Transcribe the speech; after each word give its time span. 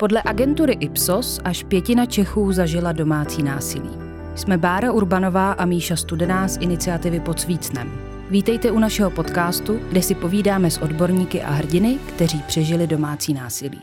Podle 0.00 0.22
agentury 0.24 0.72
Ipsos 0.72 1.40
až 1.44 1.62
pětina 1.62 2.06
Čechů 2.06 2.52
zažila 2.52 2.92
domácí 2.92 3.42
násilí. 3.42 3.90
Jsme 4.34 4.58
Bára 4.58 4.92
Urbanová 4.92 5.52
a 5.52 5.64
Míša 5.64 5.96
Studená 5.96 6.48
z 6.48 6.56
iniciativy 6.60 7.20
Pod 7.20 7.40
Svícnem. 7.40 7.92
Vítejte 8.30 8.70
u 8.70 8.78
našeho 8.78 9.10
podcastu, 9.10 9.80
kde 9.88 10.02
si 10.02 10.14
povídáme 10.14 10.70
s 10.70 10.78
odborníky 10.78 11.42
a 11.42 11.50
hrdiny, 11.50 11.98
kteří 12.06 12.42
přežili 12.46 12.86
domácí 12.86 13.34
násilí. 13.34 13.80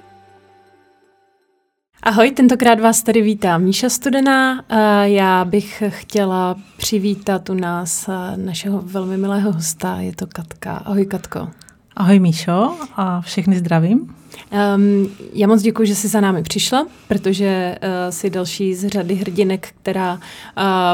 Ahoj, 2.04 2.32
tentokrát 2.32 2.80
vás 2.80 3.04
tady 3.04 3.22
vítá 3.22 3.58
Míša 3.58 3.90
Studená. 3.90 4.64
Já 5.04 5.46
bych 5.46 5.84
chtěla 5.88 6.56
přivítat 6.78 7.50
u 7.50 7.54
nás 7.54 8.10
našeho 8.36 8.82
velmi 8.82 9.18
milého 9.18 9.52
hosta, 9.52 9.96
je 9.96 10.16
to 10.16 10.28
Katka. 10.28 10.72
Ahoj 10.72 11.06
Katko. 11.06 11.50
Ahoj 11.98 12.20
Míšo 12.20 12.76
a 12.96 13.22
všechny 13.22 13.58
zdravím. 13.60 14.00
Um, 14.00 15.10
já 15.34 15.48
moc 15.48 15.62
děkuji, 15.62 15.88
že 15.88 15.96
jsi 15.96 16.08
za 16.08 16.22
námi 16.22 16.44
přišla, 16.44 16.88
protože 17.08 17.78
uh, 17.84 18.12
jsi 18.14 18.30
další 18.30 18.76
z 18.76 18.88
řady 18.88 19.16
hrdinek, 19.16 19.70
která 19.82 20.14
uh, 20.14 20.22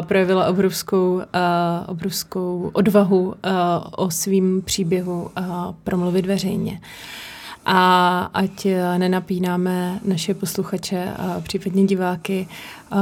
projevila 0.08 0.47
obrovskou, 0.47 1.13
uh, 1.13 1.21
obrovskou 1.88 2.71
odvahu 2.73 3.21
uh, 3.21 3.34
o 3.91 4.11
svým 4.11 4.61
příběhu 4.61 5.21
uh, 5.21 5.45
promluvit 5.84 6.25
veřejně. 6.25 6.81
A 7.66 8.20
ať 8.33 8.67
nenapínáme 8.97 9.99
naše 10.05 10.33
posluchače 10.33 11.13
a 11.17 11.41
případně 11.41 11.85
diváky, 11.85 12.47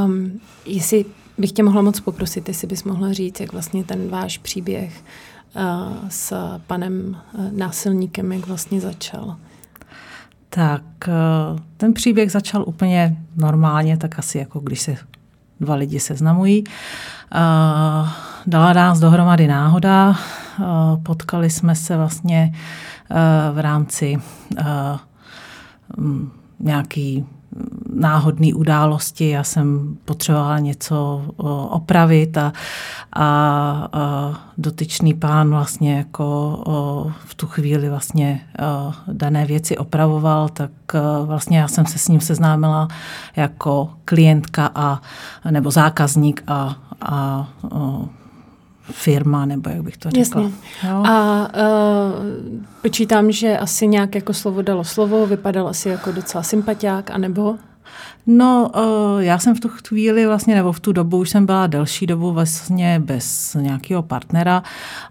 um, 0.05 0.39
jestli 0.65 1.05
bych 1.37 1.51
tě 1.51 1.63
mohla 1.63 1.81
moc 1.81 1.99
poprosit, 1.99 2.47
jestli 2.47 2.67
bys 2.67 2.83
mohla 2.83 3.13
říct, 3.13 3.39
jak 3.39 3.53
vlastně 3.53 3.83
ten 3.83 4.09
váš 4.09 4.37
příběh 4.37 4.91
uh, 4.91 5.30
s 6.09 6.33
panem 6.67 7.17
uh, 7.33 7.51
násilníkem, 7.51 8.31
jak 8.31 8.47
vlastně 8.47 8.81
začal. 8.81 9.35
Tak 10.49 10.81
eh, 11.07 11.11
ten 11.77 11.93
příběh 11.93 12.31
začal 12.31 12.63
úplně 12.67 13.17
normálně, 13.35 13.97
tak 13.97 14.19
asi 14.19 14.37
jako 14.37 14.59
když 14.59 14.81
se 14.81 14.95
dva 15.59 15.75
lidi 15.75 15.99
seznamují. 15.99 16.63
Eh, 16.67 18.09
dala 18.47 18.73
nás 18.73 18.99
dohromady 18.99 19.47
náhoda, 19.47 20.15
potkali 21.03 21.49
jsme 21.49 21.75
se 21.75 21.97
vlastně 21.97 22.53
v 23.53 23.59
rámci 23.59 24.17
nějaký 26.59 27.25
náhodné 27.95 28.53
události. 28.53 29.29
Já 29.29 29.43
jsem 29.43 29.97
potřebovala 30.05 30.59
něco 30.59 31.25
opravit 31.69 32.37
a, 32.37 32.53
a, 33.13 33.23
a 33.93 34.33
dotyčný 34.57 35.13
pán 35.13 35.49
vlastně 35.49 35.97
jako 35.97 36.57
v 37.25 37.35
tu 37.35 37.47
chvíli 37.47 37.89
vlastně 37.89 38.41
dané 39.07 39.45
věci 39.45 39.77
opravoval, 39.77 40.49
tak 40.49 40.71
vlastně 41.25 41.59
já 41.59 41.67
jsem 41.67 41.85
se 41.85 41.97
s 41.97 42.07
ním 42.07 42.21
seznámila 42.21 42.87
jako 43.35 43.89
klientka 44.05 44.71
a 44.75 45.01
nebo 45.51 45.71
zákazník 45.71 46.43
a, 46.47 46.75
a 47.01 47.47
firma, 48.83 49.45
nebo 49.45 49.69
jak 49.69 49.81
bych 49.81 49.97
to 49.97 50.09
řekla. 50.09 50.41
Jasně. 50.41 50.57
Jo? 50.89 51.03
A 51.05 51.39
uh, 51.39 52.25
počítám, 52.81 53.31
že 53.31 53.57
asi 53.57 53.87
nějak 53.87 54.15
jako 54.15 54.33
slovo 54.33 54.61
dalo 54.61 54.83
slovo, 54.83 55.27
vypadal 55.27 55.67
asi 55.67 55.89
jako 55.89 56.11
docela 56.11 56.43
sympatiák, 56.43 57.11
anebo? 57.11 57.55
No, 58.27 58.71
uh, 58.75 59.21
já 59.21 59.39
jsem 59.39 59.55
v 59.55 59.59
tu 59.59 59.69
chvíli 59.69 60.25
vlastně, 60.27 60.55
nebo 60.55 60.71
v 60.71 60.79
tu 60.79 60.91
dobu 60.91 61.17
už 61.17 61.29
jsem 61.29 61.45
byla 61.45 61.67
delší 61.67 62.07
dobu 62.07 62.31
vlastně 62.31 62.99
bez 62.99 63.53
nějakého 63.53 64.03
partnera 64.03 64.63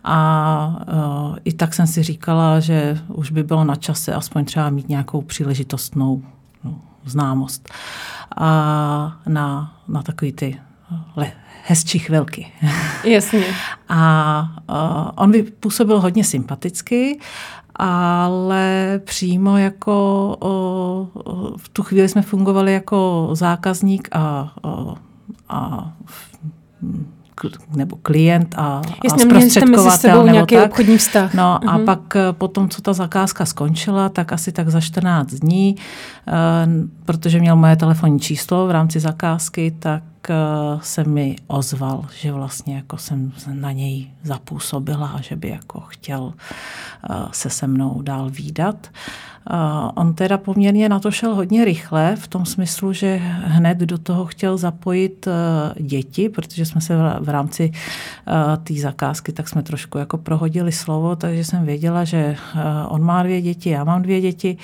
a 0.05 0.86
uh, 0.92 1.36
i 1.45 1.53
tak 1.53 1.75
jsem 1.75 1.86
si 1.86 2.03
říkala, 2.03 2.61
že 2.61 2.98
už 3.08 3.31
by 3.31 3.42
bylo 3.42 3.64
na 3.64 3.77
čase 3.77 4.14
aspoň 4.14 4.45
třeba 4.45 4.70
mít 4.70 4.89
nějakou 4.89 5.23
příležitostnou 5.23 6.23
no, 6.64 6.81
známost. 7.05 7.69
A 8.36 9.17
na, 9.27 9.77
na 9.89 10.03
takový 10.03 10.33
ty 10.33 10.58
le, 11.17 11.33
hezčí 11.64 11.98
chvilky. 11.98 12.53
Jasně. 13.05 13.45
A 13.89 14.42
uh, 14.70 15.11
on 15.14 15.30
by 15.30 15.42
působil 15.42 16.01
hodně 16.01 16.24
sympaticky, 16.24 17.18
ale 17.83 19.01
přímo 19.05 19.58
jako 19.58 20.36
uh, 21.24 21.57
v 21.57 21.68
tu 21.68 21.83
chvíli 21.83 22.08
jsme 22.08 22.23
fungovali 22.23 22.73
jako 22.73 23.29
zákazník 23.33 24.08
a, 24.13 24.52
uh, 24.64 24.95
a 25.48 25.92
nebo 27.74 27.96
klient 28.02 28.55
a, 28.58 28.83
Jasně, 29.05 29.24
a 29.24 29.27
zprostředkovatel. 29.27 29.85
mezi 29.85 29.98
sebou 29.98 30.23
nebo 30.23 30.33
nějaký 30.33 30.55
tak. 30.55 30.64
obchodní 30.70 30.98
vztah. 30.98 31.35
No 31.35 31.58
uh-huh. 31.63 31.70
a 31.70 31.77
mhm. 31.77 31.86
pak 31.86 32.17
eh, 32.17 32.33
potom, 32.33 32.68
co 32.68 32.83
ta 32.83 32.92
zakázka 32.92 33.46
skončila, 33.46 34.08
tak 34.08 34.33
asi 34.33 34.52
tak 34.52 34.68
za 34.68 34.80
14 34.80 35.30
dní, 35.30 35.74
uh, 35.77 36.35
protože 37.05 37.41
měl 37.41 37.57
moje 37.57 37.77
telefonní 37.77 38.20
číslo 38.20 38.67
v 38.67 38.70
rámci 38.70 39.01
zakázky, 39.01 39.77
tak 39.79 40.02
se 40.83 41.05
mi 41.05 41.36
ozval, 41.47 42.07
že 42.20 42.33
vlastně 42.33 42.77
jako 42.77 42.98
jsem 42.98 43.33
na 43.53 43.73
něj 43.73 44.11
zapůsobila 44.23 45.08
a 45.08 45.20
že 45.20 45.36
by 45.36 45.48
jako 45.48 45.81
chtěl 45.81 46.23
uh, 46.23 46.33
se 47.33 47.51
se 47.51 47.67
mnou 47.67 48.03
dál 48.03 48.30
výdat. 48.30 48.91
Uh, 49.53 49.91
On 49.95 50.14
teda 50.14 50.39
poměrně 50.39 50.89
na 50.89 50.98
to 50.98 51.11
šel 51.11 51.35
hodně 51.35 51.64
rychle, 51.64 52.17
v 52.17 52.29
tom 52.29 52.47
smyslu, 52.47 52.92
že 52.92 53.17
hned 53.45 53.79
do 53.79 53.98
toho 53.98 54.27
chtěl 54.27 54.57
zapojit 54.57 55.29
děti, 55.80 56.29
protože 56.29 56.67
jsme 56.67 56.80
se 56.80 56.97
v 57.20 57.29
rámci 57.29 57.73
té 58.64 58.75
zakázky, 58.75 59.33
tak 59.33 59.48
jsme 59.48 59.63
trošku 59.63 59.98
jako 59.98 60.19
prohodili 60.19 60.73
slovo, 60.73 61.17
takže 61.17 61.45
jsem 61.45 61.64
věděla, 61.64 62.05
že 62.05 62.36
on 62.89 63.03
má 63.03 63.23
dvě 63.23 63.42
děti, 63.42 63.70
já 63.70 63.85
mám 63.85 64.03
dvě 64.03 64.20
děti 64.20 64.57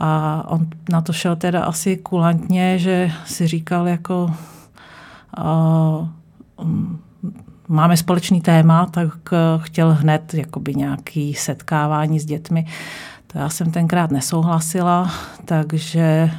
a 0.00 0.42
on 0.48 0.66
na 0.90 1.00
to 1.00 1.12
šel 1.12 1.36
teda 1.36 1.64
asi 1.64 1.96
kulantně, 1.96 2.78
že 2.78 3.12
si 3.26 3.46
říkal 3.46 3.88
jako 3.88 4.30
máme 7.68 7.96
společný 7.96 8.40
téma, 8.40 8.86
tak 8.86 9.10
chtěl 9.58 9.94
hned 9.94 10.34
jakoby 10.34 10.74
nějaký 10.74 11.34
setkávání 11.34 12.20
s 12.20 12.24
dětmi. 12.24 12.66
To 13.26 13.38
já 13.38 13.48
jsem 13.48 13.70
tenkrát 13.70 14.10
nesouhlasila, 14.10 15.10
takže 15.44 16.30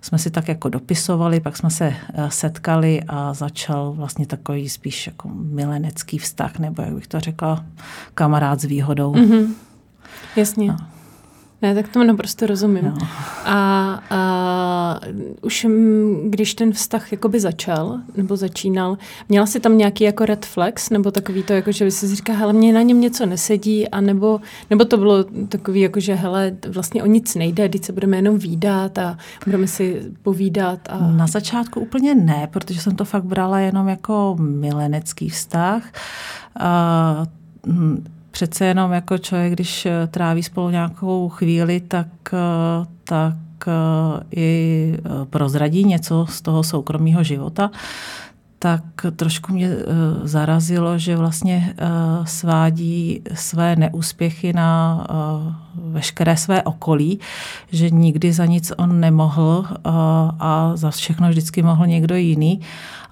jsme 0.00 0.18
si 0.18 0.30
tak 0.30 0.48
jako 0.48 0.68
dopisovali, 0.68 1.40
pak 1.40 1.56
jsme 1.56 1.70
se 1.70 1.94
eh, 2.14 2.30
setkali 2.30 3.02
a 3.08 3.34
začal 3.34 3.92
vlastně 3.92 4.26
takový 4.26 4.68
spíš 4.68 5.06
jako 5.06 5.28
milenecký 5.28 6.18
vztah, 6.18 6.58
nebo 6.58 6.82
jak 6.82 6.94
bych 6.94 7.06
to 7.06 7.20
řekla, 7.20 7.64
kamarád 8.14 8.60
s 8.60 8.64
výhodou. 8.64 9.14
Mm-hmm. 9.14 9.52
Jasně. 10.36 10.66
No. 10.68 10.76
Ne, 11.62 11.74
tak 11.74 11.88
tomu 11.88 12.06
naprosto 12.06 12.46
rozumím. 12.46 12.84
No. 12.84 13.08
A, 13.44 14.02
a 14.10 15.00
už 15.42 15.66
když 16.28 16.54
ten 16.54 16.72
vztah 16.72 17.12
jakoby 17.12 17.40
začal, 17.40 17.98
nebo 18.16 18.36
začínal, 18.36 18.98
měla 19.28 19.46
jsi 19.46 19.60
tam 19.60 19.78
nějaký 19.78 20.04
jako 20.04 20.26
red 20.26 20.46
flags, 20.46 20.90
nebo 20.90 21.10
takový 21.10 21.42
to, 21.42 21.52
jako, 21.52 21.72
že 21.72 21.84
by 21.84 21.90
si 21.90 22.16
říká, 22.16 22.32
hele, 22.32 22.52
mě 22.52 22.72
na 22.72 22.82
něm 22.82 23.00
něco 23.00 23.26
nesedí, 23.26 23.88
a 23.88 24.00
nebo, 24.00 24.40
nebo 24.70 24.84
to 24.84 24.96
bylo 24.96 25.24
takový, 25.48 25.80
jako, 25.80 26.00
že 26.00 26.14
hele, 26.14 26.56
vlastně 26.68 27.02
o 27.02 27.06
nic 27.06 27.34
nejde, 27.34 27.68
teď 27.68 27.84
se 27.84 27.92
budeme 27.92 28.16
jenom 28.16 28.38
výdat 28.38 28.98
a 28.98 29.18
budeme 29.44 29.66
si 29.66 30.02
povídat. 30.22 30.80
A... 30.88 30.98
Na 30.98 31.26
začátku 31.26 31.80
úplně 31.80 32.14
ne, 32.14 32.48
protože 32.52 32.80
jsem 32.80 32.96
to 32.96 33.04
fakt 33.04 33.24
brala 33.24 33.60
jenom 33.60 33.88
jako 33.88 34.36
milenecký 34.40 35.28
vztah. 35.28 35.82
Uh, 36.60 37.96
přece 38.36 38.64
jenom 38.64 38.92
jako 38.92 39.18
člověk, 39.18 39.52
když 39.52 39.86
eh, 39.86 40.06
tráví 40.06 40.42
spolu 40.42 40.70
nějakou 40.70 41.28
chvíli, 41.28 41.80
tak, 41.80 42.06
eh, 42.32 42.86
tak 43.04 43.34
eh, 43.68 43.72
i 44.36 44.92
prozradí 45.30 45.84
něco 45.84 46.26
z 46.28 46.40
toho 46.42 46.62
soukromého 46.62 47.24
života, 47.24 47.70
tak 48.58 48.82
trošku 49.16 49.52
mě 49.52 49.70
zarazilo, 50.22 50.98
že 50.98 51.16
vlastně 51.16 51.74
svádí 52.24 53.22
své 53.34 53.76
neúspěchy 53.76 54.52
na 54.52 55.06
veškeré 55.74 56.36
své 56.36 56.62
okolí, 56.62 57.20
že 57.72 57.90
nikdy 57.90 58.32
za 58.32 58.46
nic 58.46 58.72
on 58.76 59.00
nemohl 59.00 59.66
a 60.40 60.72
za 60.74 60.90
všechno 60.90 61.28
vždycky 61.28 61.62
mohl 61.62 61.86
někdo 61.86 62.16
jiný 62.16 62.60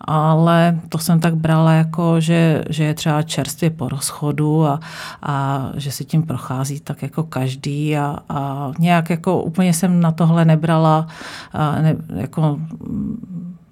ale 0.04 0.80
to 0.88 0.98
jsem 0.98 1.20
tak 1.20 1.36
brala 1.36 1.72
jako, 1.72 2.20
že, 2.20 2.64
že 2.70 2.84
je 2.84 2.94
třeba 2.94 3.22
čerstvě 3.22 3.70
po 3.70 3.88
rozchodu 3.88 4.66
a, 4.66 4.80
a 5.22 5.68
že 5.74 5.92
si 5.92 6.04
tím 6.04 6.22
prochází 6.22 6.80
tak 6.80 7.02
jako 7.02 7.22
každý 7.22 7.96
a, 7.96 8.18
a 8.28 8.72
nějak 8.78 9.10
jako 9.10 9.42
úplně 9.42 9.72
jsem 9.74 10.00
na 10.00 10.12
tohle 10.12 10.44
nebrala 10.44 11.06
ne, 11.80 11.96
jako 12.14 12.58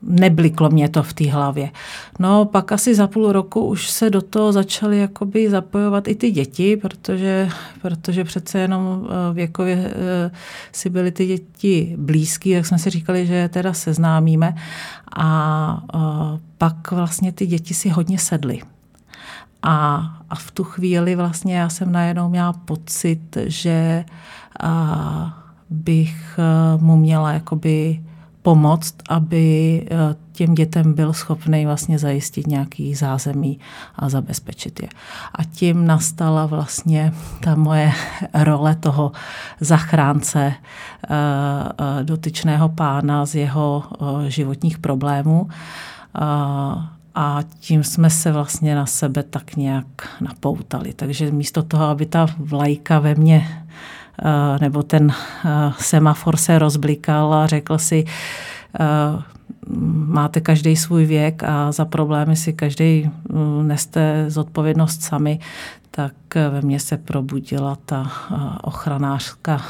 nebliklo 0.02 0.70
mě 0.70 0.88
to 0.88 1.02
v 1.02 1.12
té 1.12 1.30
hlavě. 1.30 1.70
No 2.18 2.44
pak 2.44 2.72
asi 2.72 2.94
za 2.94 3.06
půl 3.06 3.32
roku 3.32 3.64
už 3.64 3.90
se 3.90 4.10
do 4.10 4.22
toho 4.22 4.52
začaly 4.52 4.98
jakoby 4.98 5.50
zapojovat 5.50 6.08
i 6.08 6.14
ty 6.14 6.30
děti, 6.30 6.76
protože, 6.76 7.48
protože 7.82 8.24
přece 8.24 8.58
jenom 8.58 9.08
eh, 9.08 9.34
věkově 9.34 9.76
eh, 9.76 10.30
si 10.72 10.90
byly 10.90 11.12
ty 11.12 11.26
děti 11.26 11.94
blízký, 11.98 12.50
jak 12.50 12.66
jsme 12.66 12.78
si 12.78 12.90
říkali, 12.90 13.26
že 13.26 13.34
je 13.34 13.48
teda 13.48 13.72
seznámíme. 13.72 14.54
A 15.16 15.82
eh, 15.94 15.98
pak 16.58 16.90
vlastně 16.90 17.32
ty 17.32 17.46
děti 17.46 17.74
si 17.74 17.88
hodně 17.88 18.18
sedly. 18.18 18.60
A, 19.62 19.96
a 20.30 20.34
v 20.34 20.50
tu 20.50 20.64
chvíli 20.64 21.16
vlastně 21.16 21.56
já 21.56 21.68
jsem 21.68 21.92
najednou 21.92 22.28
měla 22.28 22.52
pocit, 22.52 23.36
že 23.46 24.04
a, 24.60 25.38
bych 25.70 26.38
mu 26.76 26.96
měla 26.96 27.32
jakoby 27.32 28.00
pomoct, 28.42 28.94
aby 29.08 29.86
těm 30.32 30.54
dětem 30.54 30.92
byl 30.94 31.12
schopný 31.12 31.66
vlastně 31.66 31.98
zajistit 31.98 32.46
nějaký 32.46 32.94
zázemí 32.94 33.58
a 33.96 34.08
zabezpečit 34.08 34.82
je. 34.82 34.88
A 35.34 35.44
tím 35.44 35.86
nastala 35.86 36.46
vlastně 36.46 37.12
ta 37.40 37.54
moje 37.54 37.92
role 38.34 38.74
toho 38.74 39.12
zachránce 39.60 40.54
dotyčného 42.02 42.68
pána 42.68 43.26
z 43.26 43.34
jeho 43.34 43.84
životních 44.28 44.78
problémů. 44.78 45.48
A 47.14 47.38
tím 47.60 47.84
jsme 47.84 48.10
se 48.10 48.32
vlastně 48.32 48.74
na 48.74 48.86
sebe 48.86 49.22
tak 49.22 49.56
nějak 49.56 49.86
napoutali. 50.20 50.92
Takže 50.92 51.30
místo 51.30 51.62
toho, 51.62 51.84
aby 51.84 52.06
ta 52.06 52.26
vlajka 52.38 52.98
ve 52.98 53.14
mně 53.14 53.61
nebo 54.60 54.82
ten 54.82 55.12
semafor 55.78 56.36
se 56.36 56.58
rozblikal 56.58 57.34
a 57.34 57.46
řekl 57.46 57.78
si, 57.78 58.04
máte 60.06 60.40
každý 60.40 60.76
svůj 60.76 61.04
věk 61.04 61.42
a 61.42 61.72
za 61.72 61.84
problémy 61.84 62.36
si 62.36 62.52
každý 62.52 63.10
neste 63.62 64.24
zodpovědnost 64.28 65.02
sami, 65.02 65.38
tak 65.90 66.12
ve 66.34 66.62
mně 66.62 66.80
se 66.80 66.96
probudila 66.96 67.76
ta 67.86 68.12
ochranářka, 68.62 69.62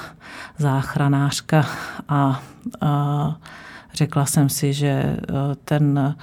záchranářka 0.58 1.66
a, 2.08 2.42
a 2.80 3.36
řekla 3.94 4.26
jsem 4.26 4.48
si, 4.48 4.72
že 4.72 5.16
ten 5.64 6.14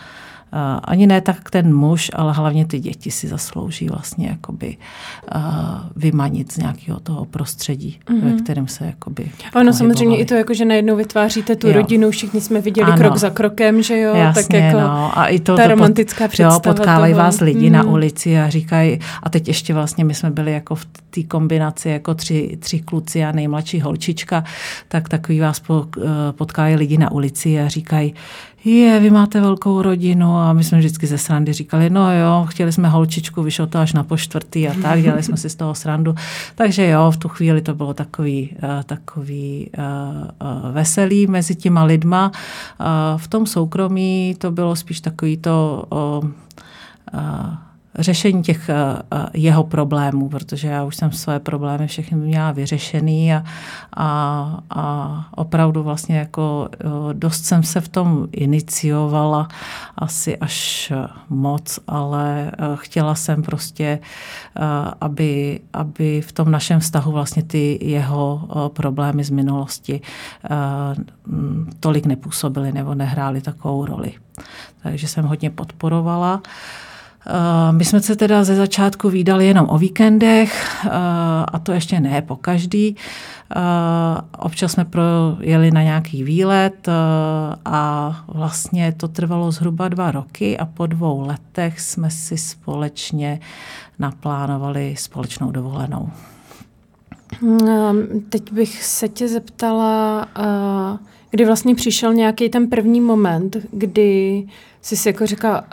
ani 0.83 1.07
ne 1.07 1.21
tak 1.21 1.49
ten 1.49 1.75
muž, 1.75 2.11
ale 2.13 2.33
hlavně 2.33 2.65
ty 2.65 2.79
děti 2.79 3.11
si 3.11 3.27
zaslouží 3.27 3.87
vlastně 3.87 4.27
jakoby 4.27 4.77
vymanit 5.95 6.51
z 6.51 6.57
nějakého 6.57 6.99
toho 6.99 7.25
prostředí, 7.25 7.99
mm-hmm. 8.05 8.21
ve 8.21 8.29
mhm. 8.29 8.43
kterém 8.43 8.67
se 8.67 8.85
jakoby 8.85 9.31
Ono 9.55 9.73
samozřejmě 9.73 10.17
i 10.17 10.25
to, 10.25 10.33
jako, 10.33 10.53
že 10.53 10.65
najednou 10.65 10.95
vytváříte 10.95 11.55
tu 11.55 11.67
jo. 11.67 11.73
rodinu, 11.73 12.11
všichni 12.11 12.41
jsme 12.41 12.61
viděli 12.61 12.91
ano. 12.91 12.97
krok 12.97 13.17
za 13.17 13.29
krokem, 13.29 13.83
že 13.83 13.99
jo, 13.99 14.15
Jasně, 14.15 14.43
tak 14.43 14.53
jako 14.53 14.79
no. 14.79 15.19
a 15.19 15.27
i 15.27 15.39
to, 15.39 15.55
ta 15.55 15.63
to 15.63 15.69
romantická 15.69 16.23
pot, 16.23 16.31
představa 16.31 16.53
jo, 16.53 16.59
potkávají 16.59 17.13
toho. 17.13 17.23
vás 17.23 17.39
lidi 17.39 17.67
mm. 17.67 17.73
na 17.73 17.83
mhm. 17.83 17.91
ulici 17.91 18.39
a 18.39 18.49
říkají, 18.49 18.99
a 19.23 19.29
teď 19.29 19.47
ještě 19.47 19.73
vlastně 19.73 20.05
my 20.05 20.13
jsme 20.13 20.31
byli 20.31 20.51
jako 20.51 20.75
v 20.75 20.85
té 21.09 21.23
kombinaci 21.23 21.89
jako 21.89 22.13
tři, 22.13 22.57
tři 22.59 22.79
kluci 22.79 23.25
a 23.25 23.31
nejmladší 23.31 23.81
holčička, 23.81 24.43
tak 24.87 25.09
takový 25.09 25.39
vás 25.39 25.61
eh, 25.71 26.01
potkávají 26.31 26.75
lidi 26.75 26.97
na 26.97 27.11
ulici 27.11 27.59
a 27.59 27.67
říkají, 27.67 28.13
je, 28.65 28.99
vy 28.99 29.09
máte 29.09 29.41
velkou 29.41 29.81
rodinu 29.81 30.37
a 30.37 30.53
my 30.53 30.63
jsme 30.63 30.77
vždycky 30.77 31.07
ze 31.07 31.17
srandy 31.17 31.53
říkali, 31.53 31.89
no 31.89 32.13
jo, 32.13 32.45
chtěli 32.49 32.71
jsme 32.71 32.89
holčičku, 32.89 33.43
vyšlo 33.43 33.67
to 33.67 33.79
až 33.79 33.93
na 33.93 34.03
po 34.03 34.17
čtvrtý 34.17 34.67
a 34.67 34.73
tak, 34.81 35.01
dělali 35.01 35.23
jsme 35.23 35.37
si 35.37 35.49
z 35.49 35.55
toho 35.55 35.75
srandu. 35.75 36.15
Takže 36.55 36.87
jo, 36.87 37.11
v 37.11 37.17
tu 37.17 37.29
chvíli 37.29 37.61
to 37.61 37.73
bylo 37.73 37.93
takový, 37.93 38.49
uh, 38.63 38.83
takový 38.83 39.69
uh, 39.77 39.83
uh, 39.83 40.71
veselý 40.71 41.27
mezi 41.27 41.55
těma 41.55 41.83
lidma. 41.83 42.31
V 43.17 43.27
tom 43.27 43.45
soukromí 43.45 44.35
to 44.37 44.51
bylo 44.51 44.75
spíš 44.75 45.01
takový 45.01 45.37
to... 45.37 45.85
Uh, 47.99 48.03
uh, 48.03 48.03
řešení 48.03 48.43
těch 48.43 48.69
eh, 48.69 48.75
eh, 49.11 49.25
jeho 49.33 49.63
problémů, 49.63 50.29
protože 50.29 50.67
já 50.67 50.83
už 50.83 50.95
jsem 50.95 51.11
své 51.11 51.39
problémy 51.39 51.87
všechny 51.87 52.17
měla 52.17 52.51
vyřešený 52.51 53.33
a, 53.33 53.43
a, 53.93 54.59
a 54.69 55.25
opravdu 55.35 55.83
vlastně 55.83 56.17
jako 56.17 56.69
eh, 56.73 56.87
dost 57.13 57.45
jsem 57.45 57.63
se 57.63 57.81
v 57.81 57.87
tom 57.87 58.27
iniciovala, 58.31 59.47
asi 59.97 60.37
až 60.37 60.93
moc, 61.29 61.79
ale 61.87 62.51
chtěla 62.75 63.15
jsem 63.15 63.43
prostě, 63.43 63.99
aby, 65.01 65.59
aby 65.73 66.21
v 66.21 66.31
tom 66.31 66.51
našem 66.51 66.79
vztahu 66.79 67.11
vlastně 67.11 67.43
ty 67.43 67.79
jeho 67.81 68.47
problémy 68.73 69.23
z 69.23 69.29
minulosti 69.29 70.01
tolik 71.79 72.05
nepůsobily 72.05 72.71
nebo 72.71 72.95
nehrály 72.95 73.41
takovou 73.41 73.85
roli. 73.85 74.13
Takže 74.83 75.07
jsem 75.07 75.25
hodně 75.25 75.49
podporovala. 75.49 76.41
Eh, 76.45 76.88
my 77.71 77.85
jsme 77.85 77.99
se 77.99 78.15
teda 78.15 78.43
ze 78.43 78.55
začátku 78.55 79.09
výdali 79.09 79.47
jenom 79.47 79.65
o 79.69 79.77
víkendech 79.77 80.85
eh, 80.85 80.89
a 81.47 81.59
to 81.59 81.71
ještě 81.71 81.99
ne 81.99 82.21
po 82.21 82.35
každý. 82.35 82.95
Eh, 83.55 83.59
občas 84.37 84.71
jsme 84.71 84.85
projeli 84.85 85.71
na 85.71 85.83
nějaký 85.83 86.23
výlet 86.23 86.87
a 87.65 88.15
vlastně 88.27 88.91
to 88.91 89.07
trvalo 89.07 89.51
zhruba 89.51 89.87
dva 89.89 90.11
roky 90.11 90.57
a 90.57 90.65
po 90.65 90.85
dvou 90.85 91.27
letech 91.27 91.79
jsme 91.79 92.11
si 92.11 92.37
společně 92.37 93.39
naplánovali 93.99 94.95
společnou 94.97 95.51
dovolenou. 95.51 96.09
Teď 98.29 98.51
bych 98.51 98.83
se 98.83 99.09
tě 99.09 99.27
zeptala, 99.27 100.27
kdy 101.31 101.45
vlastně 101.45 101.75
přišel 101.75 102.13
nějaký 102.13 102.49
ten 102.49 102.69
první 102.69 103.01
moment, 103.01 103.57
kdy 103.71 104.43
jsi 104.81 104.97
si 104.97 105.09
jako 105.09 105.25
říkal, 105.25 105.63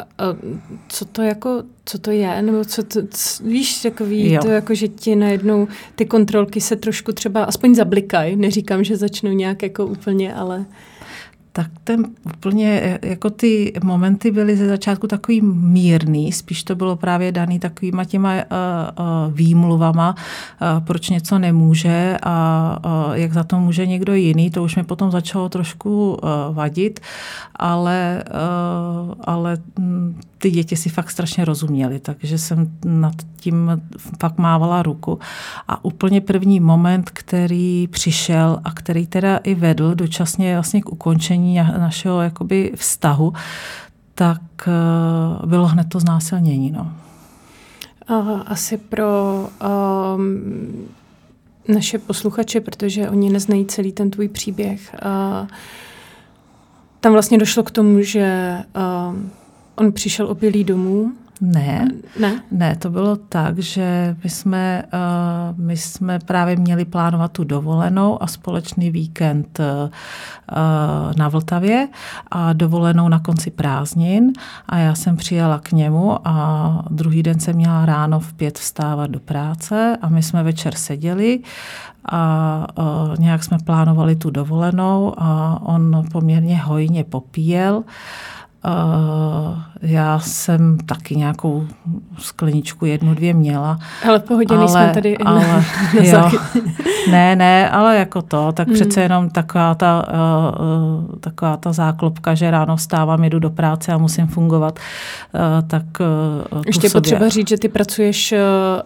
co 0.88 1.04
to 1.04 1.22
jako, 1.22 1.62
co 1.84 1.98
to 1.98 2.10
je, 2.10 2.42
nebo 2.42 2.64
co 2.64 2.82
to, 2.82 3.00
co, 3.10 3.44
víš, 3.44 3.82
takový 3.82 4.32
jo. 4.32 4.42
to 4.42 4.48
jako, 4.48 4.74
že 4.74 4.88
ti 4.88 5.16
najednou 5.16 5.68
ty 5.94 6.04
kontrolky 6.06 6.60
se 6.60 6.76
trošku 6.76 7.12
třeba 7.12 7.44
aspoň 7.44 7.74
zablikají, 7.74 8.36
neříkám, 8.36 8.84
že 8.84 8.96
začnou 8.96 9.30
nějak 9.30 9.62
jako 9.62 9.86
úplně, 9.86 10.34
ale 10.34 10.64
tak 11.56 11.70
ten 11.84 12.06
úplně, 12.24 12.98
jako 13.02 13.30
ty 13.30 13.72
momenty 13.84 14.30
byly 14.30 14.56
ze 14.56 14.68
začátku 14.68 15.06
takový 15.06 15.40
mírný, 15.42 16.32
spíš 16.32 16.64
to 16.64 16.74
bylo 16.74 16.96
právě 16.96 17.32
daný 17.32 17.58
takovýma 17.58 18.04
těma 18.04 18.34
uh, 18.34 18.40
uh, 18.40 19.32
výmluvama, 19.32 20.14
uh, 20.14 20.84
proč 20.84 21.10
něco 21.10 21.38
nemůže 21.38 22.16
a 22.22 22.78
uh, 22.84 23.14
jak 23.14 23.32
za 23.32 23.44
to 23.44 23.58
může 23.58 23.86
někdo 23.86 24.14
jiný, 24.14 24.50
to 24.50 24.62
už 24.62 24.76
mi 24.76 24.84
potom 24.84 25.10
začalo 25.10 25.48
trošku 25.48 26.14
uh, 26.22 26.54
vadit, 26.54 27.00
ale, 27.56 28.24
uh, 28.28 29.14
ale 29.24 29.58
ty 30.38 30.50
děti 30.50 30.76
si 30.76 30.88
fakt 30.88 31.10
strašně 31.10 31.44
rozuměly, 31.44 32.00
takže 32.00 32.38
jsem 32.38 32.78
nad 32.84 33.14
tím 33.36 33.82
fakt 34.20 34.38
mávala 34.38 34.82
ruku. 34.82 35.18
A 35.68 35.84
úplně 35.84 36.20
první 36.20 36.60
moment, 36.60 37.10
který 37.10 37.88
přišel 37.88 38.60
a 38.64 38.72
který 38.72 39.06
teda 39.06 39.36
i 39.36 39.54
vedl 39.54 39.94
dočasně 39.94 40.54
vlastně 40.54 40.82
k 40.82 40.92
ukončení 40.92 41.56
našeho 41.56 42.20
jakoby 42.20 42.72
vztahu, 42.74 43.32
tak 44.14 44.40
uh, 44.66 45.48
bylo 45.48 45.66
hned 45.66 45.88
to 45.88 46.00
znásilnění. 46.00 46.70
No. 46.70 46.92
Asi 48.46 48.76
pro 48.76 49.48
um, 50.16 50.88
naše 51.68 51.98
posluchače, 51.98 52.60
protože 52.60 53.10
oni 53.10 53.30
neznají 53.30 53.66
celý 53.66 53.92
ten 53.92 54.10
tvůj 54.10 54.28
příběh. 54.28 54.94
Uh, 55.04 55.48
tam 57.00 57.12
vlastně 57.12 57.38
došlo 57.38 57.62
k 57.62 57.70
tomu, 57.70 58.02
že 58.02 58.58
uh, 58.76 59.16
on 59.76 59.92
přišel 59.92 60.26
opilý 60.26 60.64
domů? 60.64 61.12
Ne, 61.40 61.88
ne, 62.20 62.40
ne, 62.50 62.76
to 62.76 62.90
bylo 62.90 63.16
tak, 63.16 63.58
že 63.58 64.16
my 64.24 64.30
jsme, 64.30 64.82
uh, 64.92 65.58
my 65.64 65.76
jsme 65.76 66.18
právě 66.18 66.56
měli 66.56 66.84
plánovat 66.84 67.32
tu 67.32 67.44
dovolenou 67.44 68.22
a 68.22 68.26
společný 68.26 68.90
víkend 68.90 69.60
uh, 69.60 69.90
na 71.16 71.28
Vltavě 71.28 71.88
a 72.30 72.52
dovolenou 72.52 73.08
na 73.08 73.18
konci 73.18 73.50
prázdnin. 73.50 74.32
A 74.68 74.78
já 74.78 74.94
jsem 74.94 75.16
přijela 75.16 75.58
k 75.58 75.72
němu 75.72 76.28
a 76.28 76.84
druhý 76.90 77.22
den 77.22 77.40
jsem 77.40 77.56
měla 77.56 77.86
ráno 77.86 78.20
v 78.20 78.32
pět 78.32 78.58
vstávat 78.58 79.10
do 79.10 79.20
práce 79.20 79.98
a 80.02 80.08
my 80.08 80.22
jsme 80.22 80.42
večer 80.42 80.74
seděli 80.74 81.40
a 82.12 82.66
uh, 82.78 82.84
nějak 83.18 83.44
jsme 83.44 83.58
plánovali 83.64 84.16
tu 84.16 84.30
dovolenou 84.30 85.14
a 85.16 85.60
on 85.62 86.04
poměrně 86.12 86.58
hojně 86.58 87.04
popíjel. 87.04 87.76
Uh, 87.76 87.84
Uh, 88.66 89.62
já 89.82 90.18
jsem 90.18 90.78
taky 90.78 91.16
nějakou 91.16 91.66
skleničku 92.18 92.86
jednu, 92.86 93.14
dvě 93.14 93.34
měla. 93.34 93.78
Ale 94.08 94.18
v 94.18 94.22
pohodě 94.22 94.54
ale, 94.54 94.68
jsme 94.68 94.90
tady 94.94 95.18
ale, 95.24 95.48
na, 95.48 95.64
jo, 96.02 96.30
Ne, 97.10 97.36
ne, 97.36 97.70
ale 97.70 97.96
jako 97.96 98.22
to, 98.22 98.52
tak 98.52 98.68
mm. 98.68 98.74
přece 98.74 99.00
jenom 99.00 99.30
taková 99.30 99.74
ta, 99.74 100.08
uh, 100.08 101.18
taková 101.20 101.56
ta 101.56 101.72
záklopka, 101.72 102.34
že 102.34 102.50
ráno 102.50 102.76
vstávám, 102.76 103.24
jdu 103.24 103.38
do 103.38 103.50
práce 103.50 103.92
a 103.92 103.98
musím 103.98 104.26
fungovat, 104.26 104.78
uh, 105.34 105.68
tak 105.68 105.84
uh, 106.52 106.62
Ještě 106.66 106.90
potřeba 106.90 107.28
říct, 107.28 107.48
že 107.48 107.58
ty 107.58 107.68
pracuješ 107.68 108.32
uh, 108.32 108.38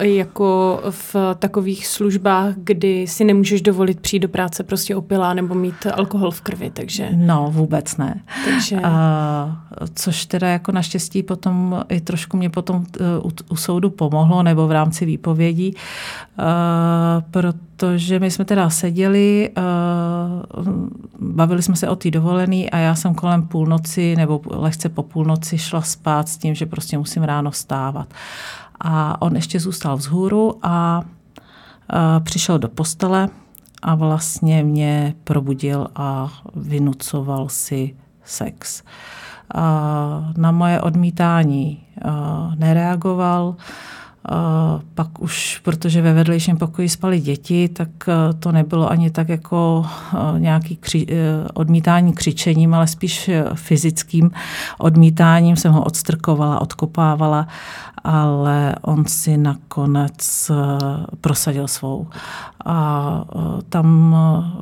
jako 0.06 0.80
v 0.90 1.16
takových 1.38 1.87
službách, 1.87 2.54
kdy 2.56 3.06
si 3.06 3.25
nemůžeš 3.25 3.62
dovolit 3.62 4.00
přijít 4.00 4.20
do 4.20 4.28
práce 4.28 4.62
prostě 4.62 4.97
opilá 4.97 5.35
nebo 5.35 5.54
mít 5.54 5.87
alkohol 5.94 6.30
v 6.30 6.40
krvi, 6.40 6.70
takže... 6.70 7.09
No, 7.14 7.50
vůbec 7.50 7.97
ne. 7.97 8.20
Takže... 8.44 8.76
Uh, 8.76 8.80
což 9.94 10.26
teda 10.26 10.49
jako 10.49 10.73
naštěstí 10.80 11.22
potom 11.22 11.84
i 11.88 12.00
trošku 12.00 12.37
mě 12.37 12.50
potom 12.50 12.76
uh, 12.76 13.30
u, 13.30 13.30
u 13.52 13.56
soudu 13.56 13.90
pomohlo, 13.90 14.42
nebo 14.42 14.66
v 14.66 14.72
rámci 14.72 15.04
výpovědí, 15.04 15.75
uh, 15.75 16.44
protože 17.30 18.18
my 18.18 18.30
jsme 18.30 18.44
teda 18.44 18.70
seděli, 18.70 19.50
uh, 20.56 20.68
bavili 21.20 21.62
jsme 21.62 21.76
se 21.76 21.88
o 21.88 21.96
té 21.96 22.10
dovolený 22.10 22.70
a 22.70 22.76
já 22.78 22.94
jsem 22.94 23.14
kolem 23.14 23.46
půlnoci 23.46 24.16
nebo 24.16 24.40
lehce 24.49 24.88
po 24.88 25.02
půlnoci 25.02 25.58
šla 25.58 25.82
spát 25.82 26.28
s 26.28 26.37
tím, 26.37 26.54
že 26.54 26.66
prostě 26.66 26.99
musím 26.99 27.22
ráno 27.22 27.52
stávat. 27.52 28.08
A 28.80 29.22
on 29.22 29.37
ještě 29.37 29.60
zůstal 29.60 29.96
vzhůru 29.96 30.56
a 30.62 31.00
uh, 31.00 32.25
přišel 32.25 32.58
do 32.58 32.68
postele 32.68 33.28
a 33.82 33.94
vlastně 33.94 34.62
mě 34.62 35.14
probudil 35.25 35.87
a 35.96 36.32
vynucoval 36.56 37.49
si 37.49 37.96
sex. 38.25 38.82
A 38.82 39.19
na 40.37 40.50
moje 40.50 40.80
odmítání 40.80 41.78
nereagoval, 42.59 43.57
pak 44.95 45.23
už, 45.23 45.61
protože 45.64 46.02
ve 46.02 46.12
vedlejším 46.12 46.57
pokoji 46.57 46.88
spali 46.88 47.21
děti, 47.21 47.69
tak 47.69 47.88
e, 48.09 48.35
to 48.35 48.52
nebylo 48.52 48.90
ani 48.90 49.11
tak 49.11 49.28
jako 49.28 49.87
e, 50.37 50.40
nějaký 50.40 50.76
kři, 50.76 51.07
e, 51.11 51.14
odmítání 51.54 52.12
křičením, 52.12 52.75
ale 52.75 52.87
spíš 52.87 53.30
fyzickým 53.54 54.30
odmítáním 54.78 55.57
jsem 55.57 55.73
ho 55.73 55.85
odstrkovala, 55.85 56.61
odkopávala, 56.61 57.49
ale 58.04 58.75
on 58.83 59.04
si 59.04 59.37
nakonec 59.37 60.50
prosadil 61.21 61.69
svou. 61.69 62.07
A 62.64 63.25
tam 63.69 64.16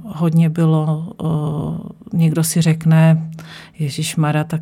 hodně 0.07 0.49
bylo, 0.51 1.07
někdo 2.13 2.45
si 2.45 2.61
řekne, 2.61 3.31
Ježíš 3.79 4.17
Mara 4.17 4.45
tak 4.45 4.61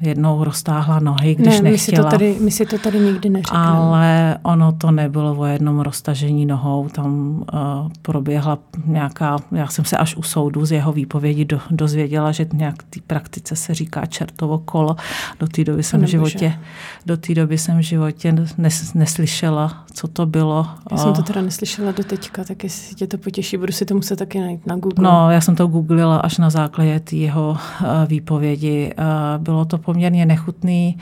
jednou 0.00 0.44
roztáhla 0.44 1.00
nohy, 1.00 1.34
když 1.34 1.60
ne, 1.60 1.70
nechtěla. 1.70 1.70
My 1.70 1.78
si, 1.78 1.92
to 1.92 2.04
tady, 2.04 2.36
my 2.40 2.50
si 2.50 2.66
to 2.66 2.78
tady 2.78 3.00
nikdy 3.00 3.30
neřekneme. 3.30 3.66
Ale 3.66 4.38
ono 4.42 4.72
to 4.72 4.90
nebylo 4.90 5.36
o 5.38 5.44
jednom 5.44 5.80
roztažení 5.80 6.46
nohou, 6.46 6.88
tam 6.88 7.38
uh, 7.52 7.92
proběhla 8.02 8.58
nějaká, 8.86 9.36
já 9.52 9.68
jsem 9.68 9.84
se 9.84 9.96
až 9.96 10.16
u 10.16 10.22
soudu 10.22 10.64
z 10.66 10.72
jeho 10.72 10.92
výpovědi 10.92 11.44
do, 11.44 11.60
dozvěděla, 11.70 12.32
že 12.32 12.46
nějak 12.52 12.82
té 12.82 13.00
praktice 13.06 13.56
se 13.56 13.74
říká 13.74 14.06
čertovo 14.06 14.58
kolo. 14.58 14.96
Do 15.38 15.46
té 15.46 15.64
doby 15.64 15.82
jsem 15.82 16.00
v 16.00 16.06
životě, 16.06 16.58
do 17.06 17.16
té 17.16 17.34
doby 17.34 17.58
jsem 17.58 17.78
v 17.78 17.82
životě 17.82 18.32
nes, 18.58 18.94
neslyšela, 18.94 19.84
co 19.94 20.08
to 20.08 20.26
bylo. 20.26 20.66
Já 20.90 20.96
jsem 20.96 21.12
to 21.12 21.22
teda 21.22 21.40
neslyšela 21.40 21.92
do 21.92 22.04
teďka, 22.04 22.44
tak 22.44 22.64
jestli 22.64 22.94
tě 22.94 23.06
to 23.06 23.18
potěší, 23.18 23.56
budu 23.56 23.72
si 23.72 23.84
to 23.84 23.94
muset 23.94 24.16
taky 24.16 24.40
najít 24.40 24.66
na 24.66 24.76
Google. 24.76 25.04
No, 25.04 25.30
já 25.30 25.40
jsem 25.40 25.56
to 25.56 25.66
googlila 25.66 26.16
až 26.16 26.38
na 26.38 26.50
základě 26.50 27.00
jeho 27.12 27.50
uh, 27.50 27.86
výpovědi. 28.06 28.94
Uh, 28.98 29.42
bylo 29.42 29.64
to 29.64 29.78
poměrně 29.78 30.26
nechutný, 30.26 30.98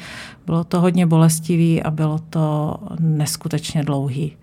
bylo 0.47 0.65
to 0.65 0.81
hodně 0.81 1.07
bolestivý 1.07 1.83
a 1.83 1.91
bylo 1.91 2.19
to 2.31 2.77
neskutečně 3.01 3.85
dlouhý. 3.85 4.37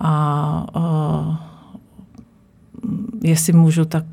A 0.00 0.66
uh, 0.76 1.36
jestli 3.22 3.52
můžu, 3.52 3.84
tak 3.84 4.04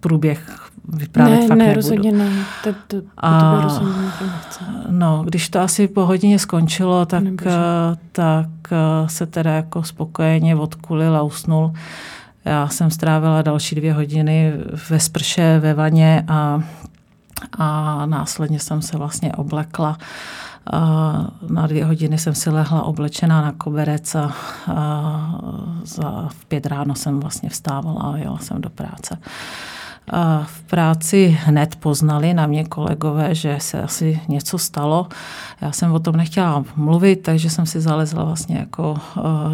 průběh 0.00 0.70
vyprávět 0.88 1.40
ne, 1.40 1.46
fakt 1.48 1.58
ne, 1.58 1.64
nebudu. 1.64 1.76
rozhodně 1.76 2.12
ne. 2.12 2.30
To, 2.64 2.72
to, 2.72 3.00
to 3.00 3.06
a, 3.16 3.60
rozhodně 3.62 4.10
no, 4.88 5.22
když 5.24 5.48
to 5.48 5.60
asi 5.60 5.88
po 5.88 6.06
hodině 6.06 6.38
skončilo, 6.38 7.06
tak, 7.06 7.22
uh, 7.22 7.30
tak 8.12 8.48
uh, 8.70 9.08
se 9.08 9.26
teda 9.26 9.50
jako 9.50 9.82
spokojeně 9.82 10.56
odkulil 10.56 11.16
a 11.16 11.22
usnul. 11.22 11.72
Já 12.44 12.68
jsem 12.68 12.90
strávila 12.90 13.42
další 13.42 13.74
dvě 13.74 13.92
hodiny 13.92 14.52
ve 14.90 15.00
sprše, 15.00 15.58
ve 15.58 15.74
vaně 15.74 16.24
a 16.28 16.62
a 17.58 18.06
následně 18.06 18.60
jsem 18.60 18.82
se 18.82 18.98
vlastně 18.98 19.32
oblekla. 19.32 19.98
Na 21.48 21.66
dvě 21.66 21.84
hodiny 21.84 22.18
jsem 22.18 22.34
si 22.34 22.50
lehla 22.50 22.82
oblečená 22.82 23.42
na 23.42 23.52
koberec 23.52 24.14
a, 24.14 24.34
za, 25.84 26.28
v 26.28 26.44
pět 26.44 26.66
ráno 26.66 26.94
jsem 26.94 27.20
vlastně 27.20 27.48
vstávala 27.48 28.02
a 28.02 28.16
jela 28.16 28.38
jsem 28.38 28.60
do 28.60 28.70
práce. 28.70 29.18
V 30.44 30.62
práci 30.62 31.38
hned 31.44 31.76
poznali 31.76 32.34
na 32.34 32.46
mě 32.46 32.64
kolegové, 32.64 33.34
že 33.34 33.56
se 33.60 33.82
asi 33.82 34.20
něco 34.28 34.58
stalo. 34.58 35.08
Já 35.60 35.72
jsem 35.72 35.92
o 35.92 35.98
tom 35.98 36.16
nechtěla 36.16 36.64
mluvit, 36.76 37.16
takže 37.16 37.50
jsem 37.50 37.66
si 37.66 37.80
zalezla 37.80 38.24
vlastně 38.24 38.56
jako 38.56 38.96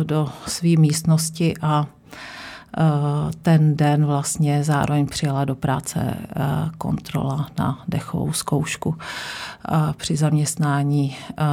do 0.04 0.28
své 0.46 0.76
místnosti 0.76 1.54
a 1.62 1.86
Eh, 2.78 3.32
ten 3.42 3.76
den 3.76 4.06
vlastně 4.06 4.64
zároveň 4.64 5.06
přijela 5.06 5.44
do 5.44 5.54
práce 5.54 6.00
eh, 6.00 6.70
kontrola 6.78 7.48
na 7.58 7.84
dechovou 7.88 8.32
zkoušku. 8.32 8.96
Při 9.96 10.16
zaměstnání 10.16 11.16
eh, 11.38 11.44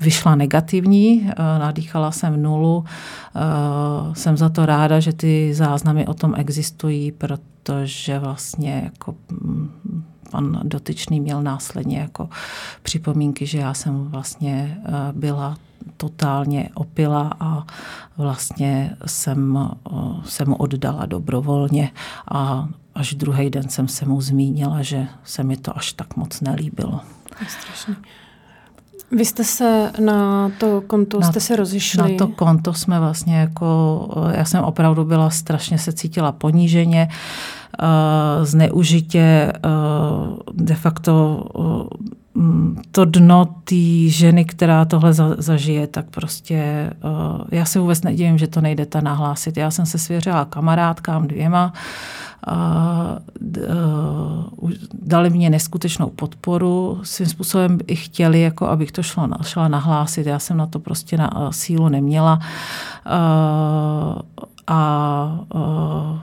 vyšla 0.00 0.34
negativní, 0.34 1.30
nadýchala 1.38 2.10
jsem 2.10 2.42
nulu. 2.42 2.84
Jsem 4.12 4.36
za 4.36 4.48
to 4.48 4.66
ráda, 4.66 5.00
že 5.00 5.12
ty 5.12 5.54
záznamy 5.54 6.06
o 6.06 6.14
tom 6.14 6.34
existují, 6.36 7.12
protože 7.12 8.18
vlastně 8.18 8.80
jako 8.84 9.14
mm, 9.30 10.04
pan 10.30 10.60
dotyčný 10.64 11.20
měl 11.20 11.42
následně 11.42 11.98
jako 11.98 12.28
připomínky, 12.82 13.46
že 13.46 13.58
já 13.58 13.74
jsem 13.74 14.04
vlastně 14.04 14.78
byla 15.12 15.56
totálně 15.96 16.68
opila 16.74 17.30
a 17.40 17.66
vlastně 18.16 18.96
jsem 19.06 19.58
se 20.24 20.44
mu 20.44 20.56
oddala 20.56 21.06
dobrovolně 21.06 21.90
a 22.30 22.68
až 22.94 23.14
druhý 23.14 23.50
den 23.50 23.68
jsem 23.68 23.88
se 23.88 24.04
mu 24.04 24.20
zmínila, 24.20 24.82
že 24.82 25.08
se 25.24 25.42
mi 25.42 25.56
to 25.56 25.76
až 25.76 25.92
tak 25.92 26.16
moc 26.16 26.40
nelíbilo. 26.40 27.00
To 27.28 27.44
je 27.44 27.50
strašný. 27.50 27.96
Vy 29.14 29.24
jste 29.24 29.44
se 29.44 29.92
na 30.00 30.50
to 30.58 30.80
konto, 30.86 31.20
na, 31.20 31.26
jste 31.26 31.40
se 31.40 31.56
rozišli? 31.56 32.12
Na 32.12 32.18
to 32.18 32.28
konto 32.28 32.74
jsme 32.74 33.00
vlastně 33.00 33.36
jako, 33.36 34.08
já 34.34 34.44
jsem 34.44 34.64
opravdu 34.64 35.04
byla 35.04 35.30
strašně 35.30 35.78
se 35.78 35.92
cítila 35.92 36.32
poníženě, 36.32 37.08
uh, 37.82 38.44
zneužitě, 38.44 39.52
uh, 39.64 40.38
de 40.52 40.74
facto 40.74 41.44
uh, 41.54 41.86
to 42.90 43.04
dno 43.04 43.44
té 43.64 44.08
ženy, 44.08 44.44
která 44.44 44.84
tohle 44.84 45.12
za, 45.12 45.34
zažije, 45.38 45.86
tak 45.86 46.06
prostě 46.10 46.90
uh, 47.04 47.40
já 47.50 47.64
se 47.64 47.80
vůbec 47.80 48.02
nedivím, 48.02 48.38
že 48.38 48.46
to 48.46 48.60
nejde 48.60 48.86
ta 48.86 49.00
nahlásit. 49.00 49.56
Já 49.56 49.70
jsem 49.70 49.86
se 49.86 49.98
svěřila 49.98 50.44
kamarádkám 50.44 51.28
dvěma, 51.28 51.72
a 52.46 53.18
uh, 54.62 54.70
dali 54.92 55.30
mě 55.30 55.50
neskutečnou 55.50 56.10
podporu. 56.10 57.00
Svým 57.02 57.28
způsobem 57.28 57.78
i 57.86 57.96
chtěli, 57.96 58.40
jako 58.40 58.68
abych 58.68 58.92
to 58.92 59.02
šlo, 59.02 59.28
šla 59.42 59.68
nahlásit. 59.68 60.26
Já 60.26 60.38
jsem 60.38 60.56
na 60.56 60.66
to 60.66 60.78
prostě 60.78 61.16
na 61.16 61.40
uh, 61.40 61.50
sílu 61.50 61.88
neměla. 61.88 62.40
Uh, 63.06 64.22
a 64.66 65.38
uh, 65.54 66.18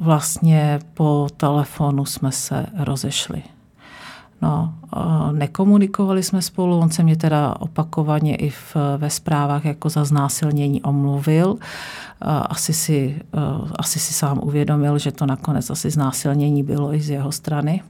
vlastně 0.00 0.78
po 0.94 1.28
telefonu 1.36 2.04
jsme 2.04 2.32
se 2.32 2.66
rozešli. 2.78 3.42
No, 4.42 4.74
nekomunikovali 5.32 6.22
jsme 6.22 6.42
spolu, 6.42 6.78
on 6.78 6.90
se 6.90 7.02
mě 7.02 7.16
teda 7.16 7.54
opakovaně 7.60 8.36
i 8.36 8.50
v, 8.50 8.76
ve 8.96 9.10
zprávách 9.10 9.64
jako 9.64 9.88
za 9.88 10.04
znásilnění 10.04 10.82
omluvil. 10.82 11.56
Asi 12.22 12.72
si, 12.72 13.22
asi 13.78 13.98
si 13.98 14.14
sám 14.14 14.40
uvědomil, 14.42 14.98
že 14.98 15.12
to 15.12 15.26
nakonec 15.26 15.70
asi 15.70 15.90
znásilnění 15.90 16.62
bylo 16.62 16.94
i 16.94 17.00
z 17.00 17.10
jeho 17.10 17.32
strany. 17.32 17.82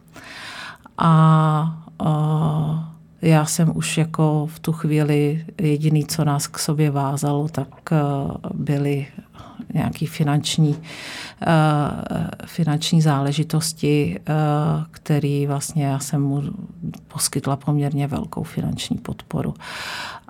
A, 0.98 1.78
a 1.98 2.92
já 3.22 3.44
jsem 3.44 3.76
už 3.76 3.98
jako 3.98 4.46
v 4.46 4.58
tu 4.58 4.72
chvíli 4.72 5.44
jediný, 5.60 6.04
co 6.04 6.24
nás 6.24 6.46
k 6.46 6.58
sobě 6.58 6.90
vázalo, 6.90 7.48
tak 7.48 7.68
byly 8.54 9.06
nějaký 9.74 10.06
finanční, 10.06 10.68
uh, 10.70 10.76
finanční 12.44 13.02
záležitosti, 13.02 14.20
uh, 14.20 14.34
který 14.90 15.46
vlastně 15.46 15.84
já 15.84 15.98
jsem 15.98 16.22
mu 16.22 16.42
poskytla 17.08 17.56
poměrně 17.56 18.06
velkou 18.06 18.42
finanční 18.42 18.98
podporu. 18.98 19.54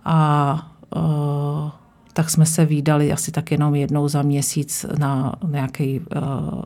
A 0.05 0.71
uh, 0.97 1.71
tak 2.13 2.31
jsme 2.31 2.47
se 2.47 2.65
výdali 2.65 3.13
asi 3.13 3.33
tak 3.33 3.51
jenom 3.51 3.75
jednou 3.75 4.09
za 4.09 4.23
měsíc 4.23 4.87
na 4.99 5.35
nějaké 5.49 5.99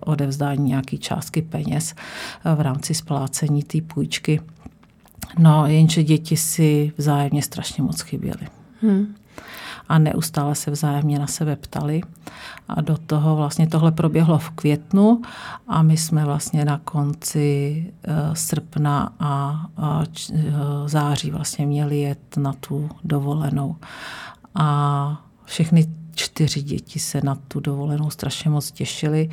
odevzdání 0.01 0.69
nějaké 0.69 0.97
částky 0.97 1.43
peněz 1.43 1.95
v 2.55 2.61
rámci 2.61 2.95
splácení 2.95 3.63
té 3.63 3.81
půjčky. 3.81 4.41
No, 5.39 5.67
jenže 5.67 6.03
děti 6.03 6.37
si 6.37 6.93
vzájemně 6.99 7.43
strašně 7.43 7.83
moc 7.83 8.01
chyběly. 8.01 8.49
Hmm 8.83 9.15
a 9.89 9.99
neustále 9.99 10.55
se 10.55 10.71
vzájemně 10.71 11.19
na 11.19 11.27
sebe 11.27 11.57
ptali. 11.57 12.01
A 12.69 12.81
do 12.81 12.97
toho 12.99 13.37
vlastně 13.37 13.67
tohle 13.67 13.93
proběhlo 13.93 14.39
v 14.39 14.51
květnu 14.51 15.23
a 15.69 15.83
my 15.83 15.97
jsme 15.97 16.25
vlastně 16.25 16.65
na 16.65 16.79
konci 16.79 17.85
uh, 18.09 18.35
srpna 18.35 19.13
a, 19.21 19.67
uh, 19.79 20.05
září 20.87 21.31
vlastně 21.31 21.67
měli 21.67 22.01
jet 22.01 22.37
na 22.37 22.53
tu 22.53 22.91
dovolenou. 23.05 23.77
A 24.55 25.23
všechny 25.45 25.87
čtyři 26.15 26.63
děti 26.63 26.99
se 26.99 27.21
na 27.25 27.35
tu 27.35 27.61
dovolenou 27.61 28.11
strašně 28.11 28.51
moc 28.51 28.71
těšili. 28.71 29.31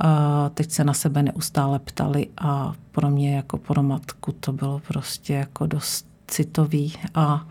A 0.00 0.48
teď 0.48 0.70
se 0.70 0.84
na 0.84 0.94
sebe 0.94 1.22
neustále 1.22 1.78
ptali 1.78 2.28
a 2.38 2.72
pro 2.90 3.10
mě 3.10 3.36
jako 3.36 3.58
pro 3.58 3.82
matku 3.82 4.32
to 4.32 4.52
bylo 4.52 4.80
prostě 4.88 5.34
jako 5.34 5.66
dost 5.66 6.09
citový 6.30 6.92
a 7.14 7.46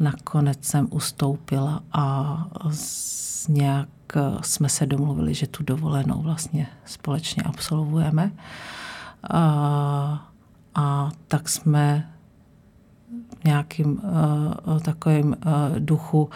nakonec 0.00 0.64
jsem 0.64 0.88
ustoupila 0.90 1.80
a 1.92 2.36
z 2.70 3.48
nějak 3.48 3.88
jsme 4.40 4.68
se 4.68 4.86
domluvili, 4.86 5.34
že 5.34 5.46
tu 5.46 5.62
dovolenou 5.62 6.22
vlastně 6.22 6.66
společně 6.84 7.42
absolvujeme. 7.42 8.32
A, 9.30 10.30
a 10.74 11.10
tak 11.28 11.48
jsme 11.48 12.12
nějakým 13.44 14.00
uh, 14.66 14.78
takovým 14.78 15.26
uh, 15.26 15.78
duchu 15.78 16.30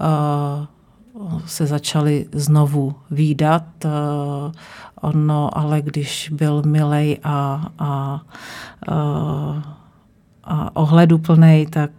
uh, 0.00 0.66
se 1.46 1.66
začali 1.66 2.28
znovu 2.32 2.94
výdat. 3.10 3.64
Ono 5.00 5.58
ale, 5.58 5.82
když 5.82 6.30
byl 6.34 6.62
milej 6.66 7.18
a, 7.24 7.66
a, 7.78 8.20
a 8.88 9.79
ohleduplnej, 10.72 11.66
tak 11.66 11.90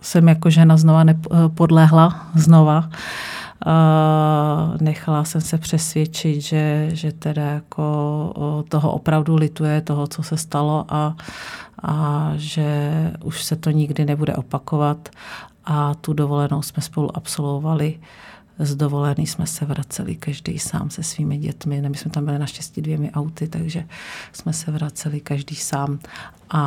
jsem 0.00 0.28
jako 0.28 0.50
žena 0.50 0.76
znova 0.76 1.04
nepodlehla 1.04 2.26
znova. 2.34 2.88
nechala 4.80 5.24
jsem 5.24 5.40
se 5.40 5.58
přesvědčit, 5.58 6.40
že, 6.40 6.88
že 6.92 7.12
teda 7.12 7.42
jako 7.42 8.64
toho 8.68 8.92
opravdu 8.92 9.36
lituje, 9.36 9.80
toho, 9.80 10.06
co 10.06 10.22
se 10.22 10.36
stalo 10.36 10.84
a, 10.88 11.16
a 11.82 12.32
že 12.36 12.90
už 13.24 13.44
se 13.44 13.56
to 13.56 13.70
nikdy 13.70 14.04
nebude 14.04 14.34
opakovat 14.34 15.08
a 15.64 15.94
tu 15.94 16.12
dovolenou 16.12 16.62
jsme 16.62 16.82
spolu 16.82 17.16
absolvovali. 17.16 17.98
Z 18.58 18.76
dovolený 18.76 19.26
jsme 19.26 19.46
se 19.46 19.64
vraceli 19.64 20.16
každý 20.16 20.58
sám 20.58 20.90
se 20.90 21.02
svými 21.02 21.38
dětmi. 21.38 21.88
My 21.88 21.96
jsme 21.96 22.10
tam 22.10 22.24
byli 22.24 22.38
naštěstí 22.38 22.82
dvěmi 22.82 23.12
auty, 23.12 23.48
takže 23.48 23.86
jsme 24.32 24.52
se 24.52 24.70
vraceli 24.70 25.20
každý 25.20 25.56
sám. 25.56 25.98
A, 26.50 26.60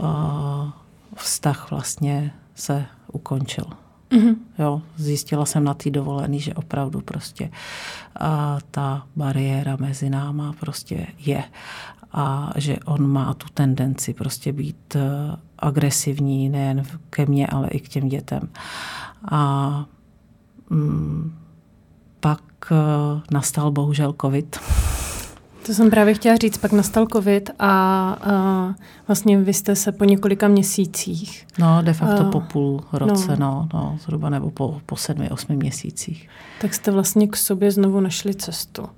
a 0.00 0.84
vztah 1.16 1.70
vlastně 1.70 2.32
se 2.54 2.86
ukončil. 3.12 3.64
Mm-hmm. 4.10 4.36
Jo, 4.58 4.82
zjistila 4.96 5.46
jsem 5.46 5.64
na 5.64 5.74
té 5.74 5.90
dovolený, 5.90 6.40
že 6.40 6.54
opravdu 6.54 7.00
prostě 7.00 7.50
a 8.20 8.58
ta 8.70 9.06
bariéra 9.16 9.76
mezi 9.76 10.10
náma 10.10 10.52
prostě 10.60 11.06
je 11.18 11.44
a 12.12 12.52
že 12.56 12.76
on 12.84 13.06
má 13.06 13.34
tu 13.34 13.46
tendenci 13.54 14.14
prostě 14.14 14.52
být 14.52 14.96
eh, 14.96 15.36
agresivní 15.58 16.48
nejen 16.48 16.82
ke 17.10 17.26
mně, 17.26 17.46
ale 17.46 17.68
i 17.68 17.80
k 17.80 17.88
těm 17.88 18.08
dětem. 18.08 18.48
A 19.30 19.84
pak 22.20 22.40
uh, 22.70 23.20
nastal 23.30 23.70
bohužel 23.70 24.14
covid. 24.20 24.60
To 25.66 25.74
jsem 25.74 25.90
právě 25.90 26.14
chtěla 26.14 26.36
říct, 26.36 26.58
pak 26.58 26.72
nastal 26.72 27.06
covid 27.12 27.50
a, 27.58 27.70
a 28.12 28.74
vlastně 29.08 29.38
vy 29.38 29.54
jste 29.54 29.76
se 29.76 29.92
po 29.92 30.04
několika 30.04 30.48
měsících. 30.48 31.46
No, 31.58 31.82
de 31.82 31.92
facto 31.92 32.26
a, 32.26 32.30
po 32.30 32.40
půl 32.40 32.84
roce, 32.92 33.36
no. 33.36 33.36
No, 33.36 33.68
no, 33.74 33.98
zhruba 34.02 34.30
nebo 34.30 34.50
po, 34.50 34.80
po 34.86 34.96
sedmi, 34.96 35.30
osmi 35.30 35.56
měsících. 35.56 36.28
Tak 36.60 36.74
jste 36.74 36.90
vlastně 36.90 37.28
k 37.28 37.36
sobě 37.36 37.70
znovu 37.70 38.00
našli 38.00 38.34
cestu. 38.34 38.88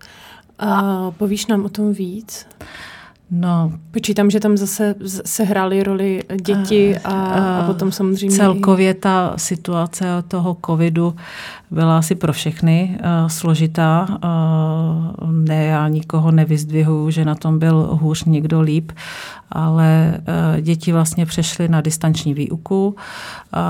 A 0.58 1.10
povíš 1.10 1.46
nám 1.46 1.64
o 1.64 1.68
tom 1.68 1.92
víc? 1.92 2.46
No, 3.34 3.72
Počítám, 3.90 4.30
že 4.30 4.40
tam 4.40 4.56
zase 4.56 4.94
se 5.24 5.44
hrály 5.44 5.82
roli 5.82 6.22
děti 6.42 6.98
a, 6.98 7.10
a 7.10 7.66
potom 7.66 7.92
samozřejmě... 7.92 8.36
Celkově 8.36 8.94
ta 8.94 9.32
situace 9.36 10.04
toho 10.28 10.56
covidu 10.66 11.14
byla 11.70 11.98
asi 11.98 12.14
pro 12.14 12.32
všechny 12.32 12.98
uh, 12.98 13.28
složitá. 13.28 14.06
Uh, 14.24 15.32
ne, 15.32 15.64
já 15.64 15.88
nikoho 15.88 16.30
nevyzdvihuju, 16.30 17.10
že 17.10 17.24
na 17.24 17.34
tom 17.34 17.58
byl 17.58 17.88
hůř 17.92 18.24
někdo 18.24 18.60
líp, 18.60 18.92
ale 19.52 20.14
uh, 20.18 20.60
děti 20.60 20.92
vlastně 20.92 21.26
přešly 21.26 21.68
na 21.68 21.80
distanční 21.80 22.34
výuku. 22.34 22.96
Uh, 23.54 23.62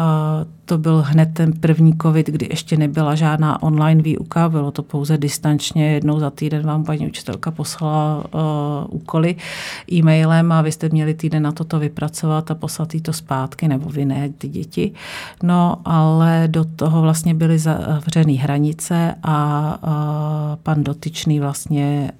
to 0.64 0.78
byl 0.78 1.04
hned 1.06 1.28
ten 1.32 1.52
první 1.52 1.92
covid, 2.02 2.26
kdy 2.26 2.48
ještě 2.50 2.76
nebyla 2.76 3.14
žádná 3.14 3.62
online 3.62 4.02
výuka, 4.02 4.48
bylo 4.48 4.70
to 4.70 4.82
pouze 4.82 5.18
distančně, 5.18 5.92
jednou 5.92 6.20
za 6.20 6.30
týden 6.30 6.66
vám 6.66 6.84
paní 6.84 7.06
učitelka 7.06 7.50
poslala 7.50 8.24
uh, 8.34 8.40
úkoly 8.90 9.36
e-mailem 9.92 10.52
a 10.52 10.62
vy 10.62 10.72
jste 10.72 10.88
měli 10.88 11.14
týden 11.14 11.42
na 11.42 11.52
toto 11.52 11.78
vypracovat 11.78 12.50
a 12.50 12.54
poslat 12.54 12.94
jí 12.94 13.00
to 13.00 13.12
zpátky, 13.12 13.68
nebo 13.68 13.90
vy 13.90 14.04
ne, 14.04 14.28
ty 14.38 14.48
děti. 14.48 14.92
No, 15.42 15.76
ale 15.84 16.44
do 16.46 16.64
toho 16.64 17.02
vlastně 17.02 17.34
byly 17.34 17.58
zavřené 17.58 18.32
hranice 18.32 19.14
a 19.22 19.78
pan 20.62 20.84
dotyčný 20.84 21.40
vlastně 21.40 22.12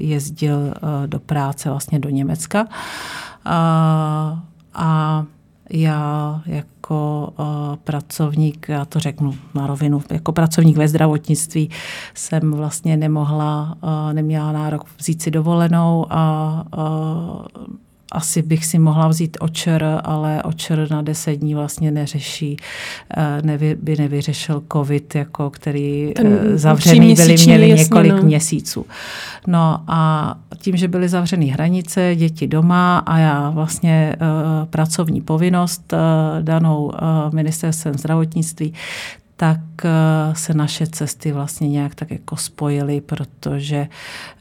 jezdil 0.00 0.74
do 1.06 1.20
práce 1.20 1.70
vlastně 1.70 1.98
do 1.98 2.08
Německa. 2.08 2.49
Uh, 2.54 4.38
a 4.74 5.24
já 5.70 6.42
jako 6.46 7.32
uh, 7.38 7.76
pracovník, 7.76 8.68
já 8.68 8.84
to 8.84 8.98
řeknu 8.98 9.34
na 9.54 9.66
rovinu, 9.66 10.02
jako 10.10 10.32
pracovník 10.32 10.76
ve 10.76 10.88
zdravotnictví 10.88 11.70
jsem 12.14 12.52
vlastně 12.52 12.96
nemohla, 12.96 13.76
uh, 13.82 14.12
neměla 14.12 14.52
nárok 14.52 14.84
vzít 14.98 15.22
si 15.22 15.30
dovolenou 15.30 16.06
a 16.10 16.64
uh, 16.76 17.74
asi 18.12 18.42
bych 18.42 18.66
si 18.66 18.78
mohla 18.78 19.08
vzít 19.08 19.36
očer, 19.40 20.00
ale 20.04 20.42
očer 20.42 20.90
na 20.90 21.02
deset 21.02 21.36
dní 21.36 21.54
vlastně 21.54 21.90
neřeší, 21.90 22.56
eh, 23.16 23.42
nevy, 23.42 23.76
by 23.82 23.96
nevyřešil 23.96 24.62
covid, 24.72 25.14
jako 25.14 25.50
který 25.50 26.12
Ten 26.16 26.38
eh, 26.52 26.58
zavřený 26.58 27.14
byli, 27.14 27.36
měli 27.46 27.68
jasně, 27.68 27.82
několik 27.82 28.12
no. 28.12 28.22
měsíců. 28.22 28.86
No 29.46 29.82
a 29.88 30.34
tím, 30.58 30.76
že 30.76 30.88
byly 30.88 31.08
zavřené 31.08 31.46
hranice, 31.46 32.16
děti 32.16 32.46
doma 32.46 32.98
a 32.98 33.18
já 33.18 33.50
vlastně 33.50 34.16
uh, 34.20 34.66
pracovní 34.66 35.20
povinnost 35.20 35.92
uh, 35.92 35.98
danou 36.42 36.84
uh, 36.84 36.92
ministerstvem 37.34 37.94
zdravotnictví, 37.94 38.74
tak 39.40 39.60
eh, 39.84 39.90
se 40.34 40.54
naše 40.54 40.86
cesty 40.86 41.32
vlastně 41.32 41.68
nějak 41.68 41.94
tak 41.94 42.10
jako 42.10 42.36
spojily, 42.36 43.00
protože 43.00 43.88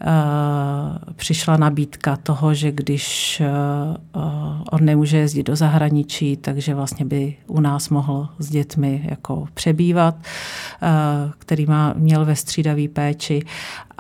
uh, 0.02 1.14
přišla 1.16 1.58
nabídka 1.58 2.16
toho, 2.16 2.54
že 2.54 2.72
když 2.72 3.42
uh, 3.42 4.24
on 4.72 4.86
nemůže 4.86 5.18
jezdit 5.18 5.44
do 5.44 5.56
zahraničí, 5.56 6.38
takže 6.38 6.76
vlastně 6.76 7.06
by 7.06 7.36
u 7.48 7.60
nás 7.60 7.90
mohl 7.90 8.30
s 8.40 8.50
dětmi 8.50 9.02
jako 9.10 9.48
přebývat, 9.54 10.16
uh, 10.16 11.32
který 11.38 11.66
má, 11.66 11.94
měl 11.98 12.26
ve 12.26 12.36
střídavý 12.36 12.88
péči 12.88 13.44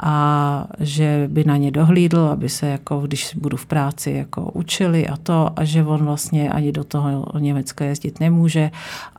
a 0.02 0.68
že 0.80 1.28
by 1.32 1.44
na 1.44 1.58
ně 1.58 1.72
dohlídl, 1.72 2.20
aby 2.20 2.50
se 2.50 2.68
jako, 2.68 3.00
když 3.00 3.36
budu 3.36 3.58
v 3.58 3.66
práci, 3.66 4.12
jako 4.12 4.42
učili 4.42 5.08
a 5.08 5.18
to, 5.18 5.50
a 5.56 5.64
že 5.64 5.84
on 5.84 6.06
vlastně 6.06 6.50
ani 6.50 6.72
do 6.72 6.84
toho 6.84 7.26
Německa 7.40 7.86
jezdit 7.86 8.20
nemůže. 8.20 8.72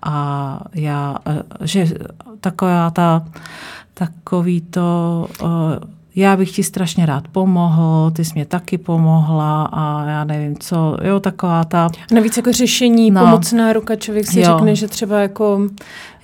A 0.02 0.60
já, 0.74 1.16
že 1.70 1.88
taková 2.40 2.90
ta, 2.90 3.24
takový 3.94 4.60
to 4.60 5.26
já 6.16 6.36
bych 6.36 6.52
ti 6.52 6.62
strašně 6.62 7.06
rád 7.06 7.28
pomohl, 7.28 8.10
ty 8.10 8.24
jsi 8.24 8.32
mě 8.34 8.44
taky 8.44 8.78
pomohla 8.78 9.64
a 9.72 10.04
já 10.04 10.24
nevím 10.24 10.58
co, 10.58 10.96
jo, 11.02 11.20
taková 11.20 11.64
ta... 11.64 11.88
Navíc 12.12 12.36
jako 12.36 12.52
řešení, 12.52 13.10
no, 13.10 13.20
pomocná 13.20 13.72
ruka, 13.72 13.96
člověk 13.96 14.26
si 14.26 14.40
jo. 14.40 14.46
řekne, 14.46 14.76
že 14.76 14.88
třeba 14.88 15.20
jako... 15.20 15.68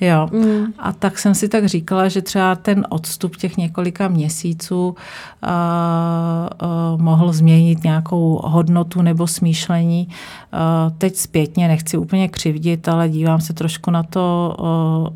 Jo, 0.01 0.29
mm. 0.33 0.67
a 0.79 0.93
tak 0.93 1.19
jsem 1.19 1.35
si 1.35 1.49
tak 1.49 1.67
říkala, 1.67 2.09
že 2.09 2.23
třeba 2.23 2.55
ten 2.55 2.87
odstup 2.89 3.37
těch 3.37 3.57
několika 3.57 4.09
měsíců 4.09 4.89
uh, 4.89 4.95
uh, 4.95 7.03
mohl 7.03 7.33
změnit 7.33 7.85
nějakou 7.85 8.41
hodnotu 8.45 9.03
nebo 9.03 9.27
smýšlení. 9.27 10.09
Uh, 10.09 10.93
teď 10.99 11.17
zpětně 11.17 11.69
nechci 11.69 11.99
úplně 11.99 12.29
křivdit, 12.29 12.89
ale 12.89 13.09
dívám 13.09 13.41
se 13.41 13.53
trošku 13.53 13.91
na 13.91 14.03
to, 14.03 14.57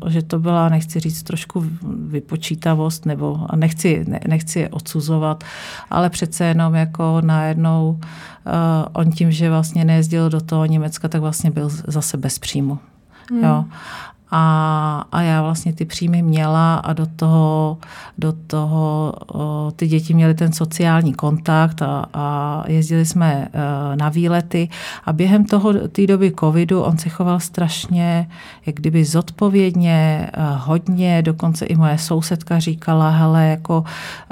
uh, 0.03 0.09
že 0.09 0.21
to 0.21 0.39
byla, 0.39 0.69
nechci 0.69 0.99
říct, 0.99 1.23
trošku 1.23 1.65
vypočítavost, 2.07 3.05
nebo 3.05 3.39
a 3.49 3.55
nechci, 3.55 4.05
ne, 4.07 4.19
nechci 4.27 4.59
je 4.59 4.69
odsuzovat, 4.69 5.43
ale 5.89 6.09
přece 6.09 6.45
jenom 6.45 6.75
jako 6.75 7.21
najednou 7.21 7.99
uh, 7.99 8.51
on 8.93 9.11
tím, 9.11 9.31
že 9.31 9.49
vlastně 9.49 9.85
nejezdil 9.85 10.29
do 10.29 10.41
toho 10.41 10.65
Německa, 10.65 11.07
tak 11.07 11.21
vlastně 11.21 11.51
byl 11.51 11.69
zase 11.87 12.17
bez 12.17 12.39
příjmu. 12.39 12.79
Hmm. 13.31 13.43
Jo. 13.43 13.65
A, 14.31 15.05
a 15.11 15.21
já 15.21 15.41
vlastně 15.41 15.73
ty 15.73 15.85
příjmy 15.85 16.21
měla 16.21 16.75
a 16.75 16.93
do 16.93 17.05
toho, 17.05 17.77
do 18.17 18.33
toho 18.47 19.13
o, 19.33 19.71
ty 19.75 19.87
děti 19.87 20.13
měly 20.13 20.33
ten 20.33 20.53
sociální 20.53 21.13
kontakt 21.13 21.81
a, 21.81 22.05
a 22.13 22.63
jezdili 22.67 23.05
jsme 23.05 23.47
e, 23.53 23.95
na 23.95 24.09
výlety. 24.09 24.69
A 25.05 25.13
během 25.13 25.45
toho 25.45 25.73
té 25.73 26.07
doby 26.07 26.33
covidu 26.39 26.81
on 26.81 26.97
se 26.97 27.09
choval 27.09 27.39
strašně, 27.39 28.29
jak 28.65 28.75
kdyby 28.75 29.05
zodpovědně, 29.05 30.29
e, 30.33 30.41
hodně, 30.57 31.21
dokonce 31.21 31.65
i 31.65 31.75
moje 31.75 31.97
sousedka 31.97 32.59
říkala, 32.59 33.09
hele, 33.09 33.47
jako 33.47 33.83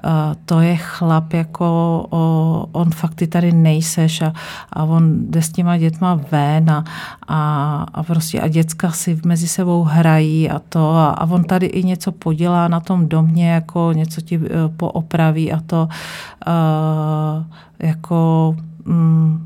e, 0.03 0.09
to 0.45 0.59
je 0.59 0.75
chlap, 0.75 1.33
jako 1.33 1.65
o, 2.09 2.65
on 2.71 2.91
fakt 2.91 3.15
ty 3.15 3.27
tady 3.27 3.51
nejseš 3.51 4.21
a, 4.21 4.33
a 4.73 4.83
on 4.83 5.31
jde 5.31 5.41
s 5.41 5.49
těma 5.49 5.77
dětma 5.77 6.19
ven 6.31 6.69
a, 6.69 6.83
a, 7.27 7.85
a 7.93 8.03
prostě 8.03 8.41
a 8.41 8.47
děcka 8.47 8.91
si 8.91 9.19
mezi 9.25 9.47
sebou 9.47 9.88
hrají 9.89 10.49
a 10.49 10.59
to 10.59 10.89
a, 10.89 11.09
a 11.09 11.25
on 11.25 11.43
tady 11.43 11.65
i 11.65 11.83
něco 11.83 12.11
podělá 12.11 12.67
na 12.67 12.79
tom 12.79 13.07
domě, 13.07 13.49
jako 13.51 13.91
něco 13.93 14.21
ti 14.21 14.37
uh, 14.37 14.45
poopraví 14.77 15.51
a 15.51 15.59
to 15.65 15.89
uh, 16.47 17.45
jako 17.79 18.55
um, 18.87 19.45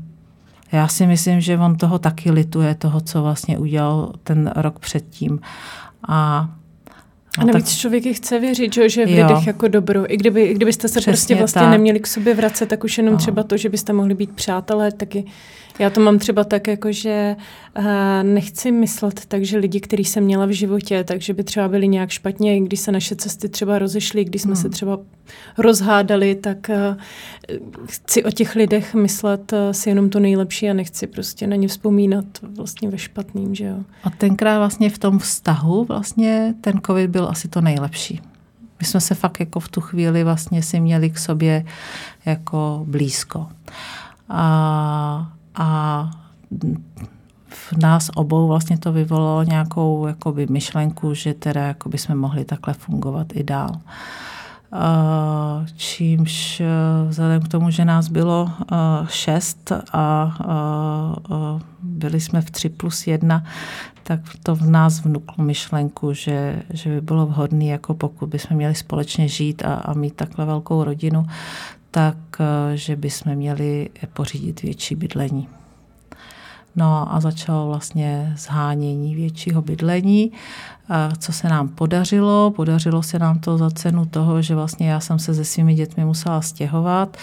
já 0.72 0.88
si 0.88 1.06
myslím, 1.06 1.40
že 1.40 1.58
on 1.58 1.76
toho 1.76 1.98
taky 1.98 2.30
lituje, 2.30 2.74
toho, 2.74 3.00
co 3.00 3.22
vlastně 3.22 3.58
udělal 3.58 4.12
ten 4.22 4.52
rok 4.56 4.78
předtím. 4.78 5.40
A 6.08 6.48
A 7.38 7.44
navíc 7.44 7.70
tak... 7.70 7.78
člověk 7.78 8.16
chce 8.16 8.38
věřit, 8.38 8.74
že, 8.74 8.88
že 8.88 9.06
v 9.06 9.08
lidech 9.08 9.46
jako 9.46 9.68
dobro. 9.68 10.12
I, 10.12 10.16
kdyby, 10.16 10.42
i 10.42 10.54
kdybyste 10.54 10.88
se 10.88 11.00
Přesně 11.00 11.12
prostě 11.12 11.34
vlastně 11.34 11.60
tak. 11.60 11.70
neměli 11.70 12.00
k 12.00 12.06
sobě 12.06 12.34
vracet, 12.34 12.68
tak 12.68 12.84
už 12.84 12.98
jenom 12.98 13.14
no. 13.14 13.18
třeba 13.18 13.42
to, 13.42 13.56
že 13.56 13.68
byste 13.68 13.92
mohli 13.92 14.14
být 14.14 14.30
přátelé, 14.30 14.92
taky 14.92 15.24
já 15.78 15.90
to 15.90 16.00
mám 16.00 16.18
třeba 16.18 16.44
tak, 16.44 16.66
jako 16.66 16.92
že 16.92 17.36
uh, 17.78 17.84
nechci 18.22 18.72
myslet 18.72 19.26
tak, 19.26 19.44
že 19.44 19.58
lidi, 19.58 19.80
který 19.80 20.04
jsem 20.04 20.24
měla 20.24 20.46
v 20.46 20.50
životě, 20.50 21.04
takže 21.04 21.34
by 21.34 21.44
třeba 21.44 21.68
byli 21.68 21.88
nějak 21.88 22.10
špatně, 22.10 22.60
když 22.60 22.80
se 22.80 22.92
naše 22.92 23.16
cesty 23.16 23.48
třeba 23.48 23.78
rozešly, 23.78 24.24
když 24.24 24.42
jsme 24.42 24.54
hmm. 24.54 24.62
se 24.62 24.68
třeba 24.68 24.98
rozhádali, 25.58 26.34
tak 26.34 26.70
uh, 26.70 26.96
chci 27.86 28.24
o 28.24 28.30
těch 28.30 28.54
lidech 28.54 28.94
myslet 28.94 29.52
uh, 29.52 29.58
si 29.72 29.88
jenom 29.88 30.10
to 30.10 30.20
nejlepší 30.20 30.70
a 30.70 30.72
nechci 30.72 31.06
prostě 31.06 31.46
na 31.46 31.56
ně 31.56 31.68
vzpomínat 31.68 32.24
vlastně 32.56 32.90
ve 32.90 32.98
špatným, 32.98 33.54
že 33.54 33.64
jo. 33.64 33.76
A 34.04 34.10
tenkrát 34.10 34.58
vlastně 34.58 34.90
v 34.90 34.98
tom 34.98 35.18
vztahu 35.18 35.84
vlastně 35.84 36.54
ten 36.60 36.80
covid 36.86 37.10
byl 37.10 37.28
asi 37.28 37.48
to 37.48 37.60
nejlepší. 37.60 38.20
My 38.80 38.86
jsme 38.86 39.00
se 39.00 39.14
fakt 39.14 39.40
jako 39.40 39.60
v 39.60 39.68
tu 39.68 39.80
chvíli 39.80 40.24
vlastně 40.24 40.62
si 40.62 40.80
měli 40.80 41.10
k 41.10 41.18
sobě 41.18 41.64
jako 42.26 42.84
blízko. 42.88 43.46
A 44.28 45.32
a 45.54 46.10
v 47.48 47.72
nás 47.72 48.10
obou 48.14 48.48
vlastně 48.48 48.78
to 48.78 48.92
vyvolalo 48.92 49.42
nějakou 49.42 50.06
jakoby, 50.06 50.46
myšlenku, 50.50 51.14
že 51.14 51.34
teda 51.34 51.60
jakoby 51.60 51.98
jsme 51.98 52.14
mohli 52.14 52.44
takhle 52.44 52.74
fungovat 52.74 53.26
i 53.34 53.42
dál. 53.42 53.70
Čímž 55.76 56.60
e, 56.60 56.66
vzhledem 57.08 57.42
k 57.42 57.48
tomu, 57.48 57.70
že 57.70 57.84
nás 57.84 58.08
bylo 58.08 58.50
e, 58.50 58.76
šest 59.08 59.72
a 59.92 60.36
byli 61.82 62.20
jsme 62.20 62.40
v 62.40 62.50
tři 62.50 62.68
plus 62.68 63.06
jedna, 63.06 63.44
tak 64.02 64.20
to 64.42 64.54
v 64.54 64.70
nás 64.70 65.04
vnuklo 65.04 65.44
myšlenku, 65.44 66.12
že, 66.12 66.62
že 66.70 66.90
by 66.90 67.00
bylo 67.00 67.26
vhodné, 67.26 67.64
jako 67.64 67.94
pokud 67.94 68.28
bychom 68.28 68.56
měli 68.56 68.74
společně 68.74 69.28
žít 69.28 69.64
a, 69.64 69.74
a 69.74 69.94
mít 69.94 70.14
takhle 70.14 70.44
velkou 70.44 70.84
rodinu, 70.84 71.26
tak 71.94 72.16
e, 72.40 72.76
že 72.76 72.96
bychom 72.96 73.34
měli 73.34 73.88
pořídit 74.12 74.62
větší 74.62 74.94
bydlení. 74.94 75.48
No 76.76 77.14
a 77.14 77.20
začalo 77.20 77.66
vlastně 77.66 78.34
zhánění 78.36 79.14
většího 79.14 79.62
bydlení, 79.62 80.32
co 81.18 81.32
se 81.32 81.48
nám 81.48 81.68
podařilo. 81.68 82.50
Podařilo 82.50 83.02
se 83.02 83.18
nám 83.18 83.38
to 83.38 83.58
za 83.58 83.70
cenu 83.70 84.06
toho, 84.06 84.42
že 84.42 84.54
vlastně 84.54 84.90
já 84.90 85.00
jsem 85.00 85.18
se 85.18 85.34
se 85.34 85.44
svými 85.44 85.74
dětmi 85.74 86.04
musela 86.04 86.42
stěhovat. 86.42 87.16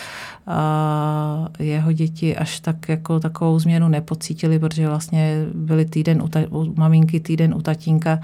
A 0.47 1.47
jeho 1.59 1.91
děti 1.91 2.37
až 2.37 2.59
tak 2.59 2.89
jako 2.89 3.19
takovou 3.19 3.59
změnu 3.59 3.87
nepocítili, 3.87 4.59
protože 4.59 4.87
vlastně 4.87 5.45
byli 5.53 5.85
týden 5.85 6.21
u, 6.21 6.27
ta, 6.27 6.39
u 6.49 6.73
maminky, 6.75 7.19
týden 7.19 7.53
u 7.53 7.61
tatínka, 7.61 8.19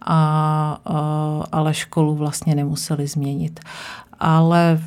a, 0.00 0.78
a, 0.84 1.44
ale 1.52 1.74
školu 1.74 2.14
vlastně 2.14 2.54
nemuseli 2.54 3.06
změnit. 3.06 3.60
Ale 4.20 4.80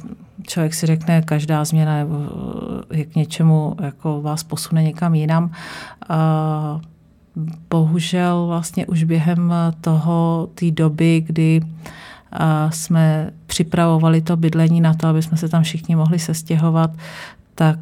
člověk 0.43 0.73
si 0.73 0.85
řekne, 0.85 1.21
každá 1.21 1.65
změna 1.65 1.97
nebo 1.97 2.15
je 2.91 3.05
k 3.05 3.15
něčemu, 3.15 3.75
jako 3.81 4.21
vás 4.21 4.43
posune 4.43 4.83
někam 4.83 5.15
jinam. 5.15 5.51
A 6.09 6.79
bohužel 7.69 8.45
vlastně 8.47 8.85
už 8.85 9.03
během 9.03 9.53
toho, 9.81 10.49
té 10.55 10.71
doby, 10.71 11.23
kdy 11.27 11.61
jsme 12.69 13.31
připravovali 13.45 14.21
to 14.21 14.37
bydlení 14.37 14.81
na 14.81 14.93
to, 14.93 15.07
aby 15.07 15.21
jsme 15.21 15.37
se 15.37 15.49
tam 15.49 15.63
všichni 15.63 15.95
mohli 15.95 16.19
sestěhovat, 16.19 16.91
tak 17.55 17.79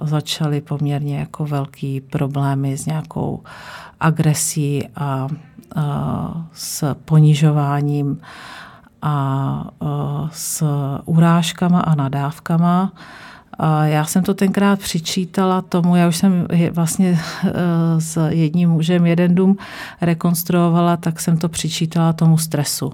začaly 0.00 0.60
poměrně 0.60 1.18
jako 1.18 1.46
velký 1.46 2.00
problémy 2.00 2.76
s 2.76 2.86
nějakou 2.86 3.42
agresí 4.00 4.88
a, 4.96 5.28
a 5.76 6.46
s 6.52 6.94
ponižováním 6.94 8.20
a 9.02 9.64
s 10.32 10.64
urážkama 11.04 11.80
a 11.80 11.94
nadávkama. 11.94 12.92
A 13.58 13.84
já 13.84 14.04
jsem 14.04 14.22
to 14.22 14.34
tenkrát 14.34 14.78
přičítala 14.78 15.62
tomu, 15.62 15.96
já 15.96 16.08
už 16.08 16.16
jsem 16.16 16.46
vlastně 16.72 17.18
e, 17.44 18.00
s 18.00 18.28
jedním 18.28 18.70
mužem 18.70 19.06
jeden 19.06 19.34
dům 19.34 19.56
rekonstruovala, 20.00 20.96
tak 20.96 21.20
jsem 21.20 21.38
to 21.38 21.48
přičítala 21.48 22.12
tomu 22.12 22.38
stresu 22.38 22.92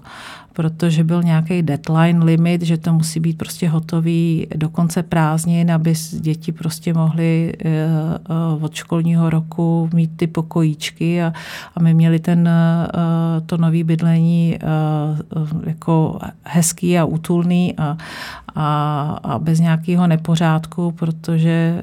protože 0.58 1.04
byl 1.04 1.22
nějaký 1.22 1.62
deadline 1.62 2.24
limit, 2.24 2.62
že 2.62 2.78
to 2.78 2.92
musí 2.92 3.20
být 3.20 3.38
prostě 3.38 3.68
hotový 3.68 4.46
do 4.56 4.68
konce 4.68 5.02
prázdnin, 5.02 5.72
aby 5.72 5.94
děti 6.20 6.52
prostě 6.52 6.94
mohly 6.94 7.52
eh, 7.64 7.68
eh, 7.70 8.64
od 8.64 8.74
školního 8.74 9.30
roku 9.30 9.90
mít 9.94 10.10
ty 10.16 10.26
pokojíčky 10.26 11.22
a, 11.22 11.32
a 11.74 11.82
my 11.82 11.94
měli 11.94 12.18
ten, 12.18 12.48
eh, 12.48 13.40
to 13.46 13.56
nový 13.56 13.84
bydlení 13.84 14.58
jako 15.66 16.18
hezký 16.42 16.98
a 16.98 17.04
útulný 17.04 17.74
a, 17.78 17.96
a, 18.54 19.18
a 19.22 19.38
bez 19.38 19.60
nějakého 19.60 20.06
nepořádku, 20.06 20.92
protože 20.92 21.82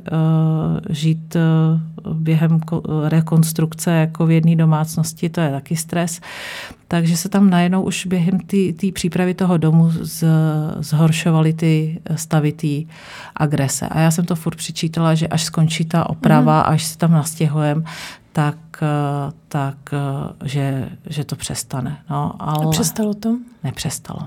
žít 0.90 1.38
během 2.14 2.60
rekonstrukce 3.08 3.92
jako 3.92 4.26
v 4.26 4.32
jedné 4.32 4.56
domácnosti, 4.56 5.30
to 5.30 5.42
je 5.42 5.52
taky 5.52 5.76
stres. 5.76 6.22
Takže 6.96 7.18
se 7.18 7.30
tam 7.30 7.50
najednou 7.50 7.84
už 7.84 8.06
během 8.06 8.40
té 8.80 8.92
přípravy 8.94 9.34
toho 9.34 9.58
domu 9.58 9.92
z, 9.92 10.24
zhoršovaly 10.80 11.54
ty 11.54 12.02
stavitý 12.16 12.88
agrese. 13.36 13.88
A 13.88 14.00
já 14.00 14.12
jsem 14.12 14.26
to 14.26 14.36
furt 14.36 14.56
přičítala, 14.56 15.16
že 15.16 15.28
až 15.28 15.44
skončí 15.44 15.86
ta 15.86 16.10
oprava, 16.10 16.58
mm. 16.58 16.74
až 16.74 16.84
se 16.84 16.98
tam 16.98 17.12
nastěhujeme, 17.12 17.84
tak, 18.32 18.58
tak 19.48 19.78
že, 20.44 20.90
že 21.10 21.24
to 21.24 21.36
přestane. 21.36 21.98
No, 22.10 22.34
ale 22.40 22.66
A 22.66 22.70
přestalo 22.70 23.14
to? 23.14 23.38
Nepřestalo. 23.64 24.20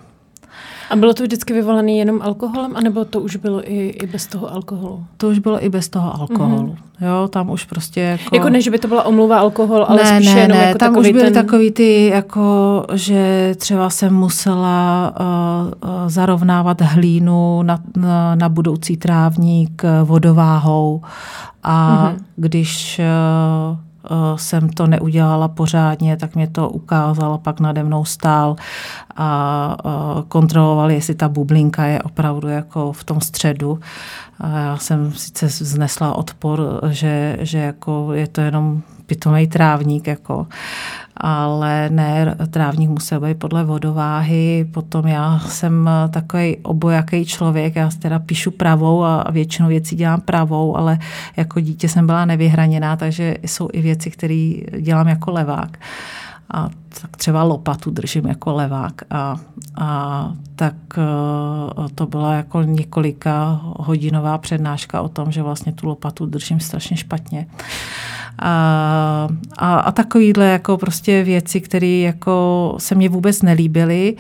A 0.91 0.97
bylo 0.97 1.15
to 1.15 1.23
vždycky 1.23 1.53
vyvolané 1.53 1.93
jenom 1.93 2.23
alkoholem, 2.23 2.77
anebo 2.77 3.05
to 3.05 3.21
už 3.21 3.37
bylo 3.37 3.73
i, 3.73 3.89
i 3.89 4.07
bez 4.07 4.27
toho 4.27 4.53
alkoholu? 4.55 5.05
To 5.17 5.29
už 5.29 5.39
bylo 5.39 5.65
i 5.65 5.69
bez 5.69 5.89
toho 5.89 6.21
alkoholu. 6.21 6.69
Mm-hmm. 6.69 7.07
Jo, 7.07 7.29
tam 7.29 7.51
už 7.51 7.65
prostě 7.65 8.01
jako... 8.01 8.37
Jako 8.37 8.49
ne, 8.49 8.61
že 8.61 8.71
by 8.71 8.79
to 8.79 8.89
byla 8.89 9.03
omluva 9.03 9.39
alkohol, 9.39 9.87
ale 9.89 10.03
ne, 10.03 10.17
spíše 10.17 10.35
ne, 10.35 10.41
jenom 10.41 10.59
ne, 10.59 10.65
jako 10.65 10.79
tam 10.79 10.89
takový 10.95 11.09
už 11.09 11.13
byly 11.13 11.25
ten... 11.25 11.45
takový 11.47 11.71
ty, 11.71 12.07
jako, 12.07 12.87
že 12.93 13.55
třeba 13.59 13.91
jsem 13.91 14.15
musela 14.15 15.13
uh, 15.21 15.91
uh, 15.91 16.09
zarovnávat 16.09 16.81
hlínu 16.81 17.63
na, 17.63 17.79
na, 17.97 18.35
na 18.35 18.49
budoucí 18.49 18.97
trávník 18.97 19.83
vodováhou 20.05 21.03
a 21.63 22.09
mm-hmm. 22.13 22.23
když 22.37 23.01
uh, 23.01 23.79
Eh, 23.79 23.88
jsem 24.37 24.69
to 24.69 24.87
neudělala 24.87 25.49
pořádně, 25.49 26.17
tak 26.17 26.35
mě 26.35 26.47
to 26.49 26.71
ukázal, 26.71 27.39
pak 27.39 27.61
nade 27.61 27.83
mnou 27.83 28.05
stál 28.05 28.57
a 29.17 29.77
eh, 29.79 30.23
kontroloval, 30.29 30.91
jestli 30.91 31.15
ta 31.15 31.29
bublinka 31.29 31.85
je 31.85 32.03
opravdu 32.03 32.49
jako 32.49 32.93
v 32.93 33.05
tom 33.05 33.21
středu. 33.21 33.81
A 34.41 34.49
já 34.49 34.77
jsem 34.77 35.13
sice 35.13 35.47
vznesla 35.47 36.15
odpor, 36.15 36.81
že, 36.91 37.37
že 37.41 37.59
jako 37.59 38.13
je 38.13 38.27
to 38.27 38.41
jenom 38.41 38.83
pitomý 39.07 39.47
trávník, 39.47 40.07
jako 40.07 40.47
ale 41.21 41.91
ne, 41.91 42.37
trávník 42.51 42.91
musel 42.91 43.21
být 43.21 43.39
podle 43.39 43.65
vodováhy. 43.65 44.69
Potom 44.71 45.07
já 45.07 45.39
jsem 45.39 45.91
takový 46.11 46.57
obojaký 46.57 47.25
člověk, 47.25 47.77
já 47.77 47.91
teda 47.99 48.19
píšu 48.19 48.51
pravou 48.51 49.05
a 49.05 49.31
většinu 49.31 49.69
věcí 49.69 49.97
dělám 49.97 50.21
pravou, 50.21 50.77
ale 50.77 50.99
jako 51.37 51.61
dítě 51.61 51.89
jsem 51.89 52.07
byla 52.07 52.25
nevyhraněná, 52.25 52.97
takže 52.97 53.37
jsou 53.43 53.69
i 53.73 53.81
věci, 53.81 54.11
které 54.11 54.55
dělám 54.81 55.09
jako 55.09 55.31
levák. 55.31 55.79
A 56.51 56.69
tak 57.01 57.17
třeba 57.17 57.43
lopatu 57.43 57.91
držím 57.91 58.27
jako 58.27 58.53
levák. 58.53 59.03
A, 59.11 59.37
a 59.77 60.33
tak 60.57 60.75
e, 60.99 61.03
to 61.95 62.07
byla 62.07 62.35
jako 62.35 62.63
několika 62.63 63.61
hodinová 63.63 64.39
přednáška 64.39 65.01
o 65.01 65.09
tom, 65.09 65.33
že 65.33 65.43
vlastně 65.43 65.73
tu 65.73 65.87
lopatu 65.87 66.27
držím 66.27 66.61
strašně 66.61 66.97
špatně. 66.97 67.47
A, 68.39 69.29
a, 69.59 69.79
a 69.79 69.93
takovýhle 69.93 70.47
jako 70.47 70.79
prostě 70.79 71.25
věci, 71.25 71.61
které 71.61 71.87
jako 71.87 72.75
se 72.79 72.95
mně 72.95 73.09
vůbec 73.09 73.43
nelíbily, 73.43 74.17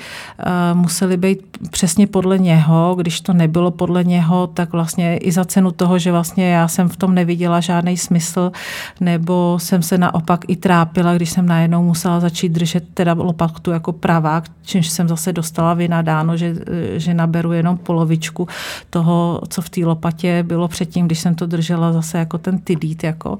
musely 0.74 1.16
být 1.16 1.38
přesně 1.70 2.06
podle 2.06 2.38
něho. 2.38 2.94
Když 2.98 3.20
to 3.20 3.32
nebylo 3.32 3.70
podle 3.70 4.04
něho, 4.04 4.46
tak 4.46 4.72
vlastně 4.72 5.16
i 5.16 5.32
za 5.32 5.44
cenu 5.44 5.70
toho, 5.70 5.98
že 5.98 6.12
vlastně 6.12 6.50
já 6.50 6.68
jsem 6.68 6.88
v 6.88 6.96
tom 6.96 7.14
neviděla 7.14 7.60
žádný 7.60 7.96
smysl, 7.96 8.52
nebo 9.00 9.58
jsem 9.60 9.82
se 9.82 9.98
naopak 9.98 10.44
i 10.48 10.56
trápila, 10.56 11.14
když 11.14 11.30
jsem 11.30 11.46
najednou 11.46 11.82
musela 11.82 12.20
začít 12.20 12.48
držet 12.48 12.84
teda 12.94 13.12
lopatu 13.12 13.70
jako 13.70 13.92
pravák, 13.92 14.44
čímž 14.62 14.88
jsem 14.88 15.08
zase 15.08 15.32
dostala 15.32 15.74
vynadáno, 15.74 16.36
že, 16.36 16.54
že 16.96 17.14
naberu 17.14 17.52
jenom 17.52 17.76
polovičku 17.76 18.48
toho, 18.90 19.40
co 19.48 19.62
v 19.62 19.70
té 19.70 19.84
lopatě 19.84 20.42
bylo 20.42 20.68
předtím, 20.68 21.06
když 21.06 21.18
jsem 21.18 21.34
to 21.34 21.46
držela 21.46 21.92
zase 21.92 22.18
jako 22.18 22.38
ten 22.38 22.58
tidít, 22.58 23.04
jako, 23.04 23.38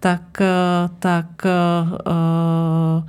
tak, 0.00 0.13
tak 0.98 1.26
uh, 1.44 3.04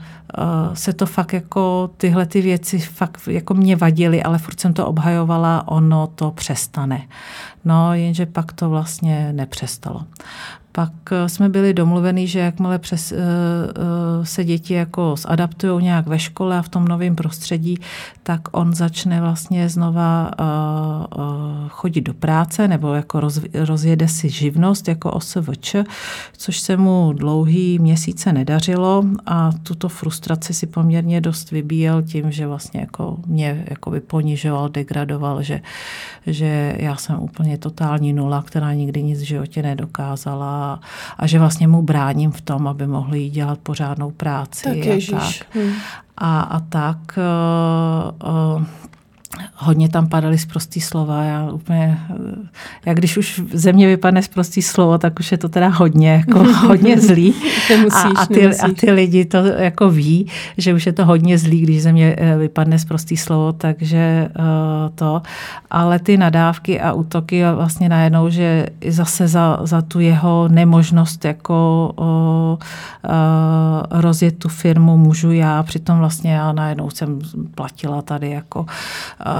se 0.74 0.94
to 0.94 1.06
fakt 1.06 1.34
jako 1.34 1.90
tyhle 1.98 2.26
ty 2.26 2.42
věci 2.42 2.80
fakt 2.80 3.28
jako 3.28 3.54
mě 3.54 3.76
vadily, 3.76 4.24
ale 4.24 4.38
furt 4.38 4.60
jsem 4.60 4.74
to 4.74 4.88
obhajovala, 4.88 5.68
ono 5.68 6.08
to 6.08 6.32
přestane. 6.32 7.02
No, 7.66 7.94
jenže 7.94 8.26
pak 8.26 8.54
to 8.54 8.70
vlastně 8.70 9.34
nepřestalo 9.34 10.04
Pak 10.76 10.92
eh, 11.12 11.30
jsme 11.30 11.50
byli 11.50 11.74
domluveni, 11.74 12.28
že 12.28 12.40
jakmile 12.40 12.80
přes, 12.80 13.12
eh, 13.12 13.16
eh, 13.18 14.26
se 14.26 14.44
děti 14.44 14.74
jako 14.74 15.16
zadaptují 15.18 15.84
nějak 15.84 16.08
ve 16.08 16.20
škole 16.20 16.58
a 16.58 16.62
v 16.62 16.70
tom 16.70 16.88
novém 16.88 17.16
prostředí, 17.16 17.80
tak 18.24 18.42
on 18.52 18.74
začne 18.74 19.22
vlastně 19.22 19.70
znova 19.70 20.32
chodit 21.70 22.02
do 22.02 22.14
práce 22.14 22.68
nebo 22.68 22.94
jako 22.94 23.22
rozjede 23.54 24.08
si 24.08 24.30
živnost 24.30 24.88
jako 24.88 25.12
OSVČ, 25.12 25.76
což 26.38 26.60
se 26.60 26.78
mu 26.78 27.14
dlouhý 27.14 27.80
měsíce 27.80 28.34
nedařilo 28.34 29.04
a 29.26 29.52
tuto 29.64 29.90
frustraci 29.90 30.54
si 30.54 30.68
poměrně 30.68 31.22
dost 31.22 31.52
vybíjel 31.52 32.02
tím, 32.02 32.32
že 32.32 32.48
vlastně 32.48 32.80
jako 32.80 33.18
mě 33.28 33.66
jako 33.70 33.92
ponižoval, 34.08 34.70
degradoval, 34.70 35.44
že, 35.44 35.62
že 36.28 36.76
já 36.80 36.96
jsem 36.96 37.20
úplně 37.20 37.58
totální 37.58 38.14
nula, 38.14 38.42
která 38.42 38.74
nikdy 38.74 39.04
nic 39.04 39.22
v 39.22 39.26
životě 39.26 39.62
nedokázala 39.64 40.65
a 41.18 41.28
že 41.28 41.40
vlastně 41.40 41.68
mu 41.68 41.82
bráním 41.82 42.32
v 42.32 42.42
tom, 42.42 42.68
aby 42.68 42.88
mohli 42.88 43.20
jí 43.20 43.30
dělat 43.30 43.60
pořádnou 43.60 44.12
práci. 44.12 44.64
Tak 44.64 44.78
a 44.78 45.20
tak. 45.20 45.56
Hmm. 45.56 45.74
A, 46.18 46.42
a 46.42 46.60
tak 46.60 46.98
uh, 47.18 48.30
uh, 48.58 48.64
hodně 49.56 49.90
tam 49.90 50.08
padaly 50.08 50.38
z 50.38 50.46
prostý 50.46 50.82
slova. 50.82 51.24
Já 51.24 51.50
úplně, 51.52 52.00
já 52.86 52.94
když 52.94 53.18
už 53.18 53.42
ze 53.54 53.74
mě 53.74 53.88
vypadne 53.88 54.22
z 54.22 54.28
prostý 54.28 54.62
slovo, 54.62 54.98
tak 54.98 55.20
už 55.20 55.32
je 55.32 55.38
to 55.38 55.50
teda 55.50 55.68
hodně, 55.68 56.12
jako 56.12 56.44
hodně 56.68 57.00
zlý. 57.00 57.34
nemusíš, 57.70 58.12
a, 58.16 58.22
a, 58.22 58.26
ty, 58.26 58.58
a 58.58 58.68
ty 58.80 58.92
lidi 58.92 59.26
to 59.26 59.38
jako 59.38 59.90
ví, 59.90 60.28
že 60.58 60.74
už 60.74 60.86
je 60.86 60.94
to 60.94 61.06
hodně 61.06 61.38
zlý, 61.38 61.62
když 61.62 61.84
ze 61.84 61.92
mě 61.92 62.16
eh, 62.18 62.38
vypadne 62.38 62.80
z 62.80 62.86
prostý 62.86 63.18
slovo, 63.18 63.54
takže 63.54 64.30
uh, 64.40 64.46
to. 64.96 65.22
Ale 65.72 66.00
ty 66.00 66.18
nadávky 66.18 66.82
a 66.82 66.94
útoky 66.94 67.44
vlastně 67.56 67.90
najednou, 67.90 68.30
že 68.30 68.66
zase 68.88 69.28
za, 69.28 69.60
za 69.64 69.82
tu 69.82 70.00
jeho 70.00 70.48
nemožnost 70.48 71.26
jako 71.26 71.92
uh, 71.98 72.06
uh, 72.06 72.58
rozjet 74.02 74.40
tu 74.40 74.50
firmu 74.50 74.98
můžu 74.98 75.32
já, 75.32 75.64
přitom 75.64 75.98
vlastně 75.98 76.34
já 76.34 76.52
najednou 76.52 76.90
jsem 76.90 77.20
platila 77.56 78.02
tady 78.02 78.30
jako 78.30 78.66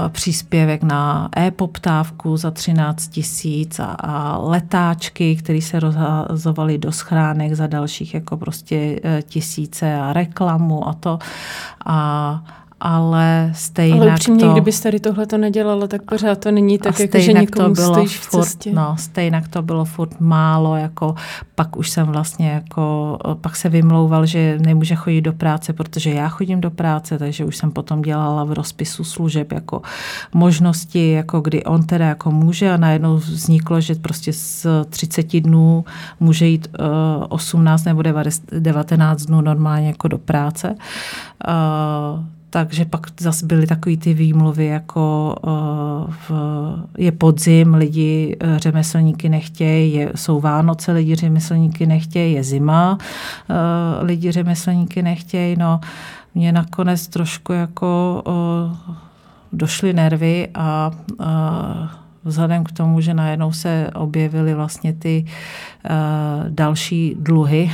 příspěvek 0.08 0.82
na 0.82 1.28
e-poptávku 1.36 2.36
za 2.36 2.50
13 2.50 3.08
tisíc 3.08 3.80
a, 3.80 3.84
a 3.84 4.38
letáčky, 4.38 5.36
které 5.36 5.60
se 5.60 5.80
rozhazovaly 5.80 6.78
do 6.78 6.92
schránek 6.92 7.54
za 7.54 7.66
dalších 7.66 8.14
jako 8.14 8.36
prostě 8.36 9.00
e, 9.04 9.22
tisíce 9.22 9.94
a 9.94 10.12
reklamu 10.12 10.88
a 10.88 10.92
to. 10.92 11.18
A, 11.86 12.44
ale 12.80 13.50
stejně 13.54 14.00
Ale 14.00 14.12
upřímně, 14.12 14.44
to, 14.44 14.52
kdybyste 14.52 14.82
tady 14.82 15.00
tohle 15.00 15.26
to 15.26 15.38
nedělala, 15.38 15.86
tak 15.86 16.02
pořád 16.02 16.38
to 16.38 16.50
není 16.50 16.78
tak, 16.78 17.00
jako, 17.00 17.18
že 17.18 17.32
někomu 17.32 17.68
to 17.68 17.74
bylo 17.74 17.94
stojíš 17.94 18.18
furt, 18.18 18.40
v 18.40 18.44
cestě. 18.44 18.72
No, 18.72 18.96
stejně 18.98 19.42
to 19.50 19.62
bylo 19.62 19.84
furt 19.84 20.20
málo, 20.20 20.76
jako 20.76 21.14
pak 21.54 21.76
už 21.76 21.90
jsem 21.90 22.06
vlastně 22.06 22.50
jako, 22.50 23.18
pak 23.40 23.56
se 23.56 23.68
vymlouval, 23.68 24.26
že 24.26 24.58
nemůže 24.60 24.94
chodit 24.94 25.20
do 25.20 25.32
práce, 25.32 25.72
protože 25.72 26.10
já 26.10 26.28
chodím 26.28 26.60
do 26.60 26.70
práce, 26.70 27.18
takže 27.18 27.44
už 27.44 27.56
jsem 27.56 27.70
potom 27.70 28.02
dělala 28.02 28.44
v 28.44 28.52
rozpisu 28.52 29.04
služeb 29.04 29.52
jako 29.52 29.82
možnosti, 30.34 31.10
jako 31.12 31.40
kdy 31.40 31.64
on 31.64 31.82
teda 31.82 32.06
jako 32.06 32.30
může 32.30 32.72
a 32.72 32.76
najednou 32.76 33.16
vzniklo, 33.16 33.80
že 33.80 33.94
prostě 33.94 34.32
z 34.32 34.66
30 34.90 35.40
dnů 35.40 35.84
může 36.20 36.46
jít 36.46 36.68
uh, 36.80 37.26
18 37.28 37.84
nebo 37.84 38.02
19 38.02 39.22
dnů 39.22 39.40
normálně 39.40 39.86
jako 39.86 40.08
do 40.08 40.18
práce. 40.18 40.74
Uh, 41.48 42.35
takže 42.56 42.84
pak 42.84 43.06
zase 43.20 43.46
byly 43.46 43.66
takový 43.66 43.96
ty 43.96 44.14
výmluvy, 44.14 44.66
jako 44.66 45.34
uh, 45.42 46.14
v, 46.28 46.30
je 46.98 47.12
podzim, 47.12 47.74
lidi 47.74 48.36
uh, 48.44 48.56
řemeslníky 48.56 49.28
nechtějí, 49.28 49.94
je, 49.94 50.12
jsou 50.14 50.40
Vánoce, 50.40 50.92
lidi 50.92 51.14
řemeslníky 51.14 51.86
nechtějí, 51.86 52.34
je 52.34 52.44
zima, 52.44 52.98
uh, 53.50 54.06
lidi 54.06 54.32
řemeslníky 54.32 55.02
nechtějí. 55.02 55.56
No, 55.58 55.80
mě 56.34 56.52
nakonec 56.52 57.08
trošku 57.08 57.52
jako 57.52 58.22
došly 59.52 59.92
nervy 59.92 60.48
a 60.54 60.90
vzhledem 62.26 62.64
k 62.64 62.72
tomu, 62.72 63.00
že 63.00 63.14
najednou 63.14 63.52
se 63.52 63.90
objevily 63.94 64.54
vlastně 64.54 64.92
ty 64.92 65.24
uh, 65.24 65.90
další 66.48 67.16
dluhy, 67.18 67.70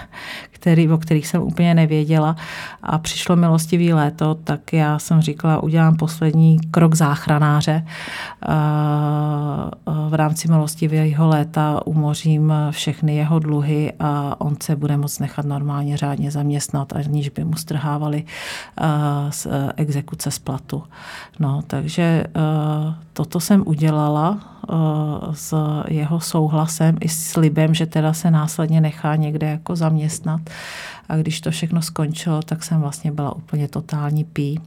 který, 0.66 0.88
o 0.88 0.98
kterých 0.98 1.26
jsem 1.26 1.42
úplně 1.42 1.74
nevěděla 1.74 2.36
a 2.82 2.98
přišlo 2.98 3.36
milostivý 3.36 3.92
léto, 3.92 4.34
tak 4.34 4.72
já 4.72 4.98
jsem 4.98 5.20
říkala, 5.20 5.62
udělám 5.62 5.96
poslední 5.96 6.58
krok 6.70 6.94
záchranáře. 6.94 7.86
V 10.08 10.14
rámci 10.14 10.48
milostivého 10.48 11.28
léta 11.28 11.86
umořím 11.86 12.52
všechny 12.70 13.16
jeho 13.16 13.38
dluhy 13.38 13.92
a 14.00 14.40
on 14.40 14.56
se 14.62 14.76
bude 14.76 14.96
moct 14.96 15.18
nechat 15.18 15.46
normálně 15.46 15.96
řádně 15.96 16.30
zaměstnat, 16.30 16.92
aniž 16.92 17.28
by 17.28 17.44
mu 17.44 17.56
strhávali 17.56 18.24
z 19.30 19.46
exekuce 19.76 20.30
z 20.30 20.38
platu. 20.38 20.82
No, 21.38 21.62
takže 21.66 22.24
toto 23.16 23.40
jsem 23.40 23.62
udělala 23.66 24.38
s 25.32 25.54
jeho 25.88 26.20
souhlasem 26.20 26.96
i 27.00 27.08
slibem, 27.08 27.74
že 27.74 27.86
teda 27.86 28.12
se 28.12 28.30
následně 28.30 28.80
nechá 28.80 29.16
někde 29.16 29.50
jako 29.50 29.76
zaměstnat. 29.76 30.40
A 31.08 31.16
když 31.16 31.40
to 31.40 31.50
všechno 31.50 31.82
skončilo, 31.82 32.42
tak 32.42 32.64
jsem 32.64 32.80
vlastně 32.80 33.12
byla 33.12 33.36
úplně 33.36 33.68
totální 33.68 34.24
pí, 34.24 34.60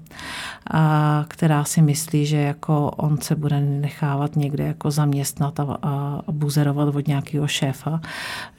a 0.72 1.26
která 1.28 1.64
si 1.64 1.82
myslí, 1.82 2.26
že 2.26 2.38
jako 2.38 2.90
on 2.90 3.18
se 3.22 3.36
bude 3.36 3.60
nechávat 3.62 4.36
někde 4.36 4.64
jako 4.64 4.92
zaměstnat 4.92 5.60
a, 5.60 5.78
a 5.82 6.22
buzerovat 6.32 6.96
od 6.96 7.08
nějakého 7.08 7.48
šéfa, 7.48 8.02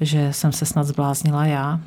že 0.01 0.33
jsem 0.33 0.53
se 0.53 0.67
snad 0.67 0.87
zbláznila 0.87 1.47
já. 1.47 1.81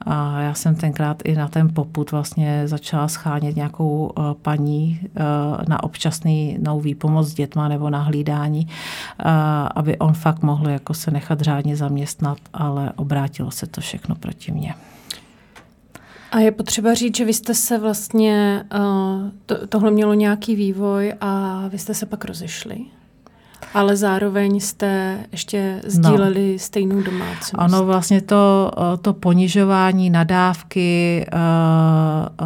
A 0.00 0.40
já 0.40 0.54
jsem 0.54 0.74
tenkrát 0.74 1.22
i 1.24 1.34
na 1.34 1.48
ten 1.48 1.74
poput 1.74 2.10
vlastně 2.10 2.62
začala 2.68 3.08
schánět 3.08 3.56
nějakou 3.56 4.12
uh, 4.18 4.34
paní 4.34 5.00
uh, 5.02 5.22
na 5.68 5.84
občasný 5.84 6.58
nový 6.60 6.94
pomoc 6.94 7.28
s 7.28 7.34
dětma 7.34 7.68
nebo 7.68 7.90
na 7.90 8.02
hlídání, 8.02 8.66
uh, 8.66 9.30
aby 9.74 9.98
on 9.98 10.12
fakt 10.12 10.42
mohl 10.42 10.68
jako 10.68 10.94
se 10.94 11.10
nechat 11.10 11.40
řádně 11.40 11.76
zaměstnat, 11.76 12.38
ale 12.52 12.92
obrátilo 12.96 13.50
se 13.50 13.66
to 13.66 13.80
všechno 13.80 14.14
proti 14.14 14.52
mně. 14.52 14.74
A 16.32 16.38
je 16.38 16.52
potřeba 16.52 16.94
říct, 16.94 17.16
že 17.16 17.24
vy 17.24 17.32
jste 17.32 17.54
se 17.54 17.78
vlastně, 17.78 18.64
to, 19.46 19.66
tohle 19.66 19.90
mělo 19.90 20.14
nějaký 20.14 20.56
vývoj 20.56 21.14
a 21.20 21.62
vy 21.68 21.78
jste 21.78 21.94
se 21.94 22.06
pak 22.06 22.24
rozešli? 22.24 22.76
Ale 23.74 23.96
zároveň 23.96 24.60
jste 24.60 25.18
ještě 25.32 25.80
sdíleli 25.86 26.52
no. 26.52 26.58
stejnou 26.58 27.02
domácnost. 27.02 27.54
Ano, 27.58 27.84
vlastně 27.84 28.20
to, 28.20 28.70
eh, 28.76 28.96
to 28.96 29.12
ponižování, 29.12 30.10
nadávky 30.10 31.26
uh, 31.32 31.38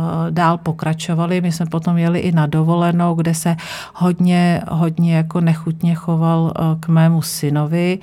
uh, 0.00 0.30
dál 0.30 0.58
pokračovaly. 0.58 1.40
My 1.40 1.52
jsme 1.52 1.66
potom 1.66 1.98
jeli 1.98 2.18
i 2.18 2.32
na 2.32 2.46
dovolenou, 2.46 3.14
kde 3.14 3.34
se 3.34 3.56
hodně, 3.94 4.62
hodně 4.68 5.16
jako 5.16 5.40
nechutně 5.40 5.94
choval 5.94 6.52
k 6.80 6.88
mému 6.88 7.22
synovi. 7.22 7.98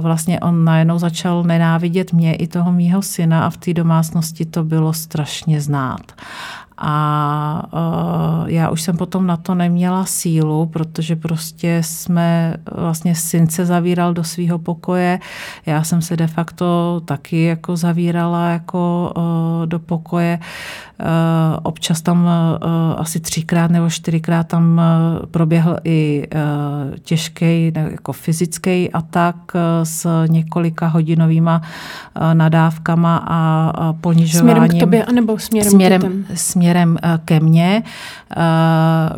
Vlastně 0.00 0.40
on 0.40 0.64
najednou 0.64 0.98
začal 0.98 1.42
nenávidět 1.42 2.12
mě 2.12 2.34
i 2.34 2.46
toho 2.46 2.72
mýho 2.72 3.02
syna 3.02 3.46
a 3.46 3.50
v 3.50 3.56
té 3.56 3.74
domácnosti 3.74 4.44
to 4.44 4.64
bylo 4.64 4.92
strašně 4.92 5.60
znát. 5.60 6.12
A 6.80 7.62
uh, 7.72 8.50
já 8.50 8.70
už 8.70 8.82
jsem 8.82 8.96
potom 8.96 9.26
na 9.26 9.36
to 9.36 9.54
neměla 9.54 10.04
sílu, 10.04 10.66
protože 10.66 11.16
prostě 11.16 11.80
jsme, 11.84 12.54
vlastně 12.74 13.14
syn 13.14 13.48
se 13.48 13.66
zavíral 13.66 14.14
do 14.14 14.24
svého 14.24 14.58
pokoje, 14.58 15.18
já 15.66 15.84
jsem 15.84 16.02
se 16.02 16.16
de 16.16 16.26
facto 16.26 17.00
taky 17.04 17.44
jako 17.44 17.76
zavírala 17.76 18.48
jako 18.48 19.12
uh, 19.16 19.66
do 19.66 19.78
pokoje. 19.78 20.38
Uh, 21.00 21.58
občas 21.62 22.02
tam 22.02 22.24
uh, 22.24 22.30
asi 22.96 23.20
třikrát 23.20 23.70
nebo 23.70 23.90
čtyřikrát 23.90 24.48
tam 24.48 24.80
uh, 25.20 25.26
proběhl 25.26 25.76
i 25.84 26.28
těžký 27.02 27.72
jako 27.74 28.12
fyzický 28.12 28.92
atak 28.92 29.36
s 29.82 30.24
několika 30.26 30.86
hodinovýma 30.86 31.62
nadávkama 32.32 33.24
a, 33.28 33.92
ponižováním. 33.92 34.54
Směrem 34.54 34.78
k 34.78 34.80
tobě, 34.80 35.04
anebo 35.04 35.38
směrem, 35.38 35.70
směrem 35.70 36.00
k 36.00 36.04
dětem? 36.04 36.24
Směrem 36.34 36.98
ke 37.24 37.40
mně. 37.40 37.82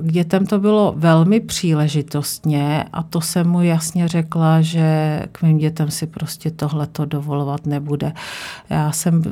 K 0.00 0.12
dětem 0.12 0.46
to 0.46 0.58
bylo 0.58 0.94
velmi 0.96 1.40
příležitostně 1.40 2.84
a 2.92 3.02
to 3.02 3.20
jsem 3.20 3.48
mu 3.48 3.62
jasně 3.62 4.08
řekla, 4.08 4.60
že 4.60 5.22
k 5.32 5.42
mým 5.42 5.58
dětem 5.58 5.90
si 5.90 6.06
prostě 6.06 6.50
tohle 6.50 6.86
to 6.86 7.04
dovolovat 7.04 7.66
nebude. 7.66 8.12
Já 8.70 8.92
jsem 8.92 9.22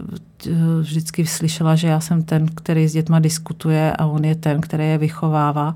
vždycky 0.80 1.26
slyšela, 1.26 1.76
že 1.76 1.88
já 1.88 2.00
jsem 2.00 2.22
ten, 2.22 2.46
který 2.54 2.88
s 2.88 2.92
dětma 2.92 3.18
diskutuje 3.18 3.92
a 3.92 4.06
on 4.06 4.24
je 4.24 4.34
ten, 4.34 4.60
který 4.60 4.84
je 4.84 4.98
vychovává 4.98 5.74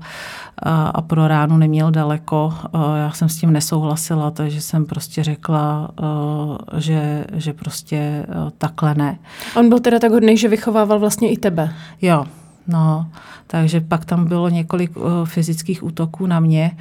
a 0.93 1.01
pro 1.01 1.27
ránu 1.27 1.57
neměl 1.57 1.91
daleko. 1.91 2.53
Já 2.95 3.11
jsem 3.11 3.29
s 3.29 3.37
tím 3.37 3.53
nesouhlasila, 3.53 4.31
takže 4.31 4.61
jsem 4.61 4.85
prostě 4.85 5.23
řekla, 5.23 5.91
že, 6.77 7.25
že 7.33 7.53
prostě 7.53 8.25
takhle 8.57 8.95
ne. 8.95 9.17
On 9.55 9.69
byl 9.69 9.79
teda 9.79 9.99
tak 9.99 10.11
hodný, 10.11 10.37
že 10.37 10.47
vychovával 10.47 10.99
vlastně 10.99 11.29
i 11.29 11.37
tebe. 11.37 11.73
Jo, 12.01 12.25
No, 12.67 13.07
takže 13.47 13.81
pak 13.81 14.05
tam 14.05 14.27
bylo 14.27 14.49
několik 14.49 14.97
uh, 14.97 15.03
fyzických 15.25 15.83
útoků 15.83 16.27
na 16.27 16.39
mě, 16.39 16.71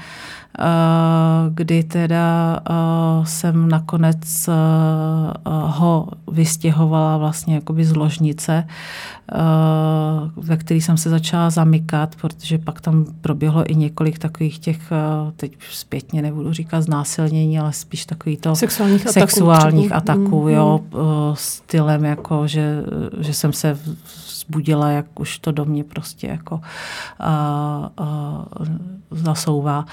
uh, 0.58 1.54
kdy 1.54 1.82
teda 1.82 2.60
uh, 2.70 3.24
jsem 3.24 3.68
nakonec 3.68 4.48
uh, 4.48 4.54
ho 5.46 6.08
vystěhovala 6.30 7.18
vlastně 7.18 7.54
jakoby 7.54 7.84
z 7.84 7.96
ložnice, 7.96 8.66
uh, 9.34 10.44
ve 10.44 10.56
který 10.56 10.80
jsem 10.80 10.96
se 10.96 11.10
začala 11.10 11.50
zamykat, 11.50 12.16
protože 12.20 12.58
pak 12.58 12.80
tam 12.80 13.04
proběhlo 13.20 13.70
i 13.70 13.74
několik 13.74 14.18
takových 14.18 14.58
těch, 14.58 14.78
uh, 15.24 15.30
teď 15.36 15.52
zpětně 15.70 16.22
nebudu 16.22 16.52
říkat 16.52 16.80
znásilnění, 16.80 17.58
ale 17.58 17.72
spíš 17.72 18.06
takový 18.06 18.36
to 18.36 18.56
sexuálních, 18.56 19.08
sexuálních 19.08 19.92
ataků, 19.92 20.20
ataků, 20.20 20.42
mm, 20.42 20.48
jo, 20.48 20.80
uh, 20.90 21.00
stylem 21.34 22.04
jako, 22.04 22.46
že, 22.46 22.82
že 23.20 23.34
jsem 23.34 23.52
se 23.52 23.78
vzbudila, 24.42 24.90
jak 24.90 25.20
už 25.20 25.38
to 25.38 25.52
do 25.52 25.64
mě 25.64 25.84
prostě 25.84 26.26
jako 26.26 26.54
uh, 26.54 28.06
uh, 28.60 28.66
zasouvá, 29.10 29.84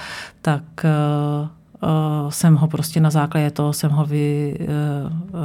tak 0.42 0.62
uh, 0.84 1.48
uh, 1.88 2.30
jsem 2.30 2.56
ho 2.56 2.68
prostě 2.68 3.00
na 3.00 3.10
základě 3.10 3.50
toho 3.50 3.72
jsem 3.72 3.90
ho 3.90 4.04
vy, 4.04 4.58
uh, 4.60 5.36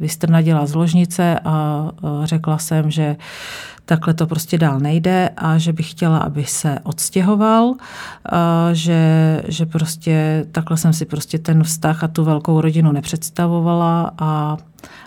vystrnadila 0.00 0.66
z 0.66 0.74
ložnice 0.74 1.40
a 1.44 1.88
uh, 2.02 2.24
řekla 2.24 2.58
jsem, 2.58 2.90
že 2.90 3.16
takhle 3.84 4.14
to 4.14 4.26
prostě 4.26 4.58
dál 4.58 4.80
nejde 4.80 5.30
a 5.36 5.58
že 5.58 5.72
bych 5.72 5.90
chtěla, 5.90 6.18
aby 6.18 6.44
se 6.44 6.78
odstěhoval, 6.82 7.74
že, 8.72 9.42
že 9.48 9.66
prostě 9.66 10.46
takhle 10.52 10.76
jsem 10.76 10.92
si 10.92 11.04
prostě 11.04 11.38
ten 11.38 11.62
vztah 11.62 12.04
a 12.04 12.08
tu 12.08 12.24
velkou 12.24 12.60
rodinu 12.60 12.92
nepředstavovala 12.92 14.10
a 14.18 14.56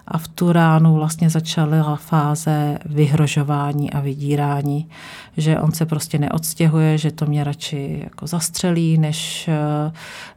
a 0.08 0.18
v 0.18 0.28
tu 0.28 0.52
ránu 0.52 0.94
vlastně 0.94 1.30
začala 1.30 1.96
fáze 1.96 2.80
vyhrožování 2.86 3.94
a 3.94 4.00
vydírání, 4.00 4.90
že 5.38 5.60
on 5.60 5.72
se 5.72 5.86
prostě 5.86 6.18
neodstěhuje, 6.18 6.98
že 6.98 7.12
to 7.12 7.26
mě 7.26 7.44
radši 7.44 8.02
jako 8.04 8.28
zastřelí, 8.28 8.98
než, 8.98 9.50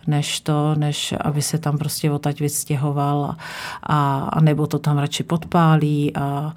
než 0.07 0.41
to, 0.41 0.75
než 0.75 1.15
aby 1.21 1.43
se 1.43 1.59
tam 1.59 1.79
prostě 1.79 2.11
otať 2.11 2.41
vystěhoval 2.41 3.35
a, 3.83 4.29
a 4.33 4.41
nebo 4.41 4.67
to 4.67 4.79
tam 4.79 4.99
radši 4.99 5.23
podpálí 5.23 6.17
a, 6.17 6.53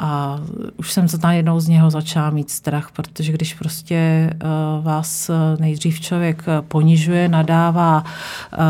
a 0.00 0.40
už 0.76 0.92
jsem 0.92 1.06
najednou 1.22 1.60
z 1.60 1.68
něho 1.68 1.90
začala 1.90 2.30
mít 2.30 2.50
strach, 2.50 2.90
protože 2.92 3.32
když 3.32 3.54
prostě 3.54 4.30
uh, 4.32 4.84
vás 4.84 5.30
nejdřív 5.60 6.00
člověk 6.00 6.44
ponižuje, 6.68 7.28
nadává 7.28 8.04
uh, 8.04 8.60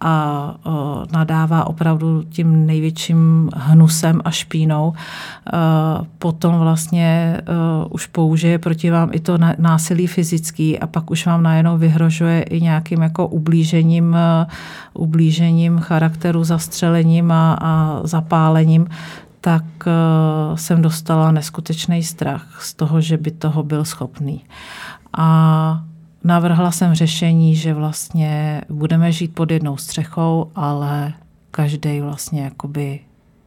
a 0.00 0.54
uh, 0.66 1.04
nadává 1.12 1.66
opravdu 1.66 2.22
tím 2.22 2.66
největším 2.68 3.50
hnusem 3.56 4.20
a 4.24 4.30
špínou, 4.30 4.88
uh, 4.88 6.06
potom 6.18 6.58
vlastně 6.58 7.40
uh, 7.48 7.86
už 7.90 8.06
použije 8.06 8.58
proti 8.58 8.90
vám 8.90 9.10
i 9.12 9.20
to 9.20 9.38
násilí 9.58 10.06
fyzický 10.06 10.78
a 10.78 10.86
pak 10.86 11.10
už 11.10 11.26
vám 11.26 11.42
najednou 11.42 11.78
vyhrožuje 11.78 12.42
i 12.42 12.60
nějakým 12.60 13.02
jako 13.02 13.26
ublížením, 13.26 14.10
uh, 14.10 15.02
ublížením 15.02 15.78
charakteru, 15.78 16.44
zastřelením 16.44 17.32
a, 17.32 17.58
a 17.60 18.00
zapálením, 18.04 18.86
tak 19.40 19.64
jsem 20.54 20.82
dostala 20.82 21.32
neskutečný 21.32 22.02
strach 22.02 22.58
z 22.60 22.74
toho, 22.74 23.00
že 23.00 23.16
by 23.16 23.30
toho 23.30 23.62
byl 23.62 23.84
schopný. 23.84 24.44
A 25.18 25.80
navrhla 26.24 26.70
jsem 26.70 26.94
řešení, 26.94 27.56
že 27.56 27.74
vlastně 27.74 28.62
budeme 28.68 29.12
žít 29.12 29.34
pod 29.34 29.50
jednou 29.50 29.76
střechou, 29.76 30.50
ale 30.54 31.12
každý 31.58 32.00
vlastně 32.00 32.42
jakoby 32.42 33.00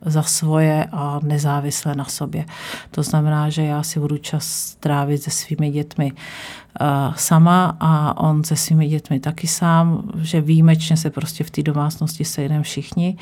za 0.06 0.24
svoje 0.24 0.86
a 0.91 1.19
nezávisle 1.24 1.95
na 1.95 2.06
sobě. 2.06 2.45
To 2.91 3.04
znamená, 3.04 3.50
že 3.50 3.63
já 3.63 3.84
si 3.84 4.00
budu 4.00 4.17
čas 4.17 4.45
strávit 4.45 5.24
se 5.24 5.32
svými 5.32 5.71
dětmi 5.71 6.12
uh, 6.12 7.13
sama 7.15 7.78
a 7.80 8.17
on 8.19 8.43
se 8.43 8.56
svými 8.56 8.88
dětmi 8.88 9.19
taky 9.19 9.47
sám, 9.47 10.12
že 10.21 10.41
výjimečně 10.41 10.97
se 10.97 11.10
prostě 11.10 11.43
v 11.43 11.52
té 11.52 11.63
domácnosti 11.63 12.26
sejdeme 12.26 12.63
všichni 12.63 13.17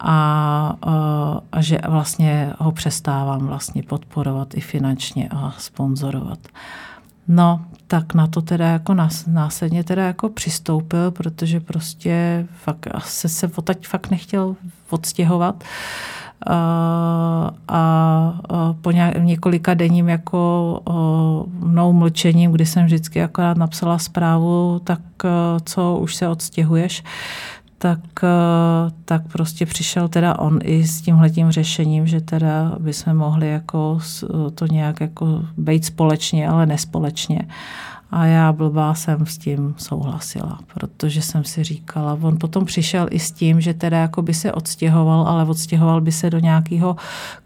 a, 0.00 0.76
uh, 0.86 1.38
a 1.52 1.62
že 1.62 1.78
vlastně 1.88 2.52
ho 2.58 2.72
přestávám 2.72 3.46
vlastně 3.46 3.82
podporovat 3.82 4.54
i 4.54 4.60
finančně 4.60 5.28
a 5.30 5.54
sponzorovat. 5.58 6.38
No, 7.28 7.64
tak 7.86 8.14
na 8.14 8.26
to 8.26 8.42
teda 8.42 8.68
jako 8.68 8.94
nás, 8.94 9.26
následně 9.26 9.84
teda 9.84 10.04
jako 10.04 10.28
přistoupil, 10.28 11.10
protože 11.10 11.60
prostě 11.60 12.46
fakt 12.64 12.86
se, 12.98 13.28
se 13.28 13.50
otať 13.54 13.86
fakt 13.86 14.10
nechtěl 14.10 14.56
odstěhovat. 14.90 15.64
A, 16.46 17.50
a 17.68 18.74
po 18.80 18.90
několika 19.18 19.74
denním 19.74 20.08
jako 20.08 20.80
mnou 21.48 21.92
mlčením, 21.92 22.52
kdy 22.52 22.66
jsem 22.66 22.84
vždycky 22.84 23.22
akorát 23.22 23.56
napsala 23.56 23.98
zprávu, 23.98 24.80
tak 24.84 25.00
co, 25.64 25.98
už 26.00 26.16
se 26.16 26.28
odstěhuješ, 26.28 27.02
tak, 27.78 28.00
tak 29.04 29.22
prostě 29.32 29.66
přišel 29.66 30.08
teda 30.08 30.38
on 30.38 30.58
i 30.62 30.84
s 30.84 31.00
tímhletím 31.00 31.50
řešením, 31.50 32.06
že 32.06 32.20
teda 32.20 32.76
bychom 32.78 33.14
mohli 33.14 33.50
jako 33.50 33.98
to 34.54 34.66
nějak 34.66 35.00
jako 35.00 35.42
být 35.56 35.84
společně, 35.84 36.48
ale 36.48 36.66
nespolečně. 36.66 37.40
A 38.14 38.26
já 38.26 38.52
blbá 38.52 38.94
jsem 38.94 39.26
s 39.26 39.38
tím 39.38 39.74
souhlasila, 39.78 40.58
protože 40.74 41.22
jsem 41.22 41.44
si 41.44 41.64
říkala, 41.64 42.18
on 42.22 42.38
potom 42.38 42.64
přišel 42.64 43.06
i 43.10 43.18
s 43.18 43.32
tím, 43.32 43.60
že 43.60 43.74
teda 43.74 43.98
jako 43.98 44.22
by 44.22 44.34
se 44.34 44.52
odstěhoval, 44.52 45.28
ale 45.28 45.44
odstěhoval 45.44 46.00
by 46.00 46.12
se 46.12 46.30
do 46.30 46.38
nějakého 46.38 46.96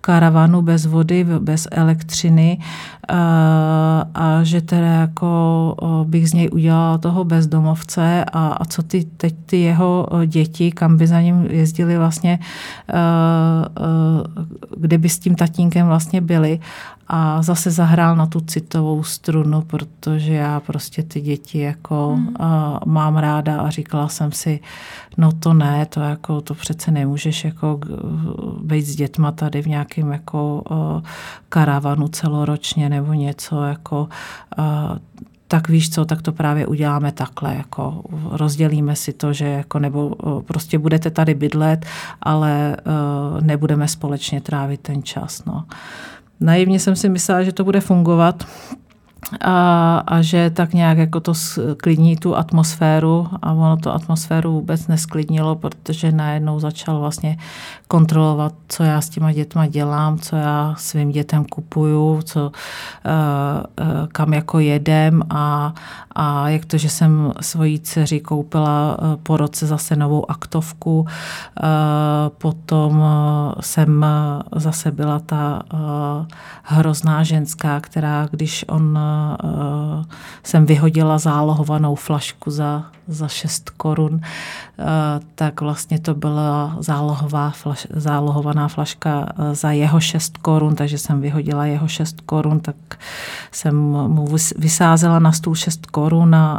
karavanu 0.00 0.62
bez 0.62 0.86
vody, 0.86 1.26
bez 1.38 1.68
elektřiny 1.70 2.58
a, 3.08 4.04
a 4.14 4.42
že 4.42 4.60
teda 4.60 4.86
jako 4.86 6.04
bych 6.08 6.30
z 6.30 6.32
něj 6.32 6.48
udělala 6.52 6.98
toho 6.98 7.24
bezdomovce. 7.24 8.24
A, 8.32 8.48
a 8.48 8.64
co 8.64 8.82
ty 8.82 9.04
teď 9.04 9.34
ty 9.46 9.60
jeho 9.60 10.08
děti, 10.26 10.72
kam 10.72 10.96
by 10.96 11.06
za 11.06 11.20
ním 11.20 11.46
jezdili 11.50 11.98
vlastně, 11.98 12.38
kde 14.76 14.98
by 14.98 15.08
s 15.08 15.18
tím 15.18 15.34
tatínkem 15.34 15.86
vlastně 15.86 16.20
byli 16.20 16.60
a 17.08 17.42
zase 17.42 17.70
zahrál 17.70 18.16
na 18.16 18.26
tu 18.26 18.40
citovou 18.40 19.02
strunu, 19.02 19.62
protože 19.62 20.34
já 20.34 20.60
prostě 20.60 21.02
ty 21.02 21.20
děti 21.20 21.58
jako 21.58 22.16
mm. 22.16 22.28
uh, 22.28 22.34
mám 22.86 23.16
ráda 23.16 23.60
a 23.60 23.70
říkala 23.70 24.08
jsem 24.08 24.32
si, 24.32 24.60
no 25.16 25.32
to 25.32 25.54
ne, 25.54 25.86
to 25.86 26.00
jako 26.00 26.40
to 26.40 26.54
přece 26.54 26.90
nemůžeš 26.90 27.44
jako 27.44 27.80
být 28.62 28.82
s 28.82 28.96
dětma 28.96 29.32
tady 29.32 29.62
v 29.62 29.66
nějakém 29.66 30.12
jako 30.12 30.62
uh, 30.70 31.02
karavanu 31.48 32.08
celoročně 32.08 32.88
nebo 32.88 33.12
něco 33.12 33.62
jako 33.62 34.08
uh, 34.58 34.98
tak 35.48 35.68
víš 35.68 35.90
co, 35.90 36.04
tak 36.04 36.22
to 36.22 36.32
právě 36.32 36.66
uděláme 36.66 37.12
takhle, 37.12 37.54
jako 37.54 38.02
rozdělíme 38.30 38.96
si 38.96 39.12
to, 39.12 39.32
že 39.32 39.44
jako 39.44 39.78
nebo 39.78 40.14
prostě 40.46 40.78
budete 40.78 41.10
tady 41.10 41.34
bydlet, 41.34 41.86
ale 42.22 42.76
uh, 42.76 43.40
nebudeme 43.40 43.88
společně 43.88 44.40
trávit 44.40 44.80
ten 44.80 45.02
čas, 45.02 45.44
no. 45.44 45.64
Naivně 46.40 46.80
jsem 46.80 46.96
si 46.96 47.08
myslela, 47.08 47.42
že 47.42 47.52
to 47.52 47.64
bude 47.64 47.80
fungovat 47.80 48.46
a, 49.40 49.98
a 50.06 50.22
že 50.22 50.50
tak 50.50 50.74
nějak 50.74 50.98
jako 50.98 51.20
to 51.20 51.34
sklidní 51.34 52.16
tu 52.16 52.36
atmosféru 52.36 53.28
a 53.42 53.52
ono 53.52 53.76
to 53.76 53.94
atmosféru 53.94 54.52
vůbec 54.52 54.86
nesklidnilo, 54.86 55.56
protože 55.56 56.12
najednou 56.12 56.60
začal 56.60 57.00
vlastně 57.00 57.38
kontrolovat, 57.88 58.54
co 58.68 58.82
já 58.82 59.00
s 59.00 59.08
těma 59.08 59.32
dětma 59.32 59.66
dělám, 59.66 60.18
co 60.18 60.36
já 60.36 60.74
svým 60.78 61.10
dětem 61.10 61.44
kupuju, 61.44 62.22
co, 62.22 62.40
uh, 62.40 62.50
uh, 62.50 64.06
kam 64.08 64.32
jako 64.32 64.58
jedem 64.58 65.22
a, 65.30 65.74
a 66.20 66.48
jak 66.48 66.64
to, 66.64 66.78
že 66.78 66.88
jsem 66.88 67.32
svojí 67.40 67.80
dceři 67.80 68.20
koupila 68.20 68.98
uh, 68.98 69.16
po 69.22 69.36
roce 69.36 69.66
zase 69.66 69.96
novou 69.96 70.30
aktovku, 70.30 71.00
uh, 71.00 71.06
potom 72.38 72.98
uh, 72.98 73.52
jsem 73.60 74.06
zase 74.56 74.90
byla 74.90 75.18
ta 75.18 75.62
hrozná 76.62 77.22
ženská, 77.22 77.80
která, 77.80 78.28
když 78.30 78.64
on 78.68 78.98
jsem 80.42 80.66
vyhodila 80.66 81.18
zálohovanou 81.18 81.94
flašku 81.94 82.50
za, 82.50 82.84
za 83.08 83.28
6 83.28 83.70
korun, 83.70 84.20
tak 85.34 85.60
vlastně 85.60 85.98
to 85.98 86.14
byla 86.14 86.76
zálohová 86.80 87.50
flaš, 87.50 87.86
zálohovaná 87.90 88.68
flaška 88.68 89.28
za 89.52 89.70
jeho 89.70 90.00
6 90.00 90.38
korun, 90.38 90.74
takže 90.74 90.98
jsem 90.98 91.20
vyhodila 91.20 91.66
jeho 91.66 91.88
6 91.88 92.20
korun, 92.20 92.60
tak 92.60 92.76
jsem 93.52 93.76
mu 94.08 94.28
vysázela 94.56 95.18
na 95.18 95.32
stůl 95.32 95.54
6 95.54 95.86
korun 95.86 96.07
a, 96.34 96.58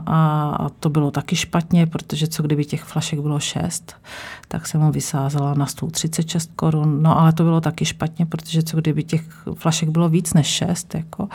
a 0.60 0.70
to 0.70 0.90
bylo 0.90 1.12
taky 1.12 1.36
špatně, 1.36 1.88
protože 1.88 2.28
co 2.28 2.44
kdyby 2.44 2.66
těch 2.66 2.84
flašek 2.84 3.20
bylo 3.20 3.40
6, 3.40 3.96
tak 4.48 4.68
jsem 4.68 4.82
mu 4.82 4.92
vysázela 4.92 5.54
na 5.54 5.66
stůl 5.66 5.90
36 5.90 6.52
korun, 6.56 7.04
no 7.04 7.20
ale 7.20 7.34
to 7.34 7.44
bylo 7.44 7.62
taky 7.62 7.86
špatně, 7.86 8.26
protože 8.26 8.64
co 8.64 8.78
kdyby 8.78 9.04
těch 9.04 9.22
flašek 9.54 9.90
bylo 9.90 10.10
víc 10.10 10.34
než 10.34 10.48
6, 10.48 10.96
jako. 10.96 11.28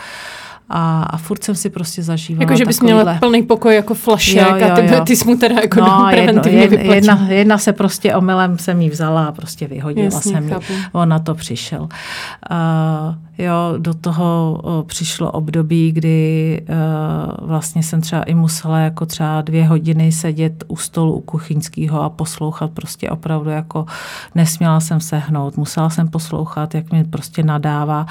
A, 0.69 1.03
a 1.03 1.17
furt 1.17 1.45
jsem 1.45 1.55
si 1.55 1.71
prostě 1.71 2.03
zažívala 2.03 2.43
Jako, 2.43 2.57
že 2.57 2.65
bys 2.65 2.81
měla 2.81 3.15
plný 3.15 3.43
pokoj 3.43 3.75
jako 3.75 3.95
flašek 3.95 4.37
jo, 4.37 4.57
jo, 4.57 4.73
a 4.73 4.77
ty, 4.77 5.05
ty 5.07 5.17
jsi 5.17 5.29
mu 5.29 5.37
teda 5.37 5.61
jako 5.61 5.81
no, 5.81 6.07
preventivně 6.11 6.63
jedno, 6.63 6.95
jedna, 6.95 7.27
jedna 7.29 7.59
se 7.59 7.73
prostě 7.73 8.15
omylem 8.15 8.59
jsem 8.59 8.81
jí 8.81 8.91
vzala 8.91 9.25
a 9.25 9.33
prostě 9.33 9.67
vyhodila 9.67 10.05
Jasně, 10.05 10.33
jsem 10.33 10.49
jí. 10.49 10.55
On 10.93 11.09
na 11.09 11.19
to 11.19 11.35
přišel. 11.35 11.83
Uh, 11.83 13.15
Jo, 13.39 13.75
do 13.79 13.95
toho 13.95 14.63
přišlo 14.87 15.31
období, 15.31 15.93
kdy 15.93 16.61
uh, 16.69 17.49
vlastně 17.49 17.83
jsem 17.83 18.01
třeba 18.01 18.23
i 18.23 18.35
musela 18.35 18.79
jako 18.79 19.07
třeba 19.07 19.41
dvě 19.41 19.67
hodiny 19.67 20.13
sedět 20.13 20.65
u 20.69 20.77
stolu 20.77 21.13
u 21.13 21.21
kuchyňského 21.21 22.03
a 22.03 22.11
poslouchat 22.11 22.71
prostě 22.71 23.11
opravdu 23.11 23.51
jako 23.51 23.87
nesměla 24.35 24.81
jsem 24.81 25.01
se 25.01 25.19
hnout. 25.19 25.57
Musela 25.57 25.91
jsem 25.91 26.09
poslouchat, 26.09 26.75
jak 26.75 26.93
mi 26.93 27.05
prostě 27.05 27.43
nadává, 27.43 28.07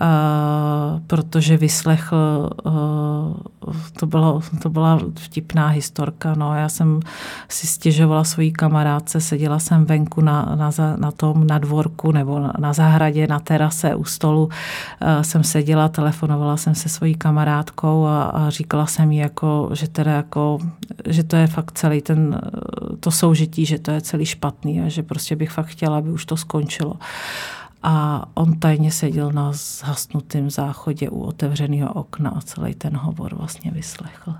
uh, 0.00 1.00
protože 1.06 1.56
vyslechl, 1.56 2.50
uh, 2.64 2.72
to, 3.98 4.06
bylo, 4.06 4.40
to 4.62 4.70
byla 4.70 4.98
vtipná 5.14 5.68
historka, 5.68 6.34
no, 6.34 6.54
já 6.54 6.68
jsem 6.68 7.00
si 7.48 7.66
stěžovala 7.66 8.24
svojí 8.24 8.52
kamarádce, 8.52 9.20
seděla 9.20 9.58
jsem 9.58 9.84
venku 9.84 10.20
na, 10.20 10.54
na, 10.56 10.70
na 10.96 11.10
tom 11.10 11.46
nadvorku 11.46 12.12
nebo 12.12 12.38
na, 12.38 12.52
na 12.58 12.72
zahradě, 12.72 13.26
na 13.26 13.40
terase 13.40 13.94
u 13.94 14.04
stolu 14.04 14.48
jsem 15.22 15.44
seděla, 15.44 15.88
telefonovala 15.88 16.56
jsem 16.56 16.74
se 16.74 16.88
svojí 16.88 17.14
kamarádkou 17.14 18.06
a, 18.06 18.22
a 18.22 18.50
říkala 18.50 18.86
jsem 18.86 19.12
jí, 19.12 19.18
jako, 19.18 19.70
že, 19.72 19.88
teda 19.88 20.12
jako, 20.12 20.58
že 21.08 21.22
to 21.22 21.36
je 21.36 21.46
fakt 21.46 21.72
celý 21.72 22.02
ten, 22.02 22.40
eh, 22.42 22.96
to 22.96 23.10
soužití, 23.10 23.66
že 23.66 23.78
to 23.78 23.90
je 23.90 24.00
celý 24.00 24.26
špatný 24.26 24.80
a 24.80 24.88
že 24.88 25.02
prostě 25.02 25.36
bych 25.36 25.50
fakt 25.50 25.66
chtěla, 25.66 25.98
aby 25.98 26.10
už 26.10 26.24
to 26.24 26.36
skončilo. 26.36 26.94
A 27.82 28.24
on 28.34 28.58
tajně 28.58 28.90
seděl 28.90 29.32
na 29.32 29.52
zhasnutém 29.52 30.50
záchodě 30.50 31.10
u 31.10 31.20
otevřeného 31.20 31.92
okna 31.92 32.30
a 32.30 32.40
celý 32.40 32.74
ten 32.74 32.96
hovor 32.96 33.34
vlastně 33.34 33.70
vyslechl 33.70 34.34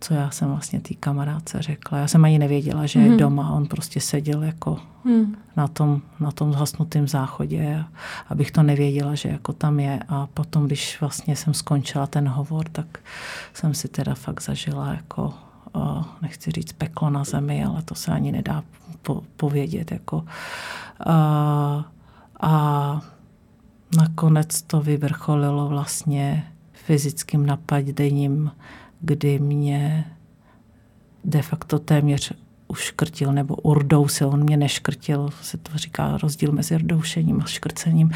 co 0.00 0.14
já 0.14 0.30
jsem 0.30 0.48
vlastně 0.48 0.80
té 0.80 0.94
kamarádce 0.94 1.62
řekla. 1.62 1.98
Já 1.98 2.08
jsem 2.08 2.24
ani 2.24 2.38
nevěděla, 2.38 2.86
že 2.86 3.00
je 3.00 3.10
mm. 3.10 3.16
doma. 3.16 3.50
On 3.50 3.66
prostě 3.66 4.00
seděl 4.00 4.42
jako 4.42 4.78
mm. 5.04 5.36
na 5.56 5.68
tom, 5.68 6.02
na 6.20 6.30
tom 6.30 6.52
zhasnutém 6.52 7.08
záchodě, 7.08 7.84
abych 8.28 8.50
to 8.50 8.62
nevěděla, 8.62 9.14
že 9.14 9.28
jako 9.28 9.52
tam 9.52 9.80
je. 9.80 10.00
A 10.08 10.26
potom, 10.26 10.66
když 10.66 11.00
vlastně 11.00 11.36
jsem 11.36 11.54
skončila 11.54 12.06
ten 12.06 12.28
hovor, 12.28 12.68
tak 12.68 12.98
jsem 13.54 13.74
si 13.74 13.88
teda 13.88 14.14
fakt 14.14 14.42
zažila 14.42 14.92
jako 14.92 15.34
nechci 16.22 16.50
říct 16.50 16.72
peklo 16.72 17.10
na 17.10 17.24
zemi, 17.24 17.64
ale 17.64 17.82
to 17.82 17.94
se 17.94 18.12
ani 18.12 18.32
nedá 18.32 18.62
po, 19.02 19.22
povědět. 19.36 19.92
Jako, 19.92 20.24
a, 21.06 21.84
a 22.40 23.00
nakonec 23.96 24.62
to 24.62 24.80
vyvrcholilo 24.80 25.68
vlastně 25.68 26.52
fyzickým 26.72 27.46
napadením 27.46 28.50
kdy 29.00 29.38
mě 29.38 30.04
de 31.24 31.42
facto 31.42 31.78
téměř 31.78 32.32
uškrtil 32.68 33.32
nebo 33.32 33.54
urdousil. 33.54 34.28
On 34.28 34.44
mě 34.44 34.56
neškrtil, 34.56 35.30
se 35.42 35.58
to 35.58 35.78
říká 35.78 36.18
rozdíl 36.22 36.52
mezi 36.52 36.76
rdoušením 36.76 37.40
a 37.40 37.46
škrcením, 37.46 38.10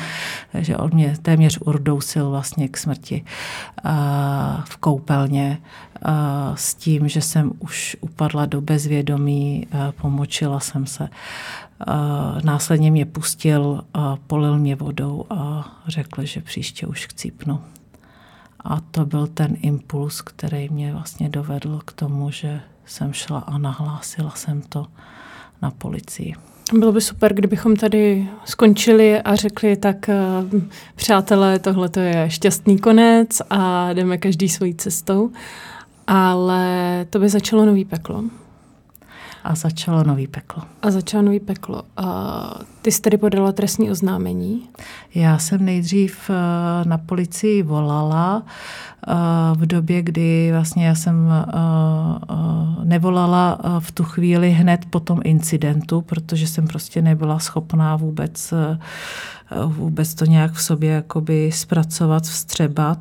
že 0.58 0.76
on 0.76 0.90
mě 0.94 1.16
téměř 1.22 1.58
urdousil 1.66 2.30
vlastně 2.30 2.68
k 2.68 2.76
smrti 2.76 3.24
a 3.84 4.64
v 4.68 4.76
koupelně 4.76 5.58
a 6.02 6.52
s 6.56 6.74
tím, 6.74 7.08
že 7.08 7.20
jsem 7.20 7.52
už 7.58 7.96
upadla 8.00 8.46
do 8.46 8.60
bezvědomí, 8.60 9.66
pomočila 10.00 10.60
jsem 10.60 10.86
se. 10.86 11.08
A 11.86 12.38
následně 12.44 12.90
mě 12.90 13.06
pustil 13.06 13.84
a 13.94 14.16
polil 14.16 14.58
mě 14.58 14.76
vodou 14.76 15.24
a 15.30 15.72
řekl, 15.86 16.24
že 16.24 16.40
příště 16.40 16.86
už 16.86 17.06
chcípnu. 17.06 17.60
A 18.64 18.80
to 18.80 19.06
byl 19.06 19.26
ten 19.26 19.56
impuls, 19.60 20.22
který 20.22 20.68
mě 20.68 20.92
vlastně 20.92 21.28
dovedl 21.28 21.80
k 21.84 21.92
tomu, 21.92 22.30
že 22.30 22.60
jsem 22.86 23.12
šla 23.12 23.38
a 23.38 23.58
nahlásila 23.58 24.30
jsem 24.30 24.62
to 24.62 24.86
na 25.62 25.70
policii. 25.70 26.34
Bylo 26.72 26.92
by 26.92 27.00
super, 27.00 27.34
kdybychom 27.34 27.76
tady 27.76 28.28
skončili 28.44 29.20
a 29.20 29.34
řekli, 29.34 29.76
tak 29.76 30.08
eh, 30.08 30.16
přátelé, 30.94 31.58
tohle 31.58 31.88
to 31.88 32.00
je 32.00 32.30
šťastný 32.30 32.78
konec 32.78 33.42
a 33.50 33.92
jdeme 33.92 34.18
každý 34.18 34.48
svojí 34.48 34.74
cestou. 34.74 35.30
Ale 36.06 37.06
to 37.10 37.18
by 37.18 37.28
začalo 37.28 37.66
nový 37.66 37.84
peklo. 37.84 38.24
A 39.44 39.54
začalo 39.54 40.04
nový 40.04 40.26
peklo. 40.26 40.62
A 40.82 40.90
začalo 40.90 41.22
nový 41.22 41.40
peklo. 41.40 41.82
A 41.96 42.60
ty 42.82 42.92
jsi 42.92 43.00
tedy 43.00 43.16
podala 43.16 43.52
trestní 43.52 43.90
oznámení? 43.90 44.68
Já 45.14 45.38
jsem 45.38 45.64
nejdřív 45.64 46.30
eh, 46.30 46.34
na 46.88 46.98
policii 46.98 47.62
volala 47.62 48.42
eh, 48.46 49.12
v 49.54 49.66
době, 49.66 50.02
kdy 50.02 50.50
vlastně 50.52 50.86
já 50.86 50.94
jsem 50.94 51.28
eh, 51.32 51.44
nevolala 52.84 53.58
v 53.78 53.92
tu 53.92 54.04
chvíli 54.04 54.50
hned 54.50 54.80
po 54.90 55.00
tom 55.00 55.20
incidentu, 55.24 56.00
protože 56.00 56.46
jsem 56.46 56.66
prostě 56.66 57.02
nebyla 57.02 57.38
schopná 57.38 57.96
vůbec 57.96 58.54
vůbec 59.66 60.14
to 60.14 60.24
nějak 60.24 60.52
v 60.52 60.62
sobě 60.62 60.90
jakoby 60.90 61.52
zpracovat, 61.52 62.22
vstřebat. 62.22 62.98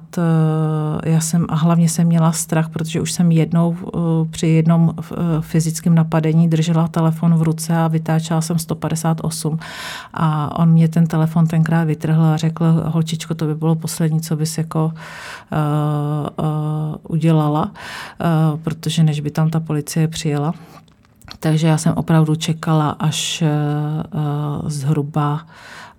Já 1.05 1.19
jsem, 1.19 1.45
a 1.49 1.55
hlavně 1.55 1.89
jsem 1.89 2.07
měla 2.07 2.31
strach, 2.31 2.69
protože 2.69 3.01
už 3.01 3.11
jsem 3.11 3.31
jednou 3.31 3.77
při 4.31 4.47
jednom 4.47 4.93
fyzickém 5.41 5.95
napadení 5.95 6.49
držela 6.49 6.87
telefon 6.87 7.35
v 7.35 7.41
ruce 7.41 7.77
a 7.77 7.87
vytáčela 7.87 8.41
jsem 8.41 8.59
158 8.59 9.59
a 10.13 10.59
on 10.59 10.69
mě 10.69 10.87
ten 10.87 11.07
telefon 11.07 11.47
tenkrát 11.47 11.83
vytrhl 11.83 12.23
a 12.23 12.37
řekl, 12.37 12.65
holčičko, 12.85 13.35
to 13.35 13.45
by 13.45 13.55
bylo 13.55 13.75
poslední, 13.75 14.21
co 14.21 14.35
bys 14.35 14.57
jako 14.57 14.85
uh, 14.85 16.45
uh, 16.45 16.95
udělala, 17.09 17.71
uh, 17.71 18.59
protože 18.59 19.03
než 19.03 19.19
by 19.19 19.31
tam 19.31 19.49
ta 19.49 19.59
policie 19.59 20.07
přijela. 20.07 20.53
Takže 21.39 21.67
já 21.67 21.77
jsem 21.77 21.93
opravdu 21.93 22.35
čekala 22.35 22.89
až 22.89 23.43
uh, 23.43 24.69
zhruba 24.69 25.45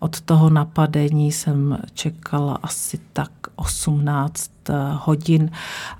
od 0.04 0.20
toho 0.20 0.50
napadení 0.50 1.32
jsem 1.32 1.78
čekala 1.94 2.58
asi 2.62 2.98
tak 3.12 3.30
18 3.56 4.50
hodin, 4.92 5.50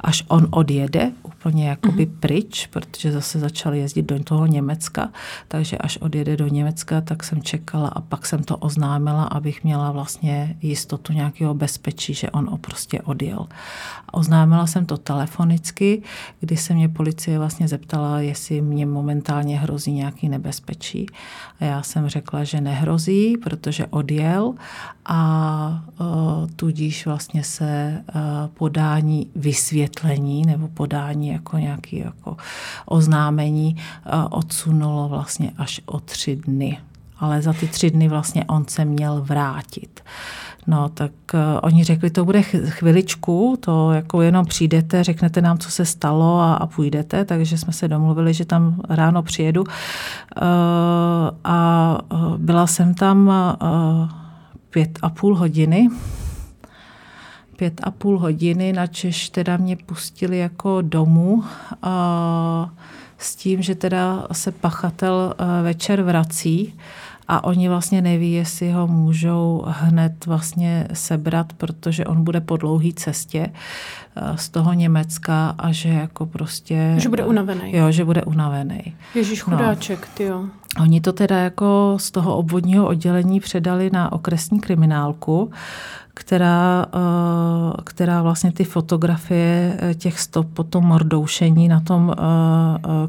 až 0.01 0.25
on 0.29 0.49
odjede 0.51 1.13
úplně 1.23 1.69
jakoby 1.69 2.07
mm-hmm. 2.07 2.19
pryč, 2.21 2.67
protože 2.67 3.13
zase 3.13 3.39
začal 3.39 3.75
jezdit 3.75 4.03
do 4.03 4.25
toho 4.25 4.47
Německa, 4.47 5.11
takže 5.49 5.79
až 5.79 5.97
odjede 5.97 6.37
do 6.37 6.49
Německa, 6.49 7.01
tak 7.01 7.25
jsem 7.25 7.43
čekala 7.43 7.89
a 7.89 8.01
pak 8.01 8.27
jsem 8.27 8.43
to 8.45 8.57
oznámila, 8.57 9.25
abych 9.25 9.65
měla 9.65 9.93
vlastně 9.93 10.57
jistotu 10.63 11.13
nějakého 11.13 11.55
bezpečí, 11.55 12.15
že 12.15 12.31
on 12.31 12.59
prostě 12.61 13.03
odjel. 13.03 13.47
Oznámila 14.13 14.67
jsem 14.67 14.87
to 14.87 14.97
telefonicky, 14.97 16.03
kdy 16.41 16.57
se 16.57 16.75
mě 16.75 16.89
policie 16.89 17.39
vlastně 17.39 17.69
zeptala, 17.69 18.21
jestli 18.21 18.61
mě 18.61 18.87
momentálně 18.87 19.59
hrozí 19.59 19.93
nějaký 19.93 20.29
nebezpečí. 20.29 21.07
A 21.61 21.65
já 21.65 21.83
jsem 21.83 22.09
řekla, 22.09 22.45
že 22.45 22.61
nehrozí, 22.61 23.37
protože 23.37 23.87
odjel 23.95 24.55
a 25.07 25.83
uh, 26.01 26.07
tudíž 26.57 27.07
vlastně 27.07 27.45
se 27.45 28.03
uh, 28.15 28.23
podání 28.55 29.31
vysvětlení 29.37 30.43
nebo 30.47 30.69
podání 30.69 31.29
jako 31.29 31.59
nějaké 31.59 31.97
jako 31.97 32.37
oznámení 32.87 33.77
odsunulo 34.31 35.09
vlastně 35.09 35.53
až 35.59 35.81
o 35.87 36.01
tři 36.01 36.37
dny. 36.37 36.79
Ale 37.19 37.43
za 37.43 37.53
ty 37.53 37.69
tři 37.69 37.91
dny 37.91 38.09
vlastně 38.09 38.45
on 38.45 38.65
se 38.69 38.85
měl 38.85 39.23
vrátit. 39.23 40.01
No, 40.67 40.89
tak 40.89 41.13
uh, 41.35 41.41
oni 41.63 41.85
řekli, 41.85 42.11
to 42.11 42.25
bude 42.25 42.43
chviličku, 42.43 43.59
to 43.61 43.93
jako 43.93 44.23
jenom 44.23 44.47
přijdete, 44.47 45.05
řeknete 45.05 45.41
nám, 45.41 45.59
co 45.59 45.71
se 45.71 45.85
stalo 45.85 46.41
a, 46.41 46.55
a 46.55 46.67
půjdete, 46.67 47.25
takže 47.25 47.59
jsme 47.59 47.73
se 47.73 47.89
domluvili, 47.89 48.35
že 48.35 48.45
tam 48.45 48.81
ráno 48.89 49.23
přijedu. 49.23 49.63
Uh, 49.63 49.69
a 51.45 51.99
byla 52.37 52.67
jsem 52.67 52.95
tam 52.95 53.27
uh, 53.63 54.09
pět 54.71 54.99
a 55.03 55.11
půl 55.11 55.37
hodiny. 55.37 55.89
Pět 57.57 57.81
a 57.85 57.91
půl 57.91 58.19
hodiny, 58.19 58.73
na 58.73 58.87
Češ 58.87 59.31
teda 59.31 59.57
mě 59.57 59.77
pustili 59.77 60.39
jako 60.39 60.83
domů 60.83 61.45
a 61.83 62.71
s 63.19 63.37
tím, 63.37 63.63
že 63.63 63.75
teda 63.75 64.27
se 64.33 64.53
pachatel 64.53 65.35
večer 65.63 66.03
vrací 66.03 66.75
a 67.29 67.45
oni 67.45 67.69
vlastně 67.69 68.03
neví, 68.03 68.33
jestli 68.33 68.73
ho 68.73 68.87
můžou 68.87 69.65
hned 69.67 70.27
vlastně 70.27 70.89
sebrat, 70.93 71.53
protože 71.53 72.05
on 72.05 72.25
bude 72.25 72.41
po 72.41 72.57
dlouhé 72.57 72.93
cestě 72.97 73.51
e, 74.17 74.39
z 74.39 74.49
toho 74.49 74.73
Německa 74.73 75.55
a 75.59 75.73
že 75.73 75.89
jako 75.89 76.27
prostě... 76.27 76.95
Že 76.99 77.09
bude 77.09 77.25
unavený. 77.25 77.77
Jo, 77.77 77.93
že 77.93 78.05
bude 78.05 78.23
unavený. 78.23 78.95
Ježíš 79.15 79.45
no. 79.47 79.57
chudáček, 79.57 80.01
no. 80.01 80.15
ty 80.15 80.25
jo. 80.25 80.45
Oni 80.81 81.01
to 81.01 81.13
teda 81.13 81.39
jako 81.39 81.97
z 82.01 82.11
toho 82.11 82.37
obvodního 82.37 82.87
oddělení 82.87 83.41
předali 83.41 83.91
na 83.93 84.13
okresní 84.13 84.61
kriminálku, 84.61 85.51
která, 86.15 86.87
eh, 86.95 87.83
která 87.85 88.23
vlastně 88.23 88.53
ty 88.53 88.65
fotografie 88.65 89.79
eh, 89.79 89.95
těch 89.95 90.21
stop 90.21 90.47
po 90.55 90.65
tom 90.65 90.85
mordoušení 90.85 91.69
na 91.69 91.81
tom 91.81 92.13
eh, 92.13 92.21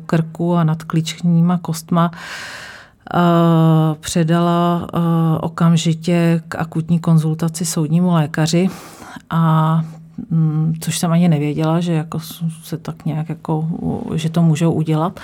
krku 0.05 0.55
a 0.55 0.63
nad 0.63 0.83
klíčníma 0.83 1.57
kostma 1.57 2.11
předala 3.99 4.87
okamžitě 5.41 6.41
k 6.47 6.55
akutní 6.55 6.99
konzultaci 6.99 7.65
soudnímu 7.65 8.13
lékaři 8.13 8.69
a 9.29 9.81
mm, 10.29 10.73
což 10.81 10.99
jsem 10.99 11.11
ani 11.11 11.27
nevěděla, 11.27 11.79
že 11.79 11.93
jako 11.93 12.19
se 12.63 12.77
tak 12.77 13.05
nějak 13.05 13.29
jako, 13.29 13.67
že 14.15 14.29
to 14.29 14.41
můžou 14.41 14.71
udělat 14.71 15.19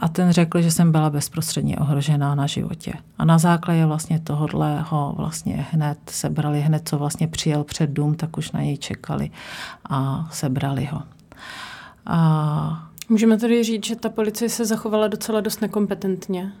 a 0.00 0.08
ten 0.08 0.32
řekl, 0.32 0.60
že 0.60 0.70
jsem 0.70 0.92
byla 0.92 1.10
bezprostředně 1.10 1.76
ohrožená 1.76 2.34
na 2.34 2.46
životě. 2.46 2.92
A 3.18 3.24
na 3.24 3.38
základě 3.38 3.86
vlastně 3.86 4.20
tohohle 4.20 4.84
ho 4.88 5.14
vlastně 5.16 5.66
hned 5.70 5.98
sebrali, 6.10 6.60
hned 6.60 6.88
co 6.88 6.98
vlastně 6.98 7.28
přijel 7.28 7.64
před 7.64 7.90
dům, 7.90 8.14
tak 8.14 8.36
už 8.36 8.52
na 8.52 8.60
něj 8.60 8.78
čekali 8.78 9.30
a 9.90 10.28
sebrali 10.30 10.84
ho. 10.84 11.02
A 12.06 12.88
Můžeme 13.08 13.38
tedy 13.38 13.64
říct, 13.64 13.86
že 13.86 13.96
ta 13.96 14.08
policie 14.08 14.48
se 14.48 14.64
zachovala 14.64 15.08
docela 15.08 15.40
dost 15.40 15.60
nekompetentně. 15.60 16.52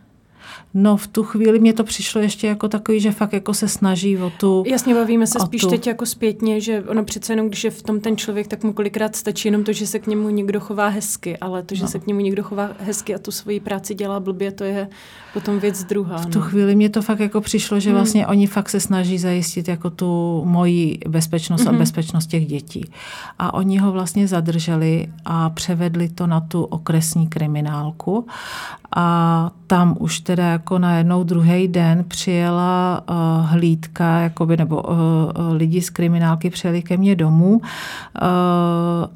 No 0.74 0.96
v 0.96 1.06
tu 1.06 1.22
chvíli 1.22 1.58
mě 1.58 1.72
to 1.72 1.84
přišlo 1.84 2.20
ještě 2.20 2.46
jako 2.46 2.68
takový, 2.68 3.00
že 3.00 3.12
fakt 3.12 3.32
jako 3.32 3.54
se 3.54 3.68
snaží 3.68 4.18
o 4.18 4.30
tu... 4.30 4.64
Jasně, 4.66 4.94
bavíme 4.94 5.26
se 5.26 5.40
spíš 5.40 5.60
tu... 5.60 5.70
teď 5.70 5.86
jako 5.86 6.06
zpětně, 6.06 6.60
že 6.60 6.84
ono 6.88 7.04
přece 7.04 7.32
jenom, 7.32 7.48
když 7.48 7.64
je 7.64 7.70
v 7.70 7.82
tom 7.82 8.00
ten 8.00 8.16
člověk, 8.16 8.46
tak 8.46 8.64
mu 8.64 8.72
kolikrát 8.72 9.16
stačí 9.16 9.48
jenom 9.48 9.64
to, 9.64 9.72
že 9.72 9.86
se 9.86 9.98
k 9.98 10.06
němu 10.06 10.28
někdo 10.28 10.60
chová 10.60 10.88
hezky, 10.88 11.36
ale 11.36 11.62
to, 11.62 11.74
že 11.74 11.82
no. 11.82 11.88
se 11.88 11.98
k 11.98 12.06
němu 12.06 12.20
někdo 12.20 12.42
chová 12.42 12.70
hezky 12.78 13.14
a 13.14 13.18
tu 13.18 13.30
svoji 13.30 13.60
práci 13.60 13.94
dělá 13.94 14.20
blbě, 14.20 14.52
to 14.52 14.64
je 14.64 14.88
potom 15.36 15.58
věc 15.58 15.84
druhá. 15.84 16.16
V 16.16 16.26
tu 16.26 16.38
no. 16.38 16.44
chvíli 16.44 16.74
mě 16.74 16.90
to 16.90 17.02
fakt 17.02 17.20
jako 17.20 17.40
přišlo, 17.40 17.80
že 17.80 17.90
hmm. 17.90 17.98
vlastně 17.98 18.26
oni 18.26 18.46
fakt 18.46 18.68
se 18.68 18.80
snaží 18.80 19.18
zajistit 19.18 19.68
jako 19.68 19.90
tu 19.90 20.42
moji 20.44 20.98
bezpečnost 21.08 21.60
hmm. 21.60 21.74
a 21.74 21.78
bezpečnost 21.78 22.26
těch 22.26 22.46
dětí. 22.46 22.90
A 23.38 23.54
oni 23.54 23.78
ho 23.78 23.92
vlastně 23.92 24.28
zadrželi 24.28 25.08
a 25.24 25.50
převedli 25.50 26.08
to 26.08 26.26
na 26.26 26.40
tu 26.40 26.64
okresní 26.64 27.26
kriminálku 27.26 28.26
a 28.96 29.50
tam 29.66 29.96
už 29.98 30.20
teda 30.20 30.46
jako 30.46 30.78
na 30.78 30.96
jednou 30.96 31.24
druhý 31.24 31.68
den 31.68 32.04
přijela 32.08 33.04
uh, 33.10 33.46
hlídka, 33.46 34.18
jakoby, 34.18 34.56
nebo 34.56 34.82
uh, 34.82 34.96
lidi 35.52 35.82
z 35.82 35.90
kriminálky 35.90 36.50
přijeli 36.50 36.82
ke 36.82 36.96
mně 36.96 37.16
domů 37.16 37.52
uh, 37.56 37.62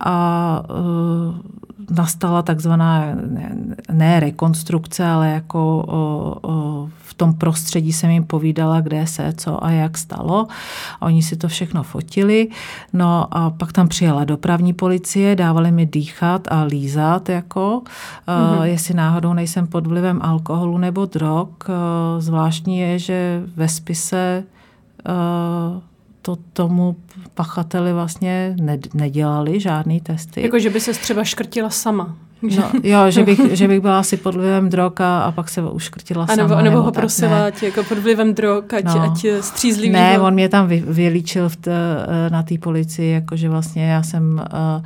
a 0.01 0.63
uh, 0.69 1.80
nastala 1.91 2.43
takzvaná 2.43 3.05
ne, 3.15 3.57
ne 3.93 4.21
rekonstrukce, 4.21 5.07
ale 5.07 5.31
jako 5.31 5.85
o, 5.89 6.37
o, 6.43 6.89
v 7.03 7.15
tom 7.15 7.35
prostředí 7.35 7.93
jsem 7.93 8.11
jim 8.11 8.25
povídala, 8.25 8.81
kde 8.81 9.07
se, 9.07 9.33
co 9.37 9.65
a 9.65 9.71
jak 9.71 9.99
stalo. 9.99 10.47
A 11.01 11.07
oni 11.07 11.23
si 11.23 11.37
to 11.37 11.49
všechno 11.49 11.83
fotili. 11.83 12.49
No 12.93 13.27
a 13.31 13.51
pak 13.51 13.73
tam 13.73 13.89
přijela 13.89 14.25
dopravní 14.25 14.73
policie, 14.73 15.37
dávali 15.37 15.71
mi 15.71 15.87
dýchat 15.87 16.49
a 16.51 16.63
lízat, 16.63 17.29
jako, 17.29 17.83
mm-hmm. 18.29 18.63
jestli 18.63 18.95
náhodou 18.95 19.33
nejsem 19.33 19.67
pod 19.67 19.87
vlivem 19.87 20.21
alkoholu 20.23 20.79
nebo 20.79 21.05
drog. 21.07 21.49
Uh, 21.69 21.75
zvláštní 22.19 22.79
je, 22.79 22.99
že 22.99 23.43
ve 23.57 23.69
spise 23.69 24.45
uh, 25.09 25.83
to 26.23 26.37
tomu 26.53 26.97
pachateli 27.35 27.93
vlastně 27.93 28.57
nedělali 28.95 29.61
žádný 29.61 30.01
testy. 30.01 30.43
Jako, 30.43 30.59
že 30.59 30.71
by 30.71 30.81
se 30.81 30.93
třeba 30.93 31.25
škrtila 31.25 31.71
sama. 31.71 32.17
No, 32.43 32.71
jo, 32.83 32.99
že 33.09 33.23
bych, 33.23 33.41
že 33.53 33.69
bych 33.69 33.81
byla 33.81 33.99
asi 33.99 34.17
pod 34.17 34.35
vlivem 34.35 34.69
drog 34.69 34.93
a, 35.01 35.21
a 35.21 35.33
pak 35.33 35.49
se 35.49 35.63
uškrtila 35.63 36.27
a 36.29 36.37
nebo, 36.37 36.49
sama. 36.49 36.63
Nebo, 36.63 36.77
nebo 36.77 36.83
ho 36.83 36.93
prosila, 36.93 37.47
ať 37.47 37.63
jako 37.63 37.85
pod 37.85 37.99
vlivem 37.99 38.35
drog, 38.35 38.75
ať, 38.75 38.85
no. 38.85 39.03
ať 39.03 39.27
střízlivý. 39.41 39.93
Ne, 39.93 40.21
on 40.21 40.35
mě 40.35 40.49
tam 40.49 40.69
vy, 40.69 40.85
vylíčil 40.87 41.49
v 41.49 41.57
t, 41.57 41.71
na 42.31 42.43
té 42.43 42.59
policii, 42.59 43.13
jakože 43.13 43.49
vlastně 43.49 43.91
já 43.91 44.03
jsem 44.03 44.43
uh, 44.53 44.81
Eh, 44.81 44.83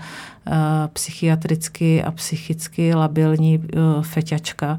psychiatricky 0.93 2.03
a 2.03 2.11
psychicky 2.11 2.95
labilní 2.95 3.63
eh, 3.63 3.79
feťačka 4.03 4.79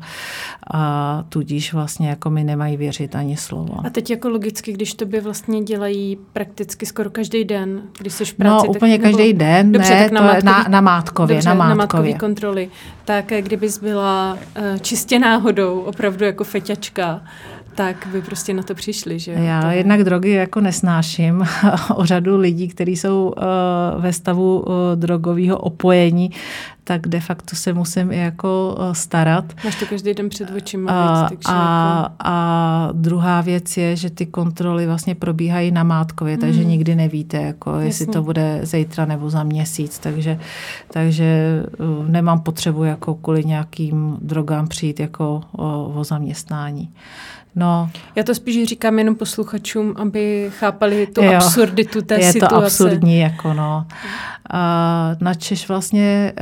a 0.74 1.24
tudíž 1.30 1.74
vlastně 1.74 2.10
jako 2.10 2.30
mi 2.30 2.44
nemají 2.44 2.78
věřit 2.78 3.16
ani 3.16 3.38
slovo. 3.38 3.86
A 3.86 3.90
teď 3.90 4.10
jako 4.10 4.30
logicky, 4.30 4.74
když 4.74 4.94
to 4.94 5.06
by 5.06 5.20
vlastně 5.22 5.62
dělají 5.62 6.18
prakticky 6.34 6.86
skoro 6.86 7.10
každý 7.10 7.46
den, 7.46 7.82
když 8.00 8.14
jsi 8.14 8.26
v 8.26 8.34
práci. 8.34 8.68
No 8.68 8.74
úplně 8.74 8.98
tak, 8.98 9.04
každý 9.04 9.28
nebo, 9.28 9.40
den, 9.40 9.72
dobře, 9.72 9.94
ne, 9.94 10.04
tak 10.04 10.12
na, 10.12 10.22
mátkový, 10.22 10.46
na, 10.46 10.66
na 10.70 10.82
Mátkově. 10.82 11.36
Dobře, 11.36 11.50
na 11.50 11.56
Mátkově. 11.56 11.70
na 11.70 11.76
Mátkový 11.76 12.14
kontroly. 12.14 12.70
Tak 13.06 13.32
eh, 13.32 13.42
kdybys 13.42 13.80
byla 13.80 14.34
uh, 14.34 14.78
čistě 14.82 15.20
náhodou 15.20 15.80
opravdu 15.80 16.26
jako 16.26 16.44
feťačka, 16.44 17.22
tak 17.76 18.08
by 18.12 18.22
prostě 18.22 18.54
na 18.54 18.64
to 18.64 18.76
přišli, 18.76 19.20
že 19.20 19.32
Já 19.32 19.62
to... 19.62 19.68
jednak 19.68 20.04
drogy 20.04 20.30
jako 20.30 20.62
nesnáším 20.62 21.44
o 21.96 22.06
řadu 22.06 22.38
lidí, 22.38 22.68
kteří 22.68 22.96
jsou 22.96 23.34
uh, 23.38 24.02
ve 24.02 24.14
stavu 24.14 24.60
uh, 24.60 24.74
drogového 24.96 25.58
opojení, 25.58 26.32
tak 26.84 27.08
de 27.08 27.20
facto 27.20 27.56
se 27.56 27.74
musím 27.74 28.12
i 28.12 28.18
jako 28.18 28.76
uh, 28.80 28.94
starat. 28.94 29.46
Máš 29.64 29.76
to 29.76 29.86
každý 29.86 30.14
den 30.14 30.30
před 30.30 30.52
očima. 30.58 30.92
A, 30.92 31.20
a, 31.20 31.22
jako... 31.22 32.14
a 32.20 32.90
druhá 32.92 33.42
věc 33.42 33.78
je, 33.78 33.96
že 33.96 34.10
ty 34.10 34.26
kontroly 34.26 34.86
vlastně 34.86 35.16
probíhají 35.16 35.72
na 35.72 35.84
Mátkově, 35.84 36.36
mm. 36.36 36.42
takže 36.42 36.64
nikdy 36.64 36.96
nevíte, 36.96 37.38
jako, 37.38 37.70
Jasně. 37.70 37.88
jestli 37.88 38.08
to 38.08 38.24
bude 38.24 38.60
zítra 38.64 39.06
nebo 39.06 39.30
za 39.30 39.44
měsíc, 39.44 40.00
takže, 40.00 40.40
takže 40.88 41.64
uh, 41.80 42.10
nemám 42.10 42.40
potřebu 42.40 42.84
jako 42.84 43.16
kvůli 43.16 43.46
nějakým 43.46 44.18
drogám 44.22 44.68
přijít 44.68 45.00
jako 45.00 45.42
o, 45.52 45.92
o 45.96 46.04
zaměstnání. 46.04 46.90
No. 47.56 47.90
Já 48.16 48.24
to 48.24 48.36
spíš 48.36 48.68
říkám 48.68 49.00
jenom 49.00 49.16
posluchačům, 49.16 49.94
aby 49.98 50.52
chápali 50.60 51.08
tu 51.08 51.24
jo, 51.24 51.34
absurditu 51.34 52.02
té 52.02 52.16
je 52.16 52.32
situace. 52.32 52.56
Je 52.56 52.60
to 52.60 52.66
absurdní, 52.66 53.20
jako 53.20 53.54
no. 53.54 53.86
A 54.50 55.12
na 55.22 55.34
Češ 55.34 55.68
vlastně 55.68 56.04
e, 56.04 56.34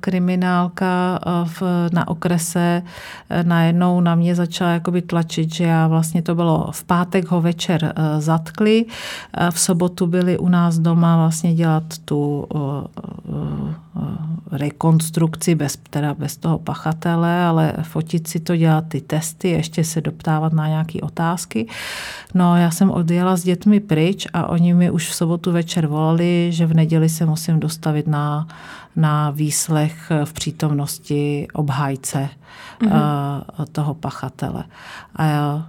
kriminálka 0.00 1.20
e, 1.26 1.30
v, 1.44 1.62
na 1.92 2.08
okrese 2.08 2.82
e, 3.30 3.44
najednou 3.44 4.00
na 4.00 4.14
mě 4.14 4.34
začala 4.34 4.70
jakoby 4.70 5.02
tlačit, 5.02 5.54
že 5.54 5.64
já 5.64 5.88
vlastně 5.88 6.22
to 6.22 6.34
bylo 6.34 6.68
v 6.72 6.84
pátek 6.84 7.30
ho 7.30 7.40
večer 7.40 7.94
zatkli, 8.18 8.84
v 9.50 9.60
sobotu 9.60 10.06
byli 10.06 10.38
u 10.38 10.48
nás 10.48 10.78
doma 10.78 11.16
vlastně 11.16 11.54
dělat 11.54 11.84
tu 12.04 12.48
rekonstrukci 14.52 15.54
bez, 15.54 15.78
teda 15.90 16.14
bez 16.14 16.36
toho 16.36 16.58
pachatele, 16.58 17.44
ale 17.44 17.72
fotit 17.82 18.28
si 18.28 18.40
to, 18.40 18.56
dělat 18.56 18.84
ty 18.88 19.00
testy, 19.00 19.48
ještě 19.48 19.84
se 19.84 20.00
doptávat 20.00 20.52
na 20.52 20.68
nějaké 20.68 21.00
otázky. 21.00 21.66
No 22.34 22.56
já 22.56 22.70
jsem 22.70 22.90
odjela 22.90 23.36
s 23.36 23.42
dětmi 23.42 23.80
pryč 23.80 24.26
a 24.32 24.46
oni 24.46 24.74
mi 24.74 24.90
už 24.90 25.08
v 25.08 25.14
sobotu 25.14 25.52
večer 25.52 25.86
volali, 25.86 26.48
že 26.52 26.66
v 26.66 26.74
neděli 26.74 27.08
se 27.08 27.26
musím 27.26 27.60
dostavit 27.60 28.06
na, 28.06 28.48
na 28.96 29.30
výslech 29.30 30.12
v 30.24 30.32
přítomnosti 30.32 31.48
obhájce 31.52 32.28
mm-hmm. 32.80 33.66
toho 33.72 33.94
pachatele. 33.94 34.64
A 35.16 35.24
já 35.24 35.66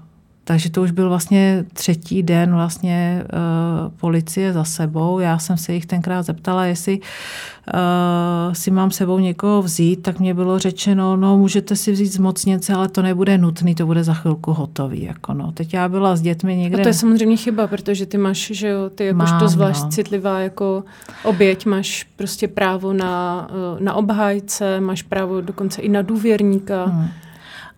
takže 0.52 0.70
to 0.70 0.82
už 0.82 0.91
byl 0.91 1.10
vlastně 1.10 1.66
třetí 1.74 2.24
den 2.24 2.54
vlastně 2.54 3.24
uh, 3.24 3.91
policie 3.99 4.54
za 4.54 4.64
sebou. 4.64 5.20
Já 5.20 5.39
jsem 5.39 5.58
se 5.58 5.74
jich 5.74 5.86
tenkrát 5.86 6.24
zeptala, 6.24 6.66
jestli 6.66 6.99
uh, 6.99 8.54
si 8.54 8.72
mám 8.72 8.91
sebou 8.91 9.20
někoho 9.20 9.62
vzít, 9.62 9.95
tak 9.95 10.20
mě 10.20 10.34
bylo 10.34 10.60
řečeno, 10.60 11.16
no 11.16 11.38
můžete 11.38 11.76
si 11.76 11.91
vzít 11.91 12.14
zmocněnce, 12.14 12.74
ale 12.74 12.89
to 12.89 13.02
nebude 13.02 13.38
nutný, 13.38 13.76
to 13.76 13.86
bude 13.86 14.04
za 14.04 14.14
chvilku 14.14 14.54
hotový. 14.54 15.04
Jako 15.04 15.34
no. 15.34 15.52
Teď 15.52 15.74
já 15.74 15.89
byla 15.89 16.16
s 16.16 16.22
dětmi 16.22 16.56
někde. 16.56 16.80
A 16.80 16.84
to 16.84 16.89
je 16.89 16.93
samozřejmě 16.93 17.38
chyba, 17.38 17.68
protože 17.68 18.06
ty 18.06 18.18
máš, 18.18 18.52
že 18.54 18.68
jo, 18.68 18.89
ty 18.95 19.06
jakož 19.06 19.30
to 19.39 19.47
zvlášť 19.47 19.84
no. 19.84 19.89
citlivá 19.89 20.39
jako 20.39 20.84
oběť, 21.24 21.66
máš 21.66 22.06
prostě 22.16 22.47
právo 22.47 22.93
na, 22.93 23.47
eh, 23.49 23.84
na 23.84 23.93
obhájce, 23.93 24.80
máš 24.80 25.02
právo 25.02 25.41
dokonce 25.41 25.82
i 25.82 25.89
na 25.89 26.02
důvěrníka. 26.02 26.86
Hmm. 26.86 27.08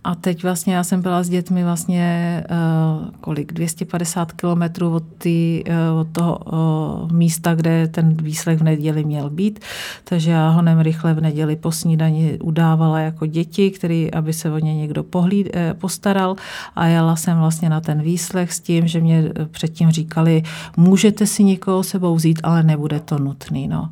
A 0.03 0.15
teď 0.15 0.43
vlastně 0.43 0.75
já 0.75 0.83
jsem 0.83 1.01
byla 1.01 1.23
s 1.23 1.29
dětmi 1.29 1.63
vlastně 1.63 2.43
uh, 2.51 3.09
kolik, 3.21 3.53
250 3.53 4.31
kilometrů 4.31 4.95
od, 4.95 5.03
uh, 5.25 5.99
od 5.99 6.07
toho 6.11 6.37
uh, 6.37 7.11
místa, 7.11 7.55
kde 7.55 7.87
ten 7.87 8.13
výslech 8.13 8.59
v 8.59 8.63
neděli 8.63 9.03
měl 9.03 9.29
být. 9.29 9.59
Takže 10.03 10.31
já 10.31 10.49
ho 10.49 10.83
rychle 10.83 11.13
v 11.13 11.21
neděli 11.21 11.55
po 11.55 11.71
snídani 11.71 12.39
udávala 12.43 12.99
jako 12.99 13.25
děti, 13.25 13.71
který, 13.71 14.13
aby 14.13 14.33
se 14.33 14.51
o 14.51 14.59
ně 14.59 14.75
někdo 14.75 15.03
pohlíd, 15.03 15.49
postaral. 15.73 16.35
A 16.75 16.85
jela 16.85 17.15
jsem 17.15 17.37
vlastně 17.37 17.69
na 17.69 17.81
ten 17.81 18.01
výslech 18.01 18.53
s 18.53 18.59
tím, 18.59 18.87
že 18.87 18.99
mě 18.99 19.23
předtím 19.51 19.91
říkali, 19.91 20.43
můžete 20.77 21.27
si 21.27 21.43
někoho 21.43 21.83
sebou 21.83 22.15
vzít, 22.15 22.39
ale 22.43 22.63
nebude 22.63 22.99
to 22.99 23.19
nutný. 23.19 23.67
No. 23.67 23.89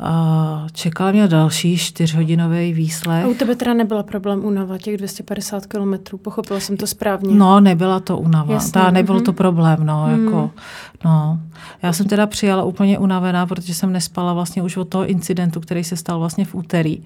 A 0.00 0.66
čekal 0.72 1.12
mě 1.12 1.28
další 1.28 1.78
čtyřhodinový 1.78 2.72
výslech. 2.72 3.24
A 3.24 3.28
u 3.28 3.34
tebe 3.34 3.56
teda 3.56 3.74
nebyla 3.74 4.02
problém 4.02 4.44
únava 4.44 4.78
těch 4.78 4.96
250 4.96 5.66
kilometrů, 5.66 6.18
pochopila 6.18 6.60
jsem 6.60 6.76
to 6.76 6.86
správně. 6.86 7.34
No, 7.34 7.60
nebyla 7.60 8.00
to 8.00 8.18
únava, 8.18 8.54
Jasně. 8.54 8.72
Ta, 8.72 8.90
nebyl 8.90 9.18
mm-hmm. 9.18 9.24
to 9.24 9.32
problém, 9.32 9.86
no, 9.86 10.06
mm. 10.06 10.24
jako, 10.24 10.50
no. 11.04 11.38
Já 11.82 11.92
jsem 11.92 12.06
teda 12.06 12.26
přijala 12.26 12.64
úplně 12.64 12.98
unavená, 12.98 13.46
protože 13.46 13.74
jsem 13.74 13.92
nespala 13.92 14.32
vlastně 14.32 14.62
už 14.62 14.76
od 14.76 14.88
toho 14.88 15.06
incidentu, 15.06 15.60
který 15.60 15.84
se 15.84 15.96
stal 15.96 16.18
vlastně 16.18 16.44
v 16.44 16.54
úterý, 16.54 17.02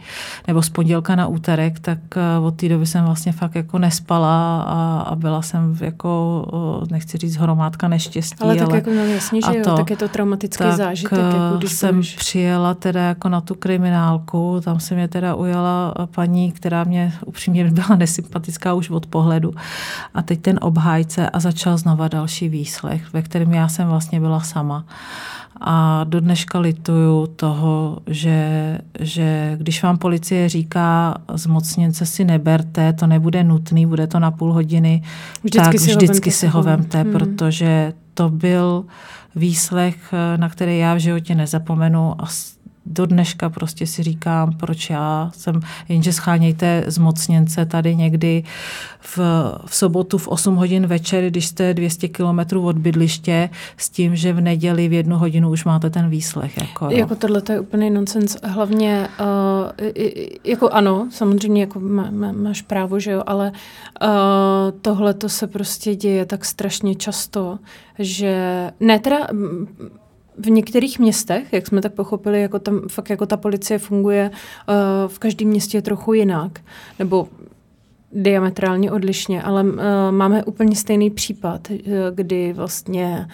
nebo 0.46 0.62
z 0.62 0.68
pondělka 0.68 1.16
na 1.16 1.26
úterek, 1.26 1.80
tak 1.80 1.98
eh, 2.16 2.38
od 2.38 2.50
té 2.50 2.68
doby 2.68 2.86
jsem 2.86 3.04
vlastně 3.04 3.32
fakt 3.32 3.54
jako 3.54 3.78
nespala 3.78 4.62
a, 4.62 5.00
a 5.00 5.14
byla 5.14 5.42
jsem 5.42 5.76
jako, 5.80 6.44
nechci 6.90 7.18
říct 7.18 7.36
hromádka 7.36 7.88
neštěstí. 7.88 8.36
Ale 8.40 8.56
tak 8.56 8.68
ale, 8.68 8.76
jako 8.76 8.90
jasně, 8.90 9.40
že 9.46 9.58
jo, 9.58 9.64
to, 9.64 9.76
tak 9.76 9.90
je 9.90 9.96
to 9.96 10.08
traumatický 10.08 10.64
tak 10.64 10.76
zážitek. 10.76 11.18
Jako 11.18 11.56
když 11.58 11.72
jsem 11.72 11.94
budeš... 11.94 12.16
přijela 12.16 12.74
teda 12.78 13.02
jako 13.02 13.28
na 13.28 13.40
tu 13.40 13.54
kriminálku, 13.54 14.60
tam 14.64 14.80
se 14.80 14.94
mě 14.94 15.08
teda 15.08 15.34
ujala 15.34 15.94
paní, 16.14 16.52
která 16.52 16.84
mě 16.84 17.12
upřímně 17.26 17.70
byla 17.70 17.96
nesympatická 17.96 18.74
už 18.74 18.90
od 18.90 19.06
pohledu. 19.06 19.54
A 20.14 20.22
teď 20.22 20.40
ten 20.40 20.58
obhájce 20.62 21.30
a 21.30 21.40
začal 21.40 21.78
znova 21.78 22.08
další 22.08 22.48
výslech, 22.48 23.12
ve 23.12 23.22
kterém 23.22 23.54
já 23.54 23.68
jsem 23.68 23.88
vlastně 23.88 24.20
byla 24.20 24.40
sama. 24.40 24.84
A 25.60 26.04
do 26.04 26.20
dneška 26.20 26.58
lituju 26.58 27.26
toho, 27.26 27.98
že, 28.06 28.78
že 29.00 29.56
když 29.60 29.82
vám 29.82 29.98
policie 29.98 30.48
říká, 30.48 31.14
zmocněnce 31.34 32.06
si 32.06 32.24
neberte, 32.24 32.92
to 32.92 33.06
nebude 33.06 33.44
nutný, 33.44 33.86
bude 33.86 34.06
to 34.06 34.18
na 34.18 34.30
půl 34.30 34.52
hodiny, 34.52 35.02
vždycky 35.42 35.78
tak 35.78 35.80
si 35.80 35.90
vždycky 35.90 36.30
ho 36.30 36.34
si 36.34 36.46
ho 36.46 36.62
vemte, 36.62 37.02
hmm. 37.02 37.12
protože 37.12 37.92
to 38.14 38.28
byl 38.28 38.84
výslech, 39.36 40.14
na 40.36 40.48
který 40.48 40.78
já 40.78 40.94
v 40.94 40.98
životě 40.98 41.34
nezapomenu 41.34 42.14
a 42.18 42.26
do 42.88 43.06
dneška 43.06 43.50
prostě 43.50 43.86
si 43.86 44.02
říkám, 44.02 44.52
proč 44.52 44.90
já 44.90 45.30
jsem, 45.34 45.60
jenže 45.88 46.12
schánějte 46.12 46.84
zmocněnce 46.86 47.66
tady 47.66 47.96
někdy 47.96 48.44
v, 49.00 49.18
v 49.66 49.74
sobotu 49.74 50.18
v 50.18 50.28
8 50.28 50.56
hodin 50.56 50.86
večer, 50.86 51.30
když 51.30 51.46
jste 51.46 51.74
200 51.74 52.08
kilometrů 52.08 52.66
od 52.66 52.78
bydliště, 52.78 53.50
s 53.76 53.90
tím, 53.90 54.16
že 54.16 54.32
v 54.32 54.40
neděli 54.40 54.88
v 54.88 54.92
jednu 54.92 55.18
hodinu 55.18 55.50
už 55.50 55.64
máte 55.64 55.90
ten 55.90 56.08
výslech. 56.08 56.56
Jako, 56.56 56.88
jako 56.90 57.14
tohle 57.14 57.40
to 57.40 57.52
je 57.52 57.60
úplný 57.60 57.90
nonsens. 57.90 58.36
Hlavně, 58.42 59.08
uh, 59.20 59.86
jako 60.44 60.68
ano, 60.68 61.08
samozřejmě 61.10 61.60
jako 61.60 61.80
má, 61.80 62.10
má, 62.10 62.32
máš 62.32 62.62
právo, 62.62 63.00
že 63.00 63.10
jo, 63.10 63.22
ale 63.26 63.52
uh, 64.02 64.08
tohle 64.82 65.14
to 65.14 65.28
se 65.28 65.46
prostě 65.46 65.94
děje 65.94 66.26
tak 66.26 66.44
strašně 66.44 66.94
často, 66.94 67.58
že 67.98 68.70
ne 68.80 68.98
teda 68.98 69.26
v 70.38 70.50
některých 70.50 70.98
městech, 70.98 71.52
jak 71.52 71.66
jsme 71.66 71.82
tak 71.82 71.92
pochopili, 71.92 72.42
jako 72.42 72.58
tam 72.58 72.80
fakt 72.88 73.10
jako 73.10 73.26
ta 73.26 73.36
policie 73.36 73.78
funguje 73.78 74.30
uh, 74.30 74.74
v 75.10 75.18
každém 75.18 75.48
městě 75.48 75.82
trochu 75.82 76.12
jinak, 76.12 76.60
nebo 76.98 77.28
diametrálně 78.12 78.92
odlišně, 78.92 79.42
ale 79.42 79.62
uh, 79.62 79.70
máme 80.10 80.44
úplně 80.44 80.76
stejný 80.76 81.10
případ, 81.10 81.70
uh, 81.70 81.76
kdy 82.14 82.52
vlastně 82.52 83.28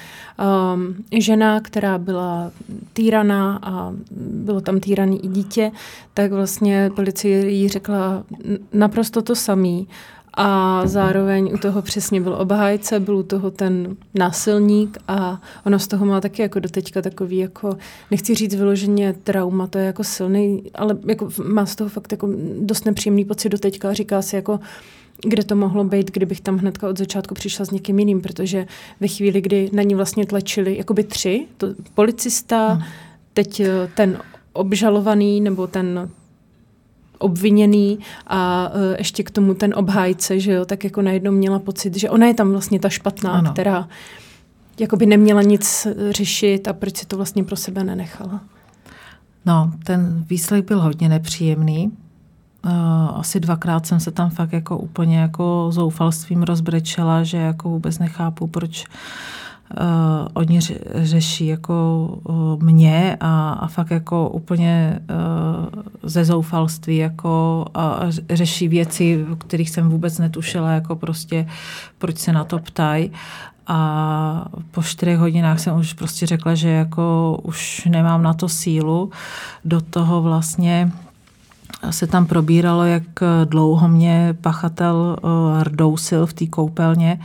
um, 0.74 0.94
žena, 1.18 1.60
která 1.60 1.98
byla 1.98 2.50
týraná 2.92 3.60
a 3.62 3.92
bylo 4.20 4.60
tam 4.60 4.80
týraný 4.80 5.24
i 5.24 5.28
dítě, 5.28 5.70
tak 6.14 6.32
vlastně 6.32 6.90
policie 6.96 7.50
jí 7.50 7.68
řekla 7.68 8.24
naprosto 8.72 9.22
to 9.22 9.34
samý 9.34 9.88
a 10.36 10.82
zároveň 10.86 11.50
u 11.54 11.58
toho 11.58 11.82
přesně 11.82 12.20
byl 12.20 12.34
obhájce, 12.34 13.00
byl 13.00 13.16
u 13.16 13.22
toho 13.22 13.50
ten 13.50 13.96
násilník 14.14 14.98
a 15.08 15.40
ona 15.66 15.78
z 15.78 15.86
toho 15.86 16.06
má 16.06 16.20
taky 16.20 16.42
jako 16.42 16.60
doteďka 16.60 17.02
takový 17.02 17.36
jako, 17.36 17.76
nechci 18.10 18.34
říct 18.34 18.54
vyloženě 18.54 19.12
trauma, 19.12 19.66
to 19.66 19.78
je 19.78 19.84
jako 19.84 20.04
silný, 20.04 20.62
ale 20.74 20.96
jako 21.06 21.28
má 21.44 21.66
z 21.66 21.76
toho 21.76 21.90
fakt 21.90 22.12
jako 22.12 22.28
dost 22.60 22.84
nepříjemný 22.84 23.24
pocit 23.24 23.48
doteďka 23.48 23.90
a 23.90 23.92
říká 23.92 24.22
si 24.22 24.36
jako, 24.36 24.60
kde 25.26 25.44
to 25.44 25.56
mohlo 25.56 25.84
být, 25.84 26.10
kdybych 26.10 26.40
tam 26.40 26.56
hnedka 26.56 26.88
od 26.88 26.98
začátku 26.98 27.34
přišla 27.34 27.64
s 27.64 27.70
někým 27.70 27.98
jiným, 27.98 28.20
protože 28.20 28.66
ve 29.00 29.08
chvíli, 29.08 29.40
kdy 29.40 29.70
na 29.72 29.82
ní 29.82 29.94
vlastně 29.94 30.26
tlačili 30.26 30.76
jakoby 30.76 31.04
tři, 31.04 31.46
to 31.56 31.66
policista, 31.94 32.68
hmm. 32.68 32.82
teď 33.34 33.60
eh, 33.60 33.90
ten 33.94 34.18
obžalovaný 34.52 35.40
nebo 35.40 35.66
ten 35.66 36.10
obviněný 37.18 37.98
a 38.26 38.68
uh, 38.68 38.94
ještě 38.98 39.22
k 39.22 39.30
tomu 39.30 39.54
ten 39.54 39.74
obhájce, 39.76 40.40
že 40.40 40.52
jo, 40.52 40.64
tak 40.64 40.84
jako 40.84 41.02
najednou 41.02 41.32
měla 41.32 41.58
pocit, 41.58 41.96
že 41.96 42.10
ona 42.10 42.26
je 42.26 42.34
tam 42.34 42.50
vlastně 42.50 42.80
ta 42.80 42.88
špatná, 42.88 43.32
ano. 43.32 43.52
která 43.52 43.88
jako 44.80 44.96
by 44.96 45.06
neměla 45.06 45.42
nic 45.42 45.86
řešit 46.10 46.68
a 46.68 46.72
proč 46.72 46.96
si 46.96 47.06
to 47.06 47.16
vlastně 47.16 47.44
pro 47.44 47.56
sebe 47.56 47.84
nenechala. 47.84 48.40
No, 49.46 49.72
ten 49.84 50.24
výsledek 50.30 50.68
byl 50.68 50.80
hodně 50.80 51.08
nepříjemný. 51.08 51.92
Uh, 52.66 52.72
asi 53.14 53.40
dvakrát 53.40 53.86
jsem 53.86 54.00
se 54.00 54.10
tam 54.10 54.30
fakt 54.30 54.52
jako 54.52 54.78
úplně 54.78 55.18
jako 55.18 55.66
zoufalstvím 55.70 56.42
rozbrečela, 56.42 57.22
že 57.22 57.36
jako 57.36 57.68
vůbec 57.68 57.98
nechápu, 57.98 58.46
proč 58.46 58.84
uh, 58.88 58.94
oni 60.34 60.60
řeší 60.94 61.46
jako 61.46 62.06
uh, 62.24 62.62
mě 62.62 63.16
a, 63.20 63.52
a 63.52 63.66
fakt 63.66 63.90
jako 63.90 64.28
úplně 64.28 65.00
uh, 65.10 65.82
ze 66.02 66.24
zoufalství 66.24 66.96
jako 66.96 67.64
a 67.74 68.00
řeší 68.30 68.68
věci, 68.68 69.26
o 69.32 69.36
kterých 69.36 69.70
jsem 69.70 69.88
vůbec 69.88 70.18
netušila, 70.18 70.70
jako 70.72 70.96
prostě 70.96 71.46
proč 71.98 72.18
se 72.18 72.32
na 72.32 72.44
to 72.44 72.58
ptají. 72.58 73.10
A 73.66 74.48
po 74.70 74.82
čtyřech 74.82 75.18
hodinách 75.18 75.60
jsem 75.60 75.76
už 75.76 75.92
prostě 75.92 76.26
řekla, 76.26 76.54
že 76.54 76.68
jako 76.68 77.38
už 77.42 77.84
nemám 77.90 78.22
na 78.22 78.34
to 78.34 78.48
sílu. 78.48 79.10
Do 79.64 79.80
toho 79.80 80.22
vlastně 80.22 80.92
se 81.90 82.06
tam 82.06 82.26
probíralo, 82.26 82.84
jak 82.84 83.02
dlouho 83.44 83.88
mě 83.88 84.36
pachatel 84.40 85.16
rdousil 85.62 86.26
v 86.26 86.32
té 86.32 86.46
koupelně. 86.46 87.20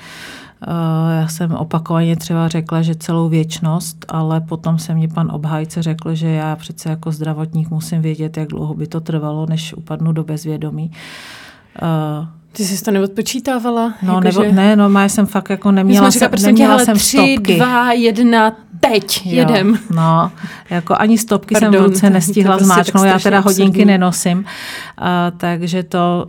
Eh, 0.67 1.19
já 1.19 1.27
jsem 1.27 1.51
opakovaně 1.51 2.15
třeba 2.15 2.47
řekla, 2.47 2.81
že 2.81 2.95
celou 2.95 3.29
věčnost, 3.29 4.05
ale 4.07 4.41
potom 4.41 4.79
se 4.79 4.93
mě 4.93 5.07
pan 5.07 5.31
obhájce 5.31 5.81
řekl, 5.81 6.15
že 6.15 6.27
já 6.27 6.55
přece 6.55 6.89
jako 6.89 7.11
zdravotník 7.11 7.69
musím 7.69 8.01
vědět, 8.01 8.37
jak 8.37 8.47
dlouho 8.47 8.73
by 8.73 8.87
to 8.87 9.01
trvalo, 9.01 9.45
než 9.49 9.73
upadnu 9.73 10.11
do 10.11 10.23
bezvědomí. 10.23 10.91
Uh, 11.81 12.27
ty 12.51 12.63
jsi 12.63 12.83
to 12.83 12.91
neodpočítávala? 12.91 13.93
No, 14.03 14.13
jako 14.13 14.19
nebo, 14.19 14.43
že... 14.43 14.51
ne, 14.51 14.75
no, 14.75 14.89
má 14.89 15.05
jsem 15.05 15.25
fakt 15.25 15.49
jako 15.49 15.71
neměla, 15.71 16.11
jsem, 16.11 16.29
prostě 16.29 16.47
neměla 16.47 16.79
jsem 16.79 16.97
tři, 16.97 17.17
stopky. 17.17 17.55
dva, 17.55 17.93
jedna, 17.93 18.57
teď 18.93 19.25
jo, 19.25 19.31
jedem. 19.31 19.79
No, 19.95 20.31
jako 20.69 20.95
ani 20.97 21.17
stopky 21.17 21.55
Pardon, 21.55 21.73
jsem 21.73 21.83
v 21.83 21.85
ruce 21.85 22.09
nestihla 22.09 22.57
prostě 22.57 22.65
zmáčknout, 22.65 23.05
já 23.05 23.19
teda 23.19 23.39
hodinky 23.39 23.69
absurdní. 23.69 23.85
nenosím, 23.85 24.37
uh, 24.37 25.05
takže 25.37 25.83
to 25.83 26.27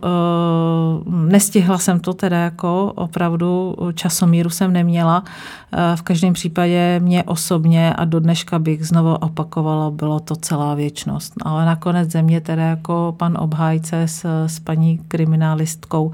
uh, 1.07 1.13
nestihla 1.13 1.77
jsem 1.77 1.99
to 1.99 2.13
teda 2.13 2.37
jako 2.37 2.91
opravdu, 2.95 3.75
časomíru 3.93 4.49
jsem 4.49 4.73
neměla. 4.73 5.23
Uh, 5.23 5.79
v 5.95 6.01
každém 6.01 6.33
případě 6.33 6.99
mě 6.99 7.23
osobně 7.23 7.93
a 7.93 8.05
do 8.05 8.19
dneška 8.19 8.59
bych 8.59 8.87
znovu 8.87 9.15
opakovala, 9.15 9.91
bylo 9.91 10.19
to 10.19 10.35
celá 10.35 10.75
věčnost. 10.75 11.33
Ale 11.41 11.65
nakonec 11.65 12.11
země 12.11 12.41
teda 12.41 12.63
jako 12.63 13.15
pan 13.17 13.37
obhájce 13.39 14.01
s, 14.01 14.45
s 14.47 14.59
paní 14.59 14.97
kriminalistkou 15.07 16.05
uh, 16.05 16.11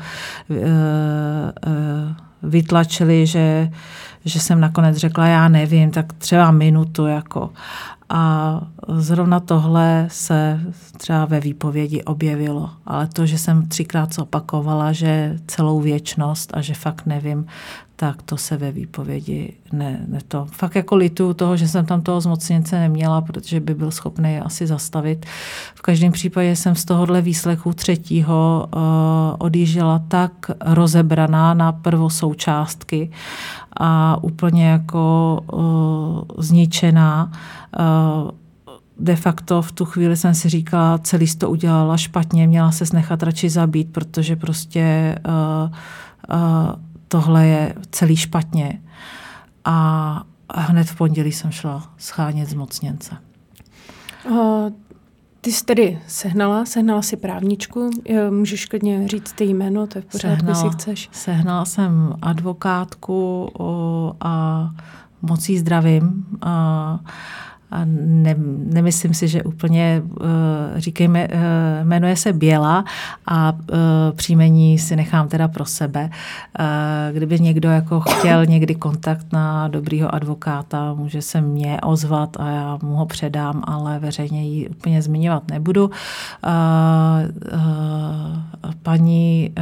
uh, 0.58 0.62
vytlačili, 2.44 3.28
že 3.28 3.70
že 4.28 4.40
jsem 4.40 4.60
nakonec 4.60 4.98
řekla, 4.98 5.28
já 5.28 5.48
nevím, 5.48 5.92
tak 5.92 6.14
třeba 6.14 6.52
minutu 6.52 7.06
jako. 7.06 7.50
A 8.10 8.62
zrovna 8.88 9.40
tohle 9.40 10.08
se 10.10 10.60
třeba 10.98 11.26
ve 11.26 11.40
výpovědi 11.40 12.04
objevilo. 12.04 12.70
Ale 12.86 13.08
to, 13.08 13.26
že 13.26 13.38
jsem 13.38 13.68
třikrát 13.68 14.14
zopakovala, 14.14 14.92
že 14.92 15.38
celou 15.48 15.82
věčnost 15.82 16.52
a 16.54 16.62
že 16.62 16.74
fakt 16.74 17.06
nevím, 17.06 17.46
tak 18.00 18.22
to 18.22 18.38
se 18.38 18.58
ve 18.58 18.72
výpovědi 18.72 19.54
ne, 19.74 20.06
ne 20.08 20.20
to. 20.28 20.48
Fakt 20.52 20.76
jako 20.76 20.96
lituju 20.96 21.34
toho, 21.34 21.58
že 21.58 21.68
jsem 21.68 21.86
tam 21.86 22.02
toho 22.02 22.22
zmocněnce 22.22 22.80
neměla, 22.80 23.22
protože 23.22 23.60
by 23.60 23.74
byl 23.76 23.92
schopný 23.92 24.40
asi 24.40 24.68
zastavit. 24.68 25.26
V 25.76 25.82
každém 25.82 26.12
případě 26.12 26.56
jsem 26.56 26.76
z 26.76 26.86
tohohle 26.86 27.22
výslechu 27.22 27.74
třetího 27.74 28.68
uh, 28.76 28.82
odjížděla 29.40 30.02
tak 30.08 30.32
rozebraná 30.62 31.54
na 31.54 31.72
prvosoučástky 31.72 33.12
a 33.80 34.18
úplně 34.24 34.68
jako 34.68 35.40
uh, 35.54 36.44
zničená. 36.44 37.32
Uh, 37.80 38.32
de 39.00 39.16
facto 39.16 39.62
v 39.62 39.72
tu 39.72 39.86
chvíli 39.86 40.18
jsem 40.18 40.34
si 40.34 40.50
říkala, 40.50 40.98
celý 40.98 41.28
to 41.38 41.50
udělala 41.50 41.98
špatně, 41.98 42.48
měla 42.48 42.72
se 42.72 42.86
nechat 42.94 43.24
radši 43.24 43.50
zabít, 43.50 43.92
protože 43.92 44.36
prostě 44.36 45.16
uh, 45.28 45.72
uh, 46.36 46.72
tohle 47.08 47.48
je 47.48 47.76
celý 47.92 48.16
špatně. 48.16 48.82
A 49.66 50.24
hned 50.54 50.88
v 50.88 50.96
pondělí 50.96 51.32
jsem 51.32 51.52
šla 51.52 51.94
schánět 51.98 52.50
zmocněnce. 52.50 53.18
Uh, 54.30 54.70
ty 55.42 55.52
jsi 55.52 55.66
tedy 55.66 56.00
sehnala, 56.08 56.66
sehnala 56.66 57.02
si 57.02 57.18
právničku, 57.18 57.90
můžeš 58.30 58.66
klidně 58.66 59.08
říct 59.08 59.32
ty 59.32 59.44
jméno, 59.44 59.88
to 59.88 59.98
je 59.98 60.02
v 60.02 60.06
pořádku, 60.06 60.38
sehnala, 60.38 60.66
jestli 60.66 60.80
chceš. 60.80 61.10
Sehnala 61.12 61.66
jsem 61.66 62.14
advokátku 62.22 63.50
o, 63.60 64.14
a 64.22 64.70
moc 65.22 65.50
jí 65.50 65.58
zdravím. 65.58 66.26
A, 66.42 67.00
a 67.72 67.82
ne, 67.86 68.36
nemyslím 68.74 69.14
si, 69.14 69.28
že 69.28 69.44
úplně, 69.44 70.02
uh, 70.06 70.26
říkejme, 70.76 71.28
uh, 71.28 71.40
jmenuje 71.88 72.16
se 72.16 72.34
Běla 72.34 72.86
a 73.26 73.52
uh, 73.52 73.58
příjmení 74.16 74.80
si 74.80 74.96
nechám 74.96 75.28
teda 75.28 75.48
pro 75.48 75.66
sebe. 75.66 76.10
Kdyby 77.14 77.40
někdo 77.40 77.70
jako 77.70 78.00
chtěl 78.00 78.46
někdy 78.46 78.76
kontakt 78.76 79.26
na 79.34 79.68
dobrýho 79.68 80.16
advokáta, 80.16 80.94
může 80.94 81.22
se 81.22 81.42
mě 81.42 81.82
ozvat 81.82 82.38
a 82.40 82.50
já 82.50 82.78
mu 82.84 82.96
ho 82.96 83.06
předám, 83.06 83.64
ale 83.68 84.00
veřejně 84.00 84.50
ji 84.50 84.70
úplně 84.70 85.02
zmiňovat 85.02 85.52
nebudu. 85.52 85.92
Paní 88.84 89.54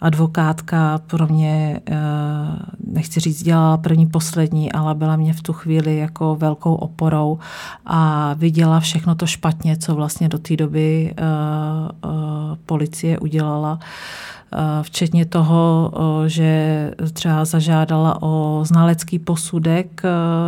advokátka 0.00 1.00
pro 1.06 1.26
mě, 1.26 1.80
nechci 2.92 3.20
říct, 3.20 3.42
dělala 3.42 3.76
první, 3.76 4.06
poslední, 4.06 4.72
ale 4.72 4.94
byla 4.94 5.16
mě 5.16 5.32
v 5.32 5.42
tu 5.42 5.52
chvíli 5.52 5.96
jako 5.96 6.21
jako 6.22 6.36
velkou 6.36 6.74
oporou 6.74 7.38
a 7.86 8.34
viděla 8.34 8.80
všechno 8.80 9.14
to 9.14 9.26
špatně, 9.26 9.76
co 9.76 9.94
vlastně 9.94 10.28
do 10.28 10.38
té 10.38 10.56
doby 10.56 11.14
uh, 11.18 12.10
uh, 12.10 12.56
policie 12.66 13.18
udělala. 13.18 13.78
Včetně 14.82 15.26
toho, 15.26 15.92
že 16.26 16.90
třeba 17.12 17.44
zažádala 17.44 18.22
o 18.22 18.60
znalecký 18.64 19.18
posudek 19.18 20.02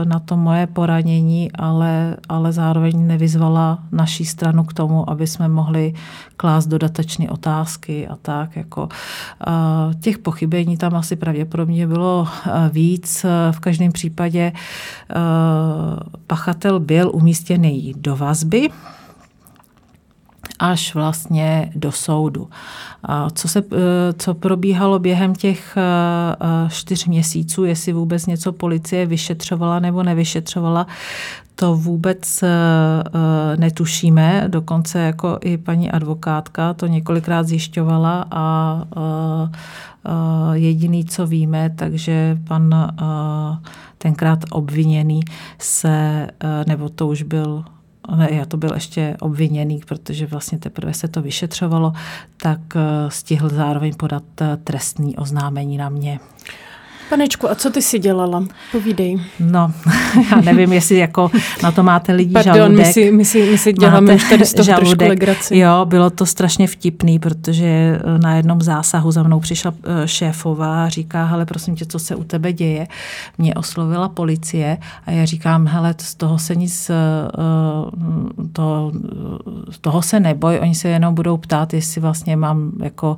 na 0.04 0.18
to 0.18 0.36
moje 0.36 0.66
poranění, 0.66 1.52
ale, 1.52 2.16
ale 2.28 2.52
zároveň 2.52 3.06
nevyzvala 3.06 3.78
naší 3.92 4.24
stranu 4.24 4.64
k 4.64 4.72
tomu, 4.72 5.10
aby 5.10 5.26
jsme 5.26 5.48
mohli 5.48 5.94
klást 6.36 6.66
dodatečné 6.66 7.30
otázky 7.30 8.08
a 8.08 8.16
tak. 8.16 8.56
Jako, 8.56 8.88
těch 10.00 10.18
pochybení 10.18 10.76
tam 10.76 10.94
asi 10.94 11.16
pravděpodobně 11.16 11.86
bylo 11.86 12.28
víc. 12.70 13.26
V 13.50 13.60
každém 13.60 13.92
případě 13.92 14.52
pachatel 16.26 16.80
byl 16.80 17.10
umístěný 17.14 17.94
do 17.96 18.16
vazby, 18.16 18.68
až 20.58 20.94
vlastně 20.94 21.72
do 21.74 21.92
soudu. 21.92 22.48
Co, 23.32 23.48
se, 23.48 23.58
e, 23.58 24.12
co 24.12 24.34
probíhalo 24.34 24.98
během 24.98 25.34
těch 25.34 25.76
e, 25.76 25.80
e, 25.80 26.70
čtyř 26.70 27.06
měsíců, 27.06 27.64
jestli 27.64 27.92
vůbec 27.92 28.26
něco 28.26 28.52
policie 28.52 29.06
vyšetřovala 29.06 29.78
nebo 29.78 30.02
nevyšetřovala, 30.02 30.86
to 31.56 31.76
vůbec 31.76 32.44
netušíme. 33.56 34.44
Dokonce 34.48 34.98
jako 34.98 35.38
i 35.40 35.56
paní 35.56 35.90
advokátka 35.90 36.74
to 36.74 36.86
několikrát 36.86 37.46
zjišťovala 37.46 38.26
a 38.30 38.82
jediný, 40.52 41.04
co 41.04 41.26
víme, 41.26 41.70
takže 41.76 42.38
pan 42.48 42.92
tenkrát 43.98 44.38
obviněný 44.50 45.20
se, 45.58 46.26
nebo 46.66 46.88
to 46.88 47.06
už 47.06 47.22
byl 47.22 47.64
ne, 48.16 48.28
já 48.32 48.44
to 48.44 48.56
byl 48.56 48.70
ještě 48.74 49.16
obviněný, 49.20 49.80
protože 49.86 50.26
vlastně 50.26 50.58
teprve 50.58 50.94
se 50.94 51.08
to 51.08 51.22
vyšetřovalo, 51.22 51.92
tak 52.36 52.60
eh, 52.76 52.80
stihl 53.10 53.48
zároveň 53.48 53.94
podat 53.94 54.22
eh, 54.40 54.56
trestní 54.56 55.16
oznámení 55.16 55.76
na 55.76 55.88
mě. 55.88 56.20
Panečku, 57.08 57.50
a 57.50 57.54
co 57.54 57.70
ty 57.70 57.82
si 57.82 57.98
dělala? 57.98 58.44
Povídej. 58.72 59.20
No, 59.40 59.72
já 60.30 60.40
nevím, 60.40 60.72
jestli 60.72 60.96
jako 60.96 61.30
na 61.62 61.72
to 61.72 61.82
máte 61.82 62.12
lidi 62.12 62.32
Pardon, 62.32 62.54
žaludek. 62.56 62.86
my 62.86 62.92
si, 62.92 63.10
my 63.12 63.24
si, 63.24 63.50
my 63.50 63.58
si 63.58 63.72
děláme 63.72 64.14
už 64.14 64.24
tady 64.30 64.44
z 64.46 64.54
toho 64.54 64.64
žaludek. 64.64 64.98
trošku 64.98 65.08
legraci. 65.08 65.58
Jo, 65.58 65.84
bylo 65.84 66.10
to 66.10 66.26
strašně 66.26 66.66
vtipný, 66.66 67.18
protože 67.18 67.66
eh, 67.66 68.18
na 68.18 68.34
jednom 68.36 68.60
zásahu 68.60 69.10
za 69.10 69.22
mnou 69.22 69.40
přišla 69.40 69.74
eh, 69.84 70.08
šéfová 70.08 70.84
a 70.84 70.88
říká, 70.88 71.24
hele, 71.24 71.46
prosím 71.46 71.76
tě, 71.76 71.86
co 71.86 71.98
se 71.98 72.16
u 72.16 72.24
tebe 72.24 72.52
děje? 72.52 72.86
Mě 73.38 73.54
oslovila 73.54 74.08
policie 74.08 74.78
a 75.06 75.10
já 75.10 75.24
říkám, 75.24 75.66
hele, 75.66 75.94
z 75.98 76.14
toho 76.14 76.38
se 76.38 76.56
nic, 76.56 76.90
eh, 76.90 76.94
to, 78.52 78.92
z 79.70 79.78
toho 79.78 80.02
se 80.02 80.20
neboj, 80.20 80.58
oni 80.62 80.74
se 80.74 80.88
jenom 80.88 81.14
budou 81.14 81.36
ptát, 81.36 81.74
jestli 81.74 82.00
vlastně 82.00 82.36
mám 82.36 82.72
jako 82.82 83.16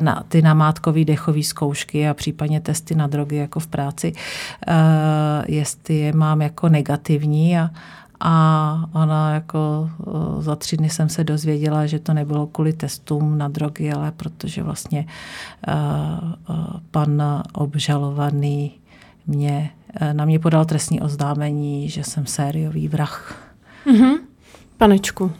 na, 0.00 0.22
ty 0.28 0.42
namátkový 0.42 1.04
dechový 1.04 1.44
zkoušky 1.44 2.08
a 2.08 2.14
případně 2.14 2.60
testy 2.60 2.94
na 2.94 3.06
drogy 3.10 3.36
jako 3.36 3.60
v 3.60 3.66
práci, 3.66 4.12
eh, 4.66 4.74
jestli 5.48 5.94
je 5.94 6.12
mám 6.12 6.42
jako 6.42 6.68
negativní 6.68 7.58
a, 7.58 7.70
a 8.20 8.84
ona 8.92 9.34
jako 9.34 9.90
eh, 10.00 10.42
za 10.42 10.56
tři 10.56 10.76
dny 10.76 10.90
jsem 10.90 11.08
se 11.08 11.24
dozvěděla, 11.24 11.86
že 11.86 11.98
to 11.98 12.14
nebylo 12.14 12.46
kvůli 12.46 12.72
testům 12.72 13.38
na 13.38 13.48
drogy, 13.48 13.92
ale 13.92 14.12
protože 14.12 14.62
vlastně 14.62 15.06
eh, 15.68 15.74
pan 16.90 17.42
obžalovaný 17.52 18.72
mě, 19.26 19.70
na 20.12 20.24
mě 20.24 20.38
podal 20.38 20.64
trestní 20.64 21.00
oznámení, 21.00 21.88
že 21.88 22.04
jsem 22.04 22.26
sériový 22.26 22.88
vrah. 22.88 23.52
Mm-hmm. 23.86 24.18
Panečku, 24.76 25.32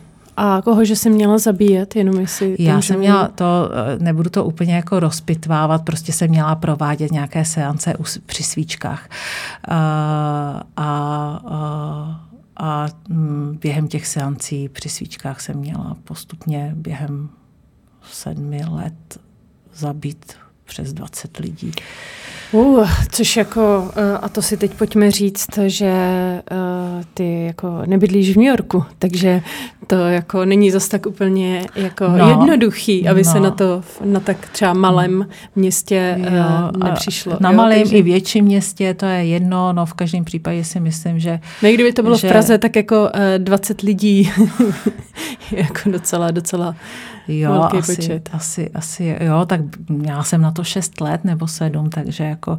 a 0.42 0.62
koho, 0.62 0.84
že 0.84 0.96
jsi 0.96 1.10
měla 1.10 1.38
zabíjet, 1.38 1.96
jenom 1.96 2.20
jestli... 2.20 2.56
Já 2.58 2.82
jsem 2.82 2.98
měla 2.98 3.28
to, 3.28 3.70
eh, 3.72 3.98
nebudu 3.98 4.30
to 4.30 4.44
úplně 4.44 4.74
jako 4.74 5.00
rozpitvávat, 5.00 5.84
prostě 5.84 6.12
jsem 6.12 6.30
měla 6.30 6.54
provádět 6.54 7.12
nějaké 7.12 7.44
seance 7.44 7.94
při 8.26 8.42
svíčkách. 8.42 9.08
A, 9.68 10.62
a, 10.76 11.40
a, 11.46 12.26
a 12.56 12.86
mm, 13.08 13.58
během 13.60 13.88
těch 13.88 14.06
seancí 14.06 14.68
při 14.68 14.88
svíčkách 14.88 15.40
jsem 15.40 15.56
měla 15.56 15.96
postupně 16.04 16.72
během 16.76 17.28
sedmi 18.02 18.64
let 18.70 19.20
zabít 19.74 20.39
přes 20.70 20.92
20 20.92 21.36
lidí. 21.36 21.72
Uh, 22.52 22.88
což 23.10 23.36
jako, 23.36 23.78
uh, 23.80 24.18
a 24.22 24.28
to 24.28 24.42
si 24.42 24.56
teď 24.56 24.74
pojďme 24.74 25.10
říct, 25.10 25.58
že 25.66 25.92
uh, 26.50 27.04
ty 27.14 27.44
jako 27.46 27.82
nebydlíš 27.86 28.30
v 28.30 28.36
New 28.36 28.46
Yorku, 28.46 28.84
takže 28.98 29.42
to 29.86 29.94
jako 29.94 30.44
není 30.44 30.70
zas 30.70 30.88
tak 30.88 31.06
úplně 31.06 31.66
jako 31.76 32.08
no, 32.08 32.28
jednoduchý, 32.28 33.08
aby 33.08 33.22
no. 33.22 33.32
se 33.32 33.40
na 33.40 33.50
to 33.50 33.82
na 34.04 34.20
tak 34.20 34.48
třeba 34.48 34.72
malém 34.72 35.26
městě 35.56 36.16
uh, 36.18 36.34
jo, 36.34 36.70
nepřišlo. 36.84 37.36
Na 37.40 37.50
jo, 37.50 37.56
malém 37.56 37.80
takže... 37.80 37.96
i 37.96 38.02
větším 38.02 38.44
městě 38.44 38.94
to 38.94 39.06
je 39.06 39.24
jedno, 39.24 39.72
no 39.72 39.86
v 39.86 39.94
každém 39.94 40.24
případě 40.24 40.64
si 40.64 40.80
myslím, 40.80 41.20
že... 41.20 41.40
No 41.62 41.68
i 41.68 41.74
kdyby 41.74 41.92
to 41.92 42.02
bylo 42.02 42.16
že... 42.16 42.28
v 42.28 42.30
Praze, 42.30 42.58
tak 42.58 42.76
jako 42.76 43.02
uh, 43.02 43.10
20 43.38 43.80
lidí 43.80 44.30
jako 45.52 45.90
docela, 45.90 46.30
docela 46.30 46.76
jo, 47.38 47.52
velký 47.52 47.78
asi, 47.78 47.96
počet. 47.96 48.30
Asi, 48.32 48.70
asi, 48.70 49.16
jo, 49.20 49.44
tak 49.46 49.60
já 50.02 50.22
jsem 50.22 50.42
na 50.42 50.50
to 50.50 50.64
6 50.64 51.00
let 51.00 51.24
nebo 51.24 51.48
7, 51.48 51.90
takže 51.90 52.24
jako 52.24 52.52
uh, 52.52 52.58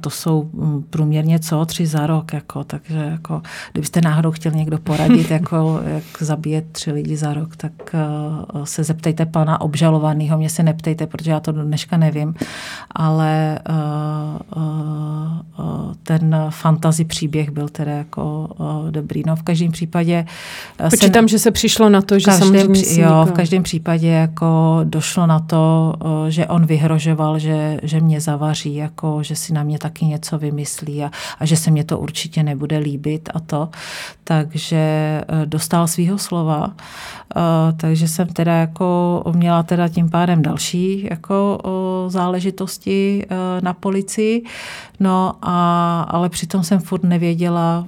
to 0.00 0.10
jsou 0.10 0.50
mm, 0.52 0.82
průměrně 0.90 1.38
co, 1.38 1.66
tři 1.66 1.86
za 1.86 2.06
rok, 2.06 2.32
jako, 2.32 2.64
takže 2.64 2.96
jako, 2.96 3.42
kdybyste 3.72 4.00
náhodou 4.00 4.30
chtěl 4.30 4.52
někdo 4.52 4.78
poradit, 4.78 5.30
jako, 5.36 5.80
jak 5.84 6.04
zabíjet 6.20 6.64
tři 6.72 6.92
lidi 6.92 7.16
za 7.16 7.34
rok, 7.34 7.56
tak 7.56 7.72
uh, 8.54 8.64
se 8.64 8.84
zeptejte 8.84 9.26
pana 9.26 9.60
obžalovaného, 9.60 10.38
mě 10.38 10.50
se 10.50 10.62
neptejte, 10.62 11.06
protože 11.06 11.30
já 11.30 11.40
to 11.40 11.52
do 11.52 11.64
dneška 11.64 11.96
nevím, 11.96 12.34
ale 12.90 13.58
uh, 14.58 14.66
ten 16.02 16.36
fantazy 16.50 17.04
příběh 17.04 17.50
byl 17.50 17.68
tedy 17.68 17.90
jako 17.90 18.48
dobrý. 18.90 19.22
No 19.26 19.36
v 19.36 19.42
každém 19.42 19.72
případě... 19.72 20.26
Počítám, 20.90 21.22
jsem, 21.22 21.28
že 21.28 21.38
se 21.38 21.50
přišlo 21.50 21.88
na 21.88 22.02
to, 22.02 22.18
že 22.18 22.32
samozřejmě... 22.32 23.02
Jo, 23.02 23.26
v 23.28 23.32
každém 23.32 23.62
případě 23.62 23.75
jako 24.08 24.80
došlo 24.84 25.26
na 25.26 25.40
to, 25.40 25.94
že 26.28 26.46
on 26.46 26.66
vyhrožoval, 26.66 27.38
že, 27.38 27.80
že 27.82 28.00
mě 28.00 28.20
zavaří, 28.20 28.74
jako, 28.74 29.22
že 29.22 29.36
si 29.36 29.52
na 29.52 29.62
mě 29.62 29.78
taky 29.78 30.04
něco 30.04 30.38
vymyslí 30.38 31.04
a, 31.04 31.10
a 31.40 31.46
že 31.46 31.56
se 31.56 31.70
mě 31.70 31.84
to 31.84 31.98
určitě 31.98 32.42
nebude 32.42 32.78
líbit 32.78 33.28
a 33.34 33.40
to. 33.40 33.68
Takže 34.24 35.22
dostal 35.44 35.86
svýho 35.86 36.18
slova. 36.18 36.72
Takže 37.76 38.08
jsem 38.08 38.28
teda 38.28 38.54
jako 38.54 39.22
měla 39.32 39.62
teda 39.62 39.88
tím 39.88 40.10
pádem 40.10 40.42
další 40.42 41.08
jako 41.10 41.58
záležitosti 42.08 43.26
na 43.60 43.72
policii. 43.72 44.44
No 45.00 45.34
a, 45.42 46.00
ale 46.10 46.28
přitom 46.28 46.62
jsem 46.62 46.80
furt 46.80 47.04
nevěděla, 47.04 47.86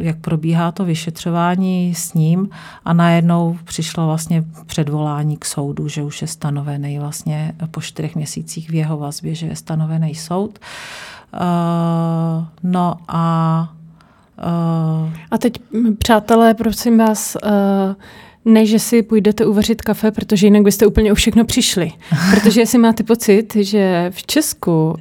jak 0.00 0.18
probíhá 0.18 0.72
to 0.72 0.84
vyšetřování 0.84 1.94
s 1.94 2.14
ním 2.14 2.48
a 2.84 2.92
najednou 2.92 3.58
přišlo 3.64 4.06
vlastně 4.06 4.44
předvolání 4.66 5.19
k 5.38 5.44
soudu, 5.44 5.88
že 5.88 6.02
už 6.02 6.22
je 6.22 6.28
stanovený 6.28 6.98
vlastně 6.98 7.52
po 7.70 7.80
čtyřech 7.80 8.16
měsících 8.16 8.70
v 8.70 8.74
jeho 8.74 8.98
vazbě, 8.98 9.34
že 9.34 9.46
je 9.46 9.56
stanovený 9.56 10.14
soud. 10.14 10.58
Uh, 11.34 11.40
no 12.62 12.94
a 13.08 13.72
uh, 14.38 15.10
a 15.30 15.38
teď, 15.38 15.52
přátelé, 15.98 16.54
prosím 16.54 16.98
vás, 16.98 17.36
uh, 17.44 17.50
ne, 18.44 18.66
že 18.66 18.78
si 18.78 19.02
půjdete 19.02 19.46
uvařit 19.46 19.82
kafe, 19.82 20.10
protože 20.10 20.46
jinak 20.46 20.62
byste 20.62 20.86
úplně 20.86 21.12
o 21.12 21.14
všechno 21.14 21.44
přišli. 21.44 21.92
Protože 22.30 22.60
jestli 22.60 22.78
máte 22.78 23.02
pocit, 23.02 23.56
že 23.56 24.10
v 24.14 24.26
Česku 24.26 24.96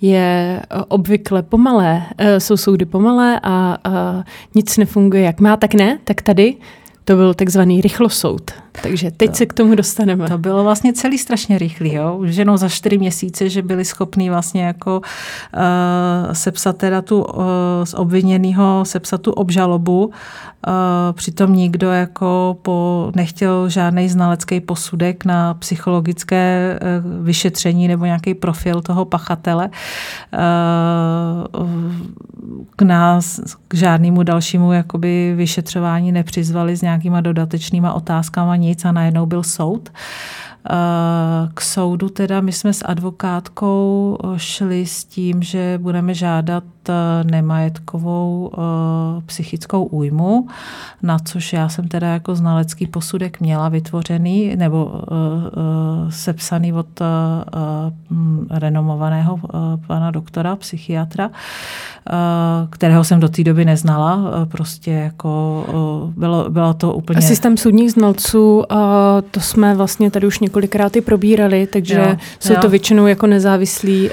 je 0.00 0.62
obvykle 0.88 1.42
pomalé, 1.42 2.02
jsou 2.38 2.56
soudy 2.56 2.84
pomalé 2.84 3.40
a 3.42 3.78
nic 4.54 4.76
nefunguje 4.76 5.22
jak 5.22 5.40
má, 5.40 5.56
tak 5.56 5.74
ne, 5.74 5.98
tak 6.04 6.22
tady 6.22 6.56
to 7.04 7.16
byl 7.16 7.34
takzvaný 7.34 7.80
rychlosoud. 7.80 8.50
Takže 8.82 9.10
teď 9.10 9.30
to, 9.30 9.36
se 9.36 9.46
k 9.46 9.52
tomu 9.52 9.74
dostaneme. 9.74 10.28
To 10.28 10.38
bylo 10.38 10.64
vlastně 10.64 10.92
celý 10.92 11.18
strašně 11.18 11.58
rychlý, 11.58 11.92
jo. 11.92 12.16
Už 12.16 12.36
jenom 12.36 12.56
za 12.56 12.68
čtyři 12.68 12.98
měsíce, 12.98 13.48
že 13.48 13.62
byli 13.62 13.84
schopní 13.84 14.30
vlastně 14.30 14.64
jako 14.64 15.00
uh, 15.00 16.32
sepsat 16.32 16.76
teda 16.76 17.02
tu 17.02 17.22
uh, 17.22 17.42
z 17.84 17.94
obviněného 17.94 18.84
sepsat 18.84 19.20
tu 19.20 19.32
obžalobu. 19.32 20.06
Uh, 20.06 20.12
přitom 21.12 21.54
nikdo 21.54 21.90
jako 21.90 22.56
po, 22.62 23.10
nechtěl 23.14 23.68
žádný 23.68 24.08
znalecký 24.08 24.60
posudek 24.60 25.24
na 25.24 25.54
psychologické 25.54 26.78
uh, 26.82 27.24
vyšetření 27.24 27.88
nebo 27.88 28.04
nějaký 28.04 28.34
profil 28.34 28.80
toho 28.80 29.04
pachatele. 29.04 29.70
Uh, 31.54 31.68
k 32.76 32.82
nás, 32.82 33.40
k 33.68 33.74
žádnému 33.74 34.22
dalšímu 34.22 34.72
jakoby 34.72 35.34
vyšetřování 35.36 36.12
nepřizvali 36.12 36.76
s 36.76 36.82
nějakýma 36.82 37.20
dodatečnýma 37.20 37.92
otázkama 37.92 38.56
nic 38.60 38.84
a 38.84 38.92
najednou 38.92 39.26
byl 39.26 39.42
soud. 39.42 39.90
Eh, 40.70 41.48
k 41.54 41.60
soudu 41.60 42.08
teda 42.08 42.40
my 42.40 42.52
jsme 42.52 42.72
s 42.72 42.84
advokátkou 42.84 44.18
eh, 44.24 44.38
šli 44.38 44.86
s 44.86 45.04
tím, 45.04 45.42
že 45.42 45.78
budeme 45.82 46.14
žádat 46.14 46.64
nemajetkovou 47.22 48.52
psychickou 49.26 49.84
újmu 49.84 50.48
na 51.02 51.18
což 51.18 51.52
já 51.52 51.68
jsem 51.68 51.88
teda 51.88 52.06
jako 52.06 52.36
znalecký 52.36 52.86
posudek 52.86 53.40
měla 53.40 53.68
vytvořený 53.68 54.56
nebo 54.56 54.84
uh, 54.84 55.00
sepsaný 56.10 56.72
od 56.72 57.00
renomovaného 58.50 59.40
pana 59.86 60.10
doktora, 60.10 60.56
psychiatra, 60.56 61.30
kterého 62.70 63.04
jsem 63.04 63.20
do 63.20 63.28
té 63.28 63.44
doby 63.44 63.64
neznala. 63.64 64.30
Prostě 64.48 64.90
jako 64.90 65.64
bylo, 66.16 66.50
bylo 66.50 66.74
to 66.74 66.92
úplně... 66.92 67.22
Systém 67.22 67.56
soudních 67.56 67.92
znalců, 67.92 68.64
to 69.30 69.40
jsme 69.40 69.74
vlastně 69.74 70.10
tady 70.10 70.26
už 70.26 70.38
několikrát 70.38 70.96
i 70.96 71.00
probírali, 71.00 71.66
takže 71.66 72.06
jo, 72.08 72.16
jsou 72.40 72.52
jo. 72.52 72.60
to 72.60 72.68
většinou 72.68 73.06
jako 73.06 73.26
nezávislí 73.26 74.10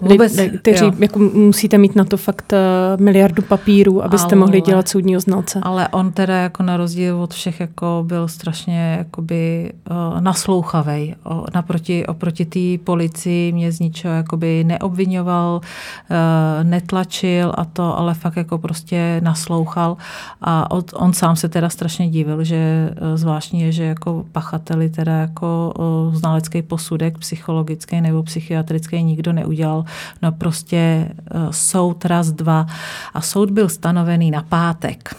uh, 0.00 0.10
Vůbec, 0.10 0.36
lidi, 0.36 0.58
kteří 0.58 0.92
jako 0.98 1.18
musíte 1.18 1.78
mít 1.78 1.95
na 1.96 2.04
to 2.04 2.16
fakt 2.16 2.52
uh, 2.52 3.02
miliardu 3.02 3.42
papírů, 3.42 4.04
abyste 4.04 4.34
ale, 4.34 4.40
mohli 4.40 4.60
dělat 4.60 4.88
soudního 4.88 5.20
znalce. 5.20 5.60
Ale 5.62 5.88
on 5.88 6.12
teda 6.12 6.36
jako 6.36 6.62
na 6.62 6.76
rozdíl 6.76 7.22
od 7.22 7.34
všech 7.34 7.60
jako 7.60 8.04
byl 8.06 8.28
strašně 8.28 8.96
jakoby 8.98 9.72
uh, 9.90 10.20
naslouchavej. 10.20 11.14
O, 11.24 11.44
naproti, 11.54 12.06
oproti 12.06 12.44
té 12.44 12.84
policii 12.84 13.52
mě 13.52 13.72
z 13.72 13.80
ničeho 13.80 14.14
jakoby 14.14 14.64
neobvinoval, 14.64 15.60
uh, 15.60 16.16
netlačil 16.62 17.52
a 17.56 17.64
to, 17.64 17.98
ale 17.98 18.14
fakt 18.14 18.36
jako 18.36 18.58
prostě 18.58 19.20
naslouchal 19.24 19.96
a 20.40 20.70
od, 20.70 20.90
on 20.94 21.12
sám 21.12 21.36
se 21.36 21.48
teda 21.48 21.68
strašně 21.68 22.08
divil, 22.08 22.44
že 22.44 22.90
uh, 22.90 23.16
zvláštní 23.16 23.60
je, 23.60 23.72
že 23.72 23.84
jako 23.84 24.24
pachateli 24.32 24.90
teda 24.90 25.12
jako 25.12 25.72
uh, 25.78 26.14
znalecký 26.14 26.62
posudek 26.62 27.18
psychologický 27.18 28.00
nebo 28.00 28.22
psychiatrický 28.22 29.02
nikdo 29.02 29.32
neudělal. 29.32 29.84
No 30.22 30.32
prostě 30.32 31.08
uh, 31.34 31.50
soud 31.76 32.04
raz, 32.04 32.32
dva 32.32 32.66
a 33.14 33.20
soud 33.20 33.50
byl 33.50 33.68
stanovený 33.68 34.30
na 34.30 34.42
pátek 34.42 35.16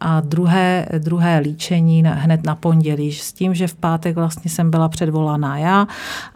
a 0.00 0.20
druhé, 0.20 0.86
druhé 0.98 1.38
líčení 1.38 2.04
hned 2.06 2.44
na 2.44 2.54
pondělí. 2.54 3.12
S 3.12 3.32
tím, 3.32 3.54
že 3.54 3.66
v 3.66 3.74
pátek 3.74 4.16
vlastně 4.16 4.50
jsem 4.50 4.70
byla 4.70 4.88
předvolaná 4.88 5.58
já 5.58 5.86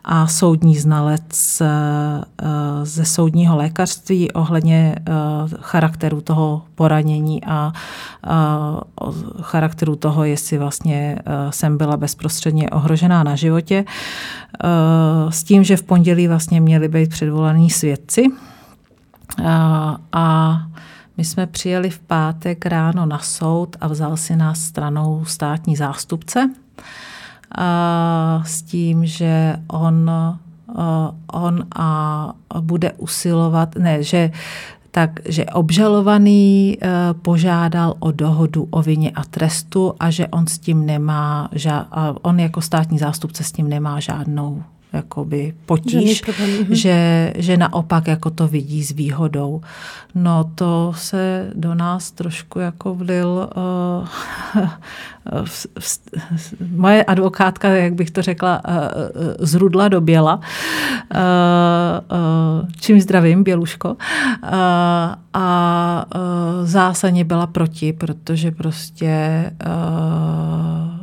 a 0.04 0.26
soudní 0.26 0.76
znalec 0.76 1.60
eh, 1.60 1.66
ze 2.82 3.04
soudního 3.04 3.56
lékařství 3.56 4.32
ohledně 4.32 4.94
eh, 4.96 5.12
charakteru 5.60 6.20
toho 6.20 6.62
poranění 6.74 7.44
a 7.44 7.72
charakteru 9.42 9.96
toho, 9.96 10.24
jestli 10.24 10.58
vlastně 10.58 11.18
eh, 11.18 11.52
jsem 11.52 11.78
byla 11.78 11.96
bezprostředně 11.96 12.70
ohrožená 12.70 13.22
na 13.22 13.36
životě. 13.36 13.84
S 15.28 15.44
tím, 15.44 15.64
že 15.64 15.76
v 15.76 15.82
pondělí 15.82 16.28
vlastně 16.28 16.60
měli 16.60 16.88
být 16.88 17.10
předvolaní 17.10 17.70
svědci 17.70 18.24
a, 20.12 20.62
my 21.16 21.24
jsme 21.24 21.46
přijeli 21.46 21.90
v 21.90 21.98
pátek 21.98 22.66
ráno 22.66 23.06
na 23.06 23.18
soud 23.18 23.76
a 23.80 23.88
vzal 23.88 24.16
si 24.16 24.36
nás 24.36 24.60
stranou 24.60 25.24
státní 25.24 25.76
zástupce 25.76 26.50
a 27.58 28.42
s 28.46 28.62
tím, 28.62 29.06
že 29.06 29.56
on, 29.68 30.10
on 31.32 31.64
a 31.76 32.32
bude 32.60 32.92
usilovat, 32.92 33.76
ne, 33.76 34.02
že 34.02 34.30
tak, 34.90 35.10
že 35.28 35.44
obžalovaný 35.46 36.78
e, 36.80 36.88
požádal 37.14 37.94
o 37.98 38.12
dohodu 38.12 38.68
o 38.70 38.82
vině 38.82 39.10
a 39.10 39.24
trestu 39.24 39.94
a 40.00 40.10
že 40.10 40.28
on 40.28 40.46
s 40.46 40.58
tím 40.58 40.86
nemá, 40.86 41.50
on 42.22 42.40
jako 42.40 42.60
státní 42.60 42.98
zástupce 42.98 43.44
s 43.44 43.52
tím 43.52 43.68
nemá 43.68 44.00
žádnou 44.00 44.62
jakoby 44.92 45.54
potíž, 45.66 46.22
mhm. 46.26 46.74
že, 46.74 47.32
že 47.36 47.56
naopak 47.56 48.06
jako 48.06 48.30
to 48.30 48.48
vidí 48.48 48.84
s 48.84 48.90
výhodou. 48.90 49.60
No 50.14 50.50
to 50.54 50.92
se 50.96 51.50
do 51.54 51.74
nás 51.74 52.10
trošku 52.10 52.58
jako 52.58 52.94
vlil 52.94 53.50
uh, 53.56 54.08
v, 55.44 55.66
v, 55.78 56.00
moje 56.76 57.04
advokátka, 57.04 57.68
jak 57.68 57.94
bych 57.94 58.10
to 58.10 58.22
řekla, 58.22 58.62
uh, 58.68 58.72
zrudla 59.38 59.88
do 59.88 60.00
běla. 60.00 60.34
Uh, 60.34 60.40
uh, 62.62 62.68
čím 62.80 63.00
zdravím, 63.00 63.44
Běluško. 63.44 63.88
Uh, 63.88 63.98
a 65.34 66.04
uh, 66.14 66.20
zásadně 66.66 67.24
byla 67.24 67.46
proti, 67.46 67.92
protože 67.92 68.50
prostě 68.50 69.44
uh, 69.66 70.97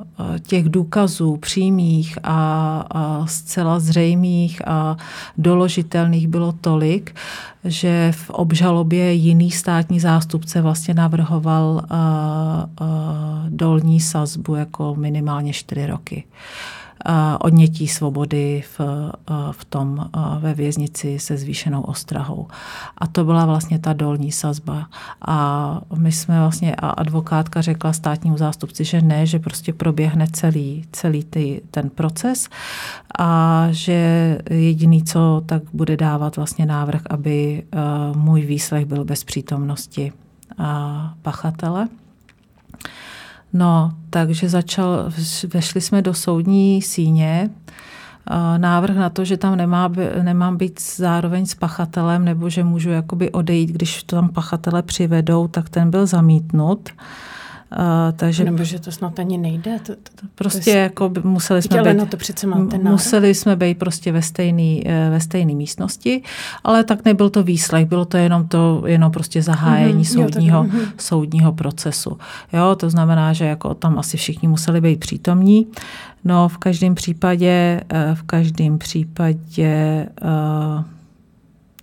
těch 0.47 0.69
důkazů 0.69 1.37
přímých 1.37 2.17
a, 2.23 2.85
a 2.91 3.25
zcela 3.27 3.79
zřejmých 3.79 4.67
a 4.67 4.97
doložitelných 5.37 6.27
bylo 6.27 6.51
tolik, 6.51 7.15
že 7.63 8.11
v 8.15 8.29
obžalobě 8.29 9.13
jiný 9.13 9.51
státní 9.51 9.99
zástupce 9.99 10.61
vlastně 10.61 10.93
navrhoval 10.93 11.81
a, 11.89 11.95
a, 11.95 12.65
dolní 13.49 13.99
sazbu 13.99 14.55
jako 14.55 14.95
minimálně 14.95 15.53
čtyři 15.53 15.87
roky 15.87 16.23
odnětí 17.39 17.87
svobody 17.87 18.63
v, 18.77 18.79
v 19.51 19.65
tom 19.65 20.09
ve 20.39 20.53
věznici 20.53 21.19
se 21.19 21.37
zvýšenou 21.37 21.81
ostrahou. 21.81 22.47
A 22.97 23.07
to 23.07 23.23
byla 23.23 23.45
vlastně 23.45 23.79
ta 23.79 23.93
dolní 23.93 24.31
sazba. 24.31 24.87
A 25.27 25.81
my 25.97 26.11
jsme 26.11 26.39
vlastně, 26.39 26.75
a 26.75 26.89
advokátka 26.89 27.61
řekla 27.61 27.93
státnímu 27.93 28.37
zástupci, 28.37 28.83
že 28.83 29.01
ne, 29.01 29.25
že 29.25 29.39
prostě 29.39 29.73
proběhne 29.73 30.27
celý, 30.31 30.85
celý 30.91 31.23
ty, 31.23 31.61
ten 31.71 31.89
proces 31.89 32.49
a 33.19 33.67
že 33.71 34.37
jediný, 34.49 35.03
co 35.03 35.43
tak 35.45 35.63
bude 35.73 35.97
dávat 35.97 36.35
vlastně 36.35 36.65
návrh, 36.65 37.01
aby 37.09 37.63
můj 38.15 38.41
výslech 38.41 38.85
byl 38.85 39.05
bez 39.05 39.23
přítomnosti 39.23 40.13
pachatele. 41.21 41.87
No, 43.57 43.91
takže 44.09 44.49
začal, 44.49 45.11
vešli 45.53 45.81
jsme 45.81 46.01
do 46.01 46.13
soudní 46.13 46.81
síně, 46.81 47.49
návrh 48.57 48.95
na 48.95 49.09
to, 49.09 49.25
že 49.25 49.37
tam 49.37 49.55
nemá, 49.55 49.91
nemám 50.21 50.57
být 50.57 50.81
zároveň 50.95 51.45
s 51.45 51.55
pachatelem, 51.55 52.25
nebo 52.25 52.49
že 52.49 52.63
můžu 52.63 52.89
jakoby 52.89 53.31
odejít, 53.31 53.69
když 53.69 54.03
tam 54.03 54.29
pachatele 54.29 54.83
přivedou, 54.83 55.47
tak 55.47 55.69
ten 55.69 55.91
byl 55.91 56.05
zamítnut. 56.05 56.89
Takže 58.15 58.43
Nebo 58.43 58.63
že 58.63 58.79
to 58.79 58.91
snad 58.91 59.19
ani 59.19 59.37
nejde. 59.37 59.79
To, 59.79 59.95
to, 59.95 60.09
to 60.15 60.27
prostě 60.35 60.71
to 60.71 60.77
jako 60.77 61.09
by 61.09 61.21
museli 61.23 61.61
jsme 61.61 61.83
být, 61.83 61.93
na 61.93 62.05
to 62.05 62.17
přece 62.17 62.47
máte 62.47 62.77
museli 62.77 63.35
jsme 63.35 63.55
být 63.55 63.79
prostě 63.79 64.11
ve 64.11 64.21
stejné 64.21 64.79
eh, 64.85 65.09
ve 65.09 65.19
stejné 65.19 65.53
místnosti, 65.53 66.23
ale 66.63 66.83
tak 66.83 67.05
nebyl 67.05 67.29
to 67.29 67.43
výslech, 67.43 67.85
bylo 67.85 68.05
to 68.05 68.17
jenom 68.17 68.47
to 68.47 68.83
jenom 68.85 69.11
prostě 69.11 69.41
zahájení 69.41 70.03
mm-hmm, 70.03 70.23
soudního, 70.23 70.63
jo, 70.63 70.69
tak, 70.71 70.81
mm-hmm. 70.81 70.91
soudního 70.97 71.53
procesu. 71.53 72.17
Jo, 72.53 72.75
to 72.75 72.89
znamená, 72.89 73.33
že 73.33 73.45
jako 73.45 73.73
tam 73.73 73.99
asi 73.99 74.17
všichni 74.17 74.47
museli 74.47 74.81
být 74.81 74.99
přítomní. 74.99 75.67
No 76.23 76.49
v 76.49 76.57
každém 76.57 76.95
případě, 76.95 77.81
eh, 77.89 78.15
v 78.15 78.23
každém 78.23 78.77
případě 78.77 80.07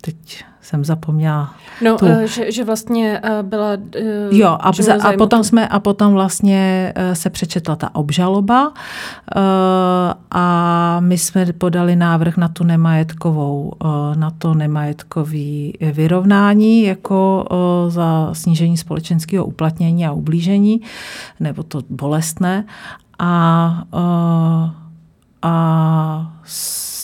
teď 0.00 0.44
jsem 0.62 0.84
zapomněla. 0.84 1.54
No, 1.82 1.98
tu. 1.98 2.06
Uh, 2.06 2.22
že, 2.22 2.52
že 2.52 2.64
vlastně 2.64 3.20
uh, 3.24 3.48
byla... 3.48 3.68
Uh, 3.74 4.38
jo, 4.38 4.48
a, 4.48 4.72
a, 5.02 5.12
potom 5.18 5.44
jsme, 5.44 5.68
a 5.68 5.80
potom 5.80 6.12
vlastně 6.12 6.92
se 7.12 7.30
přečetla 7.30 7.76
ta 7.76 7.94
obžaloba 7.94 8.72
a 10.30 10.96
my 11.00 11.18
jsme 11.18 11.52
podali 11.52 11.96
návrh 11.96 12.36
na 12.36 12.48
tu 12.48 12.64
nemajetkovou, 12.64 13.72
na 14.14 14.30
to 14.30 14.54
nemajetkový 14.54 15.74
vyrovnání 15.80 16.82
jako 16.82 17.46
za 17.88 18.30
snížení 18.32 18.76
společenského 18.76 19.44
uplatnění 19.44 20.06
a 20.06 20.12
ublížení, 20.12 20.80
nebo 21.40 21.62
to 21.62 21.82
bolestné. 21.90 22.64
A, 23.18 23.84
a 25.42 26.32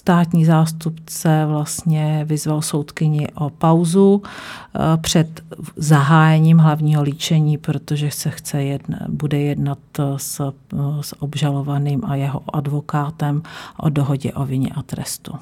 státní 0.08 0.44
zástupce 0.44 1.44
vlastně 1.46 2.24
vyzval 2.24 2.62
soudkyni 2.62 3.28
o 3.34 3.50
pauzu 3.50 4.22
eh, 4.24 4.78
před 4.96 5.40
zahájením 5.76 6.58
hlavního 6.58 7.02
líčení, 7.02 7.58
protože 7.58 8.10
se 8.10 8.30
chce 8.30 8.62
jedna, 8.62 8.98
bude 9.08 9.38
jednat 9.38 9.78
s, 10.16 10.40
eh, 10.40 10.52
s 11.00 11.22
obžalovaným 11.22 12.04
a 12.04 12.14
jeho 12.14 12.42
advokátem 12.52 13.42
o 13.76 13.88
dohodě 13.88 14.32
o 14.32 14.44
vině 14.44 14.70
a 14.76 14.82
trestu. 14.82 15.32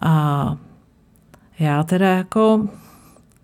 A 0.00 0.56
já 1.58 1.82
teda 1.82 2.08
jako 2.08 2.68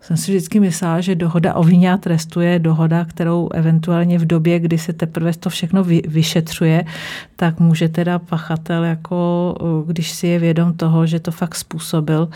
jsem 0.09 0.17
si 0.17 0.31
vždycky 0.31 0.61
myslela, 0.61 1.01
že 1.01 1.15
dohoda 1.15 1.55
o 1.55 1.63
vině 1.63 1.93
a 1.93 1.97
trestu 1.97 2.41
je 2.41 2.59
dohoda, 2.59 3.05
kterou 3.05 3.49
eventuálně 3.55 4.19
v 4.19 4.27
době, 4.27 4.59
kdy 4.59 4.79
se 4.79 4.93
teprve 4.93 5.33
to 5.33 5.51
všechno 5.51 5.85
vy, 5.85 6.03
vyšetřuje, 6.09 6.85
tak 7.37 7.61
může 7.61 7.89
teda 7.89 8.19
pachatel, 8.19 8.85
jako 8.85 9.55
když 9.87 10.11
si 10.11 10.27
je 10.27 10.39
vědom 10.39 10.73
toho, 10.73 11.07
že 11.07 11.21
to 11.21 11.31
fakt 11.31 11.55
způsobil, 11.55 12.29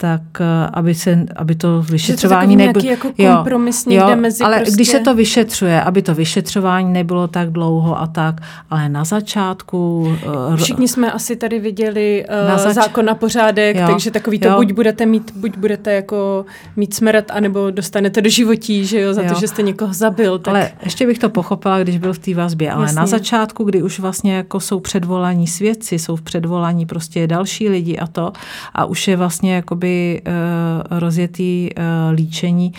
tak 0.00 0.22
eh, 0.40 0.70
aby, 0.72 0.94
se, 0.94 1.26
aby 1.36 1.54
to 1.54 1.82
vyšetřování 1.82 2.56
nebylo... 2.56 2.90
jako 2.90 3.08
kompromis 3.16 3.86
jo, 3.86 4.08
jo, 4.08 4.16
mezi 4.16 4.44
ale 4.44 4.56
prostě... 4.56 4.74
když 4.74 4.88
se 4.88 5.00
to 5.00 5.14
vyšetřuje, 5.14 5.82
aby 5.82 6.02
to 6.02 6.14
vyšetřování 6.14 6.92
nebylo 6.92 7.28
tak 7.28 7.50
dlouho 7.50 8.00
a 8.00 8.06
tak, 8.06 8.40
ale 8.70 8.88
na 8.88 9.04
začátku... 9.04 10.00
Uh, 10.50 10.56
Všichni 10.56 10.88
jsme 10.88 11.12
asi 11.12 11.36
tady 11.36 11.58
viděli 11.58 12.24
uh, 12.42 12.48
na 12.48 12.58
zač... 12.58 12.74
zákon 12.74 13.04
na 13.04 13.14
pořádek, 13.14 13.76
jo, 13.76 13.86
takže 13.86 14.10
takový 14.10 14.38
to 14.38 14.48
jo. 14.48 14.56
buď 14.56 14.72
budete 14.72 15.06
mít, 15.06 15.32
buď 15.36 15.56
budete 15.56 15.92
jako 15.92 16.44
mít 16.76 16.94
smrt, 16.94 17.30
anebo 17.30 17.70
dostanete 17.70 18.20
do 18.22 18.30
životí, 18.30 18.86
že 18.86 19.00
jo, 19.00 19.14
za 19.14 19.22
jo. 19.22 19.34
to, 19.34 19.40
že 19.40 19.48
jste 19.48 19.62
někoho 19.62 19.94
zabil. 19.94 20.38
Tak... 20.38 20.54
Ale 20.54 20.70
ještě 20.84 21.06
bych 21.06 21.18
to 21.18 21.28
pochopila, 21.28 21.78
když 21.78 21.98
byl 21.98 22.12
v 22.12 22.18
té 22.18 22.34
vazbě, 22.34 22.72
ale 22.72 22.84
Jasně. 22.84 22.96
na 22.96 23.06
začátku, 23.06 23.64
kdy 23.64 23.82
už 23.82 24.00
vlastně 24.00 24.34
jako 24.34 24.60
jsou 24.60 24.80
předvolaní 24.80 25.46
svědci, 25.46 25.98
jsou 25.98 26.16
v 26.16 26.22
předvolání 26.22 26.86
prostě 26.86 27.26
další 27.26 27.68
lidi 27.68 27.98
a 27.98 28.06
to, 28.06 28.32
a 28.74 28.84
už 28.84 29.08
je 29.08 29.16
vlastně 29.16 29.54
jakoby 29.54 29.89
uh, 30.26 30.98
rozjetý 30.98 31.68
uh, 31.72 31.84
líčení, 32.14 32.72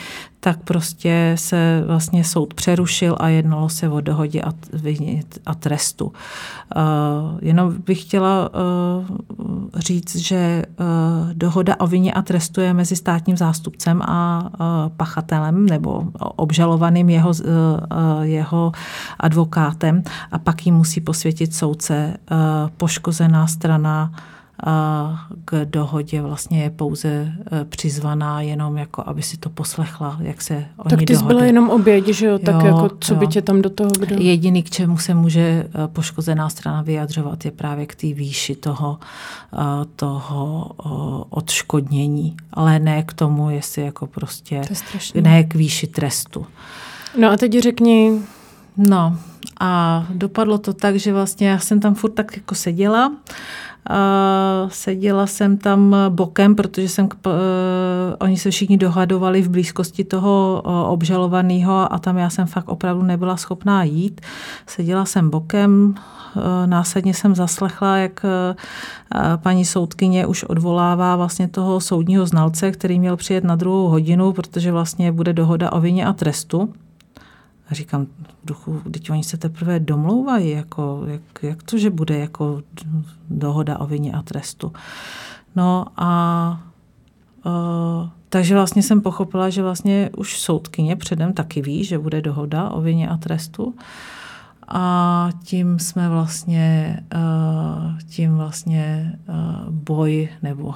tak 0.43 0.63
prostě 0.63 1.35
se 1.37 1.83
vlastně 1.87 2.23
soud 2.23 2.53
přerušil 2.53 3.15
a 3.19 3.27
jednalo 3.27 3.69
se 3.69 3.89
o 3.89 4.01
dohodě 4.01 4.41
a, 4.41 4.51
a 5.45 5.55
trestu. 5.55 6.05
Uh, 6.05 6.13
jenom 7.41 7.73
bych 7.85 8.01
chtěla 8.01 8.49
říct, 9.75 10.15
že 10.15 10.63
dohoda 11.33 11.75
o 11.79 11.87
vině 11.87 12.13
a 12.13 12.21
trestu 12.21 12.61
je 12.61 12.73
mezi 12.73 12.95
státním 12.95 13.37
zástupcem 13.37 14.01
a 14.01 14.49
pachatelem 14.97 15.65
nebo 15.65 16.03
obžalovaným 16.19 17.09
jeho, 17.09 17.31
jeho 18.21 18.71
advokátem 19.19 20.03
a 20.31 20.39
pak 20.39 20.65
ji 20.65 20.71
musí 20.71 21.01
posvětit 21.01 21.55
soudce. 21.55 22.17
Poškozená 22.77 23.47
strana 23.47 24.11
k 25.45 25.65
dohodě 25.65 26.21
vlastně 26.21 26.63
je 26.63 26.69
pouze 26.69 27.09
e, 27.09 27.65
přizvaná 27.65 28.41
jenom 28.41 28.77
jako, 28.77 29.03
aby 29.05 29.21
si 29.21 29.37
to 29.37 29.49
poslechla, 29.49 30.17
jak 30.21 30.41
se 30.41 30.65
oni 30.77 30.89
Tak 30.89 30.99
ty 31.07 31.15
jsi 31.15 31.23
byla 31.23 31.43
jenom 31.43 31.69
oběť, 31.69 32.07
že 32.07 32.25
jo? 32.25 32.39
Tak 32.39 32.55
jo, 32.55 32.65
jako 32.65 32.89
co 32.99 33.13
jo. 33.13 33.19
by 33.19 33.27
tě 33.27 33.41
tam 33.41 33.61
do 33.61 33.69
toho 33.69 33.89
kdo? 33.99 34.15
Jediný, 34.19 34.63
k 34.63 34.69
čemu 34.69 34.97
se 34.97 35.13
může 35.13 35.41
e, 35.41 35.67
poškozená 35.87 36.49
strana 36.49 36.81
vyjadřovat, 36.81 37.45
je 37.45 37.51
právě 37.51 37.85
k 37.85 37.95
té 37.95 38.07
výši 38.07 38.55
toho, 38.55 38.99
e, 39.53 39.85
toho 39.95 40.65
odškodnění, 41.29 42.37
ale 42.53 42.79
ne 42.79 43.03
k 43.03 43.13
tomu, 43.13 43.49
jestli 43.49 43.81
jako 43.81 44.07
prostě, 44.07 44.61
ne 45.21 45.43
k 45.43 45.55
výši 45.55 45.87
trestu. 45.87 46.45
No 47.17 47.31
a 47.31 47.37
teď 47.37 47.59
řekni, 47.59 48.21
No 48.77 49.17
a 49.59 50.05
dopadlo 50.09 50.57
to 50.57 50.73
tak, 50.73 50.95
že 50.95 51.13
vlastně 51.13 51.49
já 51.49 51.59
jsem 51.59 51.79
tam 51.79 51.95
furt 51.95 52.11
tak 52.11 52.37
jako 52.37 52.55
seděla 52.55 53.13
seděla 54.67 55.27
jsem 55.27 55.57
tam 55.57 55.95
bokem, 56.09 56.55
protože 56.55 56.89
jsem, 56.89 57.05
uh, 57.05 57.31
oni 58.19 58.37
se 58.37 58.51
všichni 58.51 58.77
dohadovali 58.77 59.41
v 59.41 59.49
blízkosti 59.49 60.03
toho 60.03 60.61
obžalovaného 60.87 61.93
a 61.93 61.99
tam 61.99 62.17
já 62.17 62.29
jsem 62.29 62.47
fakt 62.47 62.69
opravdu 62.69 63.03
nebyla 63.03 63.37
schopná 63.37 63.83
jít. 63.83 64.21
Seděla 64.67 65.05
jsem 65.05 65.29
bokem, 65.29 65.95
uh, 66.35 66.41
následně 66.65 67.13
jsem 67.13 67.35
zaslechla, 67.35 67.97
jak 67.97 68.25
paní 69.35 69.65
soudkyně 69.65 70.25
už 70.25 70.43
odvolává 70.43 71.15
vlastně 71.15 71.47
toho 71.47 71.79
soudního 71.79 72.25
znalce, 72.25 72.71
který 72.71 72.99
měl 72.99 73.17
přijet 73.17 73.43
na 73.43 73.55
druhou 73.55 73.87
hodinu, 73.87 74.33
protože 74.33 74.71
vlastně 74.71 75.11
bude 75.11 75.33
dohoda 75.33 75.71
o 75.71 75.79
vině 75.79 76.05
a 76.05 76.13
trestu. 76.13 76.73
A 77.71 77.73
říkám, 77.73 78.07
duchu, 78.43 78.81
teď 78.91 79.11
oni 79.11 79.23
se 79.23 79.37
teprve 79.37 79.79
domlouvají, 79.79 80.49
jako, 80.49 81.03
jak, 81.05 81.21
jak 81.41 81.63
to, 81.63 81.77
že 81.77 81.89
bude 81.89 82.17
jako 82.17 82.61
dohoda 83.29 83.79
o 83.79 83.85
vině 83.85 84.13
a 84.13 84.21
trestu. 84.21 84.73
No 85.55 85.85
a 85.97 86.63
uh, 87.45 88.09
takže 88.29 88.55
vlastně 88.55 88.83
jsem 88.83 89.01
pochopila, 89.01 89.49
že 89.49 89.61
vlastně 89.61 90.09
už 90.17 90.39
soudkyně 90.39 90.95
předem 90.95 91.33
taky 91.33 91.61
ví, 91.61 91.83
že 91.83 91.99
bude 91.99 92.21
dohoda 92.21 92.69
o 92.69 92.81
vině 92.81 93.09
a 93.09 93.17
trestu. 93.17 93.75
A 94.67 95.29
tím 95.43 95.79
jsme 95.79 96.09
vlastně, 96.09 96.99
uh, 97.15 97.99
tím 98.09 98.35
vlastně 98.35 99.13
uh, 99.29 99.35
boj 99.69 100.29
nebo 100.41 100.75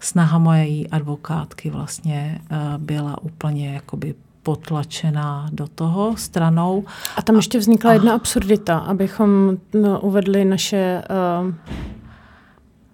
snaha 0.00 0.38
moje 0.38 0.88
advokátky 0.88 1.70
vlastně 1.70 2.40
byla 2.78 3.22
úplně 3.22 3.74
jakoby 3.74 4.14
potlačená 4.46 5.48
do 5.52 5.66
toho 5.66 6.16
stranou. 6.16 6.84
A 7.16 7.22
tam 7.22 7.36
ještě 7.36 7.58
vznikla 7.58 7.90
a, 7.90 7.94
jedna 7.94 8.14
absurdita, 8.14 8.78
abychom 8.78 9.58
no, 9.74 10.00
uvedli 10.00 10.44
naše 10.44 11.02
uh, 11.46 11.54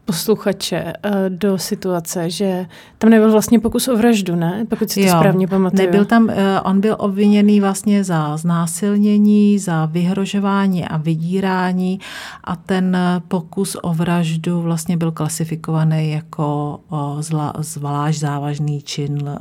posluchače 0.05 0.93
uh, 1.05 1.13
do 1.29 1.59
situace, 1.59 2.31
že 2.31 2.67
tam 2.99 3.11
nebyl 3.11 3.33
vlastně 3.33 3.61
pokus 3.61 3.89
o 3.89 3.97
vraždu, 3.97 4.37
ne? 4.37 4.67
Pokud 4.71 4.91
si 4.91 5.01
to 5.01 5.07
jo, 5.07 5.15
správně 5.17 5.49
pamatuju. 5.49 5.87
Nebyl 5.87 6.05
tam, 6.05 6.25
uh, 6.25 6.33
on 6.65 6.81
byl 6.81 6.97
obviněný 6.99 7.61
vlastně 7.61 8.05
za 8.05 8.37
znásilnění, 8.37 9.59
za 9.59 9.87
vyhrožování 9.87 10.85
a 10.85 10.97
vydírání 10.97 12.01
a 12.45 12.57
ten 12.57 12.97
pokus 13.29 13.77
o 13.83 13.95
vraždu 13.95 14.63
vlastně 14.63 14.97
byl 14.97 15.13
klasifikovaný 15.13 16.11
jako 16.11 16.81
zla, 17.21 17.53
zvlášť 17.59 18.19
závažný 18.19 18.83
čin 18.83 19.37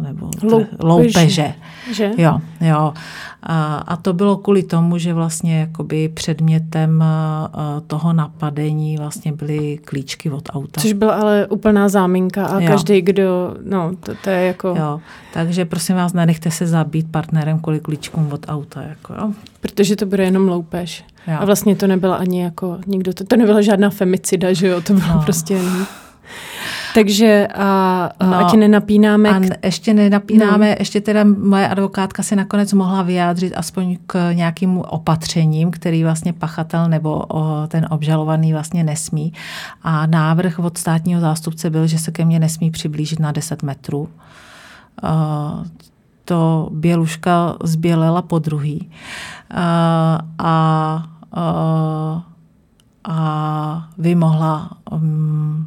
nebo 0.00 0.30
Loupež. 0.42 0.68
loupeže. 0.82 1.54
Že? 1.92 2.10
Jo, 2.18 2.40
jo. 2.60 2.92
A, 3.42 3.74
a 3.74 3.96
to 3.96 4.12
bylo 4.12 4.36
kvůli 4.36 4.62
tomu, 4.62 4.98
že 4.98 5.14
vlastně 5.14 5.60
jakoby 5.60 6.08
předmětem 6.08 7.04
toho 7.86 8.12
napadení 8.12 8.96
vlastně 8.96 9.32
byly 9.32 9.75
klíčky 9.78 10.30
od 10.30 10.48
auta. 10.52 10.80
Což 10.80 10.92
byla 10.92 11.14
ale 11.14 11.46
úplná 11.46 11.88
záminka 11.88 12.46
a 12.46 12.60
jo. 12.60 12.66
každý, 12.66 13.00
kdo, 13.00 13.56
no, 13.62 13.92
to, 14.00 14.12
to 14.24 14.30
je 14.30 14.46
jako... 14.46 14.74
Jo, 14.78 15.00
takže 15.32 15.64
prosím 15.64 15.96
vás, 15.96 16.12
nenechte 16.12 16.50
se 16.50 16.66
zabít 16.66 17.10
partnerem 17.10 17.58
kvůli 17.58 17.80
klíčkům 17.80 18.32
od 18.32 18.46
auta, 18.48 18.82
jako 18.82 19.14
jo. 19.14 19.32
Protože 19.60 19.96
to 19.96 20.06
bude 20.06 20.24
jenom 20.24 20.48
loupež. 20.48 21.04
Jo. 21.26 21.36
A 21.38 21.44
vlastně 21.44 21.76
to 21.76 21.86
nebyla 21.86 22.16
ani 22.16 22.42
jako 22.42 22.78
nikdo, 22.86 23.14
to, 23.14 23.24
to 23.24 23.36
nebyla 23.36 23.60
žádná 23.60 23.90
femicida, 23.90 24.52
že 24.52 24.66
jo, 24.66 24.80
to 24.80 24.92
bylo 24.92 25.14
no. 25.14 25.22
prostě 25.24 25.60
takže 26.96 27.48
a, 27.54 28.10
a 28.18 28.26
no, 28.26 28.36
ať 28.36 28.52
nenapínáme. 28.54 29.30
A 29.30 29.40
ještě 29.64 29.94
nenapínáme, 29.94 30.68
no. 30.68 30.76
ještě 30.78 31.00
teda 31.00 31.24
moje 31.24 31.68
advokátka 31.68 32.22
se 32.22 32.36
nakonec 32.36 32.72
mohla 32.72 33.02
vyjádřit 33.02 33.52
aspoň 33.56 33.98
k 34.06 34.32
nějakým 34.32 34.78
opatřením, 34.78 35.70
který 35.70 36.04
vlastně 36.04 36.32
pachatel 36.32 36.88
nebo 36.88 37.24
o, 37.28 37.66
ten 37.66 37.86
obžalovaný 37.90 38.52
vlastně 38.52 38.84
nesmí. 38.84 39.32
A 39.82 40.06
návrh 40.06 40.58
od 40.58 40.78
státního 40.78 41.20
zástupce 41.20 41.70
byl, 41.70 41.86
že 41.86 41.98
se 41.98 42.10
ke 42.10 42.24
mně 42.24 42.38
nesmí 42.38 42.70
přiblížit 42.70 43.18
na 43.18 43.32
10 43.32 43.62
metrů. 43.62 44.08
A, 45.02 45.64
to 46.24 46.68
Běluška 46.72 47.56
zbělela 47.64 48.22
po 48.22 48.38
druhý. 48.38 48.90
A, 49.50 50.18
a, 50.38 51.04
a, 51.32 52.22
a 53.04 53.88
vymohla 53.98 54.70
um, 54.90 55.66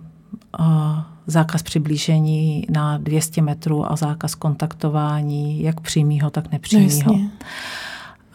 a, 0.59 1.05
zákaz 1.29 1.63
přiblížení 1.63 2.65
na 2.69 2.97
200 2.97 3.41
metrů 3.41 3.91
a 3.91 3.95
zákaz 3.95 4.35
kontaktování 4.35 5.61
jak 5.63 5.79
přímého, 5.81 6.29
tak 6.29 6.51
nepřímého. 6.51 7.13
No, 7.13 7.29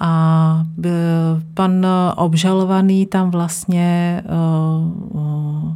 a 0.01 0.65
pan 1.55 1.87
obžalovaný 2.17 3.07
tam 3.07 3.31
vlastně 3.31 4.23
uh, 5.11 5.73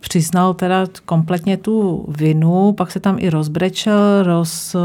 přiznal 0.00 0.54
teda 0.54 0.86
kompletně 1.04 1.56
tu 1.56 2.04
vinu, 2.08 2.72
pak 2.72 2.90
se 2.90 3.00
tam 3.00 3.16
i 3.18 3.30
rozbrečel, 3.30 4.22
roz, 4.22 4.74
uh, 4.74 4.80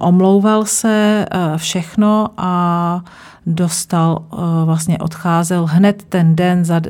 omlouval 0.00 0.64
se, 0.64 1.26
všechno 1.56 2.28
a 2.36 3.04
dostal, 3.48 4.24
eh, 4.32 4.36
vlastně 4.64 4.98
odcházel 4.98 5.66
hned 5.66 6.02
ten 6.08 6.36
den 6.36 6.64
za, 6.64 6.80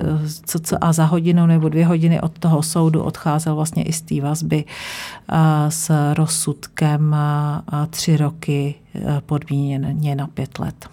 co, 0.46 0.84
a 0.84 0.92
za 0.92 1.04
hodinu 1.04 1.46
nebo 1.46 1.68
dvě 1.68 1.86
hodiny 1.86 2.20
od 2.20 2.38
toho 2.38 2.62
soudu 2.62 3.02
odcházel 3.02 3.54
vlastně 3.54 3.82
i 3.82 3.92
z 3.92 4.02
té 4.02 4.20
vazby 4.20 4.64
eh, 4.64 5.36
s 5.68 6.12
rozsudkem 6.14 7.14
eh, 7.14 7.86
tři 7.90 8.16
roky 8.16 8.74
podmíněně 9.26 10.14
na 10.14 10.26
pět 10.26 10.58
let. 10.58 10.88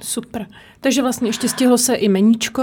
Super. 0.00 0.46
Takže 0.86 1.02
vlastně 1.02 1.28
ještě 1.28 1.48
stihlo 1.48 1.78
se 1.78 1.94
i 1.94 2.08
meníčko. 2.08 2.62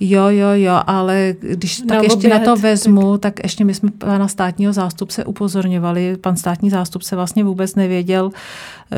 Jo, 0.00 0.28
jo, 0.28 0.48
jo, 0.52 0.80
ale 0.86 1.34
když 1.40 1.80
na 1.80 1.86
tak 1.86 2.02
ještě 2.02 2.16
oběd, 2.16 2.38
na 2.38 2.44
to 2.44 2.56
vezmu, 2.56 3.18
tak... 3.18 3.34
tak 3.34 3.44
ještě 3.44 3.64
my 3.64 3.74
jsme 3.74 3.90
pana 3.90 4.28
státního 4.28 4.72
zástupce 4.72 5.24
upozorňovali. 5.24 6.16
Pan 6.16 6.36
státní 6.36 6.70
zástupce 6.70 7.16
vlastně 7.16 7.44
vůbec 7.44 7.74
nevěděl, 7.74 8.30
eh, 8.92 8.96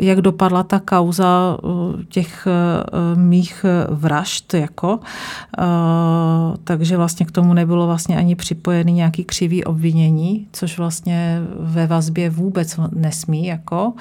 jak 0.00 0.20
dopadla 0.20 0.62
ta 0.62 0.78
kauza, 0.78 1.58
těch 2.08 2.48
mých 3.14 3.66
vražd, 3.90 4.54
jako, 4.54 5.00
takže 6.64 6.96
vlastně 6.96 7.26
k 7.26 7.30
tomu 7.30 7.54
nebylo 7.54 7.86
vlastně 7.86 8.16
ani 8.16 8.36
připojený 8.36 8.92
nějaký 8.92 9.24
křivý 9.24 9.64
obvinění, 9.64 10.46
což 10.52 10.78
vlastně 10.78 11.40
ve 11.60 11.86
vazbě 11.86 12.30
vůbec 12.30 12.80
nesmí 12.92 13.46
jako 13.46 13.92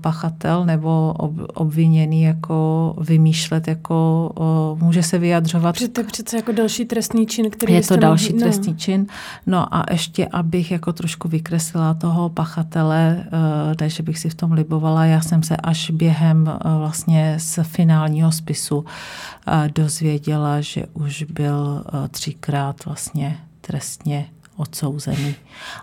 pachatel 0.00 0.64
nebo 0.64 1.14
obviněný 1.54 2.22
jako 2.22 2.94
vymýšlet, 3.22 3.68
jako 3.68 4.76
může 4.80 5.02
se 5.02 5.18
vyjadřovat. 5.18 5.72
Protože 5.72 5.88
to 5.88 6.00
je 6.00 6.04
přece 6.04 6.36
jako 6.36 6.52
další 6.52 6.84
trestný 6.84 7.26
čin, 7.26 7.50
který 7.50 7.74
je 7.74 7.82
to 7.82 7.96
další 7.96 8.32
no. 8.32 8.38
trestný 8.38 8.76
čin. 8.76 9.06
No 9.46 9.74
a 9.74 9.84
ještě, 9.90 10.26
abych 10.26 10.70
jako 10.70 10.92
trošku 10.92 11.28
vykreslila 11.28 11.94
toho 11.94 12.28
pachatele, 12.28 13.24
ne, 13.80 13.88
že 13.88 14.02
bych 14.02 14.18
si 14.18 14.28
v 14.30 14.34
tom 14.34 14.52
libovala, 14.52 15.04
já 15.04 15.20
jsem 15.20 15.42
se 15.42 15.56
až 15.56 15.90
během 15.90 16.58
vlastně 16.78 17.34
z 17.38 17.58
finálního 17.62 18.32
spisu 18.32 18.84
dozvěděla, 19.74 20.60
že 20.60 20.86
už 20.92 21.22
byl 21.22 21.84
třikrát 22.10 22.84
vlastně 22.84 23.38
trestně 23.60 24.26
odsouzený. 24.62 25.34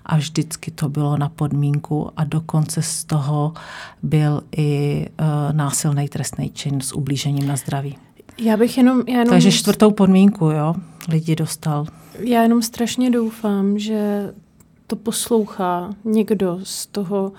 A 0.06 0.18
vždycky 0.18 0.72
to 0.72 0.90
bylo 0.90 1.18
na 1.18 1.30
podmínku 1.30 2.12
a 2.18 2.24
dokonce 2.24 2.82
z 2.82 3.04
toho 3.04 3.54
byl 4.04 4.44
i 4.58 5.06
uh, 5.10 5.26
násilný 5.56 6.08
trestný 6.08 6.50
čin 6.50 6.82
s 6.82 6.96
ublížením 6.96 7.48
na 7.48 7.56
zdraví. 7.56 7.98
Já 8.38 8.58
bych 8.58 8.78
jenom, 8.78 9.04
já 9.08 9.20
jenom... 9.20 9.30
Takže 9.30 9.52
čtvrtou 9.52 9.92
podmínku, 9.92 10.46
jo, 10.46 10.76
lidi 11.08 11.36
dostal. 11.36 11.86
Já 12.20 12.42
jenom 12.44 12.62
strašně 12.62 13.12
doufám, 13.12 13.80
že 13.80 14.32
to 14.88 14.96
poslouchá 14.96 15.90
někdo 16.06 16.60
z 16.64 16.86
toho 16.86 17.32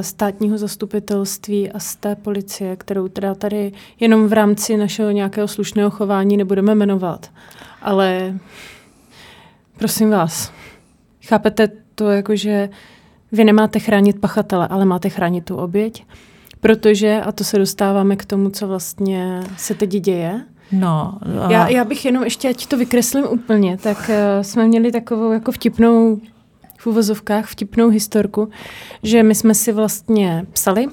státního 0.00 0.58
zastupitelství 0.58 1.72
a 1.72 1.78
z 1.78 1.96
té 1.96 2.16
policie, 2.16 2.76
kterou 2.76 3.08
teda 3.08 3.34
tady 3.34 3.72
jenom 4.00 4.28
v 4.28 4.32
rámci 4.32 4.76
našeho 4.76 5.10
nějakého 5.10 5.48
slušného 5.48 5.90
chování 5.90 6.36
nebudeme 6.36 6.74
jmenovat. 6.74 7.30
Ale 7.82 8.34
prosím 9.78 10.10
vás, 10.10 10.52
chápete 11.26 11.68
to 11.94 12.10
jako, 12.10 12.36
že 12.36 12.68
vy 13.32 13.44
nemáte 13.44 13.78
chránit 13.78 14.20
pachatele, 14.20 14.68
ale 14.68 14.84
máte 14.84 15.08
chránit 15.08 15.44
tu 15.44 15.56
oběť? 15.56 16.04
Protože, 16.60 17.20
a 17.20 17.32
to 17.32 17.44
se 17.44 17.58
dostáváme 17.58 18.16
k 18.16 18.24
tomu, 18.24 18.50
co 18.50 18.68
vlastně 18.68 19.40
se 19.56 19.74
teď 19.74 19.90
děje, 19.90 20.40
No, 20.72 21.18
a... 21.42 21.52
já, 21.52 21.68
já 21.68 21.84
bych 21.84 22.04
jenom 22.04 22.24
ještě, 22.24 22.48
ať 22.48 22.66
to 22.66 22.76
vykreslím 22.76 23.24
úplně, 23.30 23.78
tak 23.78 23.98
uh, 23.98 24.42
jsme 24.42 24.66
měli 24.66 24.92
takovou 24.92 25.32
jako 25.32 25.52
vtipnou 25.52 26.20
v 26.78 26.86
uvozovkách 26.86 27.46
vtipnou 27.46 27.88
historku, 27.88 28.48
že 29.02 29.22
my 29.22 29.34
jsme 29.34 29.54
si 29.54 29.72
vlastně 29.72 30.46
psali 30.52 30.86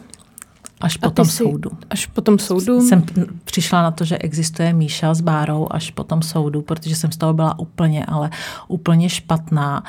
Až 0.82 0.98
po 0.98 1.10
tom 1.10 1.26
soudu. 1.26 1.72
Až 1.90 2.06
po 2.06 2.22
tom 2.22 2.40
soudu. 2.40 2.82
Jsem 2.82 3.04
přišla 3.44 3.82
na 3.82 3.92
to, 3.92 4.06
že 4.06 4.18
existuje 4.18 4.74
Míša 4.74 5.14
s 5.14 5.22
Bárou 5.22 5.68
až 5.72 5.92
po 5.92 6.04
tom 6.04 6.22
soudu, 6.22 6.62
protože 6.62 6.96
jsem 6.96 7.12
z 7.12 7.18
toho 7.18 7.34
byla 7.34 7.60
úplně, 7.60 8.06
ale 8.06 8.30
úplně 8.68 9.10
špatná, 9.10 9.84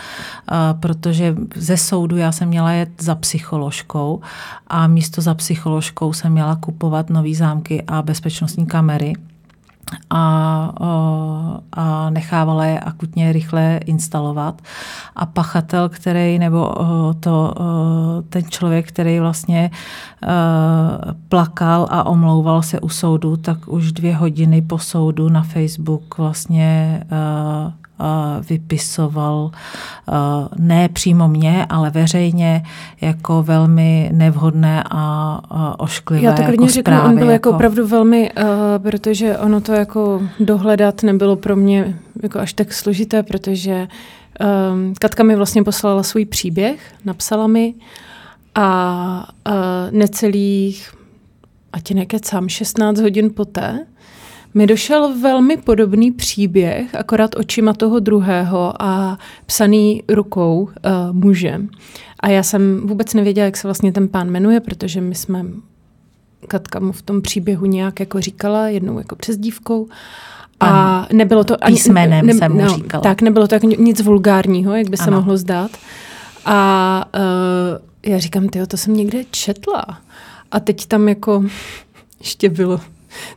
protože 0.80 1.36
ze 1.54 1.76
soudu 1.76 2.16
já 2.16 2.32
jsem 2.32 2.48
měla 2.48 2.72
jet 2.72 3.02
za 3.02 3.14
psycholožkou 3.14 4.20
a 4.66 4.86
místo 4.86 5.22
za 5.22 5.34
psycholožkou 5.34 6.12
jsem 6.12 6.32
měla 6.32 6.56
kupovat 6.56 7.10
nový 7.10 7.34
zámky 7.34 7.82
a 7.86 8.02
bezpečnostní 8.02 8.66
kamery 8.66 9.12
a, 10.10 10.72
a 11.72 12.10
nechávala 12.10 12.64
je 12.64 12.80
akutně 12.80 13.32
rychle 13.32 13.80
instalovat. 13.84 14.62
A 15.16 15.26
pachatel, 15.26 15.88
který, 15.88 16.38
nebo 16.38 16.74
to, 17.20 17.54
ten 18.28 18.42
člověk, 18.50 18.88
který 18.88 19.20
vlastně 19.20 19.70
plakal 21.28 21.86
a 21.90 22.06
omlouval 22.06 22.62
se 22.62 22.80
u 22.80 22.88
soudu, 22.88 23.36
tak 23.36 23.68
už 23.68 23.92
dvě 23.92 24.16
hodiny 24.16 24.62
po 24.62 24.78
soudu 24.78 25.28
na 25.28 25.42
Facebook 25.42 26.18
vlastně 26.18 27.02
vypisoval 28.48 29.50
ne 30.58 30.88
přímo 30.88 31.28
mě, 31.28 31.66
ale 31.68 31.90
veřejně 31.90 32.62
jako 33.00 33.42
velmi 33.42 34.10
nevhodné 34.12 34.84
a 34.90 35.76
ošklivé 35.78 36.22
Já 36.22 36.32
to 36.32 36.42
klidně 36.42 36.66
jako 36.66 36.72
řeknu, 36.72 37.00
on 37.04 37.14
byl 37.18 37.30
jako, 37.30 37.32
jako 37.32 37.50
opravdu 37.50 37.86
velmi, 37.86 38.30
protože 38.78 39.38
ono 39.38 39.60
to 39.60 39.72
jako 39.72 40.22
dohledat 40.40 41.02
nebylo 41.02 41.36
pro 41.36 41.56
mě 41.56 41.98
jako 42.22 42.38
až 42.38 42.52
tak 42.52 42.72
složité, 42.72 43.22
protože 43.22 43.88
um, 44.72 44.94
Katka 45.00 45.22
mi 45.22 45.36
vlastně 45.36 45.62
poslala 45.62 46.02
svůj 46.02 46.24
příběh, 46.24 46.92
napsala 47.04 47.46
mi 47.46 47.74
a 48.54 49.28
necelých, 49.90 50.90
ať 51.72 51.90
nekecám, 51.90 52.48
16 52.48 53.00
hodin 53.00 53.30
poté, 53.34 53.86
mi 54.56 54.66
došel 54.66 55.14
velmi 55.20 55.56
podobný 55.56 56.12
příběh, 56.12 56.94
akorát 56.94 57.30
očima 57.36 57.72
toho 57.72 58.00
druhého 58.00 58.82
a 58.82 59.18
psaný 59.46 60.02
rukou 60.08 60.60
uh, 60.60 60.70
muže. 61.12 61.60
A 62.20 62.28
já 62.28 62.42
jsem 62.42 62.86
vůbec 62.86 63.14
nevěděla, 63.14 63.44
jak 63.44 63.56
se 63.56 63.68
vlastně 63.68 63.92
ten 63.92 64.08
pán 64.08 64.30
jmenuje, 64.30 64.60
protože 64.60 65.00
my 65.00 65.14
jsme 65.14 65.44
Katka 66.48 66.80
mu 66.80 66.92
v 66.92 67.02
tom 67.02 67.22
příběhu 67.22 67.66
nějak 67.66 68.00
jako 68.00 68.20
říkala, 68.20 68.68
jednou 68.68 68.98
jako 68.98 69.16
přezdívkou. 69.16 69.88
A 70.60 71.06
nebylo 71.12 71.44
to 71.44 71.64
ani... 71.64 71.76
Písmenem 71.76 72.26
ne, 72.26 72.34
jsem 72.34 72.52
mu 72.52 72.62
no, 72.62 72.68
říkala. 72.68 73.02
Tak, 73.02 73.22
nebylo 73.22 73.48
to 73.48 73.54
jako 73.54 73.66
nic 73.66 74.00
vulgárního, 74.00 74.74
jak 74.74 74.90
by 74.90 74.96
se 74.96 75.04
ano. 75.04 75.16
mohlo 75.16 75.36
zdát. 75.36 75.70
A 76.44 77.08
uh, 77.14 78.10
já 78.12 78.18
říkám, 78.18 78.48
tyjo, 78.48 78.66
to 78.66 78.76
jsem 78.76 78.96
někde 78.96 79.24
četla. 79.30 79.84
A 80.50 80.60
teď 80.60 80.86
tam 80.86 81.08
jako 81.08 81.44
ještě 82.20 82.48
bylo 82.48 82.80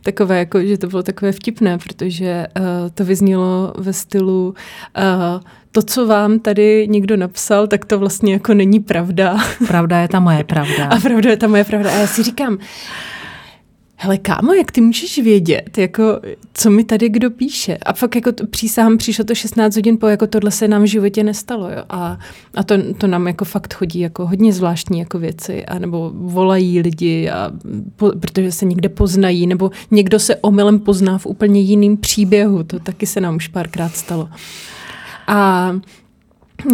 takové, 0.02 0.38
jako, 0.38 0.62
že 0.62 0.78
to 0.78 0.86
bylo 0.86 1.02
takové 1.02 1.32
vtipné, 1.32 1.78
protože 1.78 2.46
uh, 2.58 2.64
to 2.94 3.04
vyznělo 3.04 3.74
ve 3.78 3.92
stylu 3.92 4.54
uh, 4.98 5.42
to, 5.72 5.82
co 5.82 6.06
vám 6.06 6.38
tady 6.38 6.88
někdo 6.88 7.16
napsal, 7.16 7.66
tak 7.66 7.84
to 7.84 7.98
vlastně 7.98 8.32
jako 8.32 8.54
není 8.54 8.80
pravda. 8.80 9.36
Pravda 9.66 9.98
je 9.98 10.08
ta 10.08 10.20
moje 10.20 10.44
pravda. 10.44 10.86
A 10.90 11.00
pravda 11.00 11.30
je 11.30 11.36
ta 11.36 11.46
moje 11.46 11.64
pravda. 11.64 11.90
A 11.90 11.94
já 11.94 12.06
si 12.06 12.22
říkám, 12.22 12.58
hele 14.02 14.18
kámo, 14.18 14.52
jak 14.52 14.72
ty 14.72 14.80
můžeš 14.80 15.18
vědět, 15.18 15.78
jako, 15.78 16.20
co 16.54 16.70
mi 16.70 16.84
tady 16.84 17.08
kdo 17.08 17.30
píše? 17.30 17.76
A 17.76 17.92
fakt 17.92 18.14
jako 18.14 18.32
to, 18.32 18.46
přísahám, 18.46 18.98
přišlo 18.98 19.24
to 19.24 19.34
16 19.34 19.76
hodin 19.76 19.98
po, 19.98 20.06
jako 20.06 20.26
tohle 20.26 20.50
se 20.50 20.68
nám 20.68 20.82
v 20.82 20.86
životě 20.86 21.24
nestalo. 21.24 21.70
Jo? 21.70 21.84
A, 21.88 22.18
a 22.54 22.62
to, 22.62 22.74
to 22.98 23.06
nám 23.06 23.26
jako 23.26 23.44
fakt 23.44 23.74
chodí 23.74 24.00
jako 24.00 24.26
hodně 24.26 24.52
zvláštní 24.52 24.98
jako 24.98 25.18
věci, 25.18 25.66
a 25.66 25.78
nebo 25.78 26.10
volají 26.14 26.80
lidi, 26.80 27.30
a, 27.30 27.50
po, 27.96 28.12
protože 28.20 28.52
se 28.52 28.64
někde 28.64 28.88
poznají, 28.88 29.46
nebo 29.46 29.70
někdo 29.90 30.18
se 30.18 30.36
omylem 30.36 30.78
pozná 30.78 31.18
v 31.18 31.26
úplně 31.26 31.60
jiným 31.60 31.96
příběhu. 31.96 32.62
To 32.62 32.78
taky 32.78 33.06
se 33.06 33.20
nám 33.20 33.36
už 33.36 33.48
párkrát 33.48 33.96
stalo. 33.96 34.28
A 35.26 35.72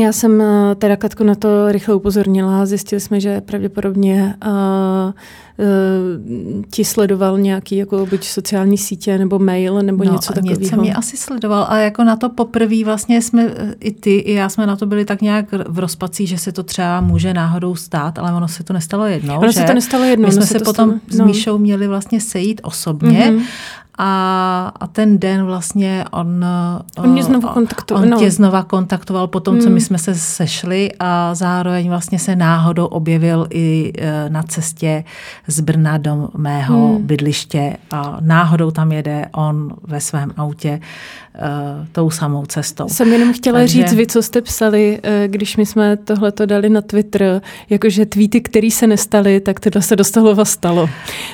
já 0.00 0.12
jsem 0.12 0.40
eh, 0.40 0.74
teda 0.74 0.96
Katku 0.96 1.24
na 1.24 1.34
to 1.34 1.72
rychle 1.72 1.94
upozornila. 1.94 2.66
Zjistili 2.66 3.00
jsme, 3.00 3.20
že 3.20 3.40
pravděpodobně 3.40 4.34
uh, 4.46 4.52
uh, 4.52 6.64
ti 6.70 6.84
sledoval 6.84 7.38
nějaký 7.38 7.76
jako 7.76 8.06
buď 8.06 8.24
sociální 8.24 8.78
sítě 8.78 9.18
nebo 9.18 9.38
mail 9.38 9.82
nebo 9.82 10.04
no, 10.04 10.12
něco 10.12 10.32
takového. 10.32 10.60
Něco 10.60 10.76
mě 10.76 10.94
asi 10.94 11.16
sledoval, 11.16 11.66
ale 11.68 11.84
jako 11.84 12.04
na 12.04 12.16
to 12.16 12.28
poprvé 12.28 12.84
vlastně 12.84 13.22
jsme 13.22 13.50
i 13.80 13.92
ty, 13.92 14.14
i 14.14 14.32
já 14.32 14.48
jsme 14.48 14.66
na 14.66 14.76
to 14.76 14.86
byli 14.86 15.04
tak 15.04 15.22
nějak 15.22 15.46
v 15.68 15.78
rozpací, 15.78 16.26
že 16.26 16.38
se 16.38 16.52
to 16.52 16.62
třeba 16.62 17.00
může 17.00 17.34
náhodou 17.34 17.74
stát, 17.74 18.18
ale 18.18 18.32
ono 18.32 18.48
se 18.48 18.64
to 18.64 18.72
nestalo 18.72 19.04
jednou. 19.04 19.38
Ono 19.38 19.52
že? 19.52 19.60
se 19.60 19.64
to 19.64 19.74
nestalo 19.74 20.04
jednou. 20.04 20.26
My 20.26 20.32
jsme 20.32 20.46
se, 20.46 20.58
se 20.58 20.64
potom 20.64 20.88
stalo, 20.88 21.00
s 21.08 21.18
no. 21.18 21.26
Míšou 21.26 21.58
měli 21.58 21.88
vlastně 21.88 22.20
sejít 22.20 22.60
osobně 22.64 23.30
mm-hmm. 23.30 23.42
A, 23.98 24.72
a 24.80 24.86
ten 24.86 25.18
den 25.18 25.44
vlastně 25.44 26.04
on, 26.10 26.44
on, 26.98 27.10
mě 27.10 27.24
znovu 27.24 27.48
kontaktoval. 27.48 28.04
On 28.04 28.10
no. 28.10 28.18
tě 28.18 28.30
znova 28.30 28.62
kontaktoval 28.62 29.26
po 29.26 29.40
tom, 29.40 29.54
hmm. 29.54 29.64
co 29.64 29.70
my 29.76 29.80
jsme 29.80 29.98
se 29.98 30.14
sešli 30.14 30.90
a 31.00 31.34
zároveň 31.34 31.88
vlastně 31.88 32.18
se 32.18 32.36
náhodou 32.36 32.86
objevil 32.86 33.46
i 33.50 33.92
e, 33.98 34.30
na 34.30 34.42
cestě 34.42 35.04
z 35.46 35.60
Brna 35.60 35.98
do 35.98 36.28
mého 36.36 36.88
hmm. 36.88 37.06
bydliště 37.06 37.76
a 37.90 38.18
náhodou 38.20 38.70
tam 38.70 38.92
jede 38.92 39.26
on 39.32 39.74
ve 39.82 40.00
svém 40.00 40.32
autě 40.36 40.80
uh, 41.34 41.86
tou 41.92 42.10
samou 42.10 42.46
cestou. 42.46 42.88
Jsem 42.88 43.12
jenom 43.12 43.32
chtěla 43.32 43.58
Takže... 43.58 43.82
říct, 43.82 43.94
vy, 43.94 44.06
co 44.06 44.22
jste 44.22 44.42
psali, 44.42 44.98
uh, 44.98 45.32
když 45.32 45.56
my 45.56 45.66
jsme 45.66 45.96
tohle 45.96 46.32
to 46.32 46.46
dali 46.46 46.68
na 46.68 46.80
Twitter, 46.80 47.42
jakože 47.70 48.06
tweety, 48.06 48.40
které 48.40 48.70
se 48.70 48.86
nestaly, 48.86 49.40
tak 49.40 49.60
tohle 49.60 49.82
se 49.82 49.96
dost 49.96 50.16
stalo. 50.44 50.88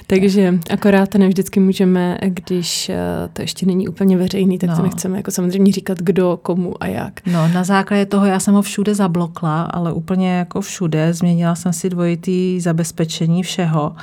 Takže 0.06 0.58
akorát 0.70 1.14
ne 1.14 1.28
vždycky 1.28 1.60
můžeme, 1.60 2.18
kdy 2.26 2.62
když 2.62 2.90
to 3.32 3.42
ještě 3.42 3.66
není 3.66 3.88
úplně 3.88 4.16
veřejný, 4.16 4.58
tak 4.58 4.70
no. 4.70 4.76
to 4.76 4.82
nechceme 4.82 5.16
jako 5.16 5.30
samozřejmě 5.30 5.72
říkat 5.72 5.98
kdo, 5.98 6.38
komu 6.42 6.82
a 6.82 6.86
jak. 6.86 7.20
No, 7.26 7.48
na 7.48 7.64
základě 7.64 8.06
toho 8.06 8.26
já 8.32 8.40
jsem 8.40 8.54
ho 8.54 8.62
všude 8.62 8.94
zablokla, 8.94 9.62
ale 9.62 9.92
úplně 9.92 10.32
jako 10.36 10.60
všude. 10.60 11.14
Změnila 11.14 11.54
jsem 11.54 11.72
si 11.72 11.90
dvojitý 11.90 12.60
zabezpečení 12.60 13.42
všeho 13.42 13.96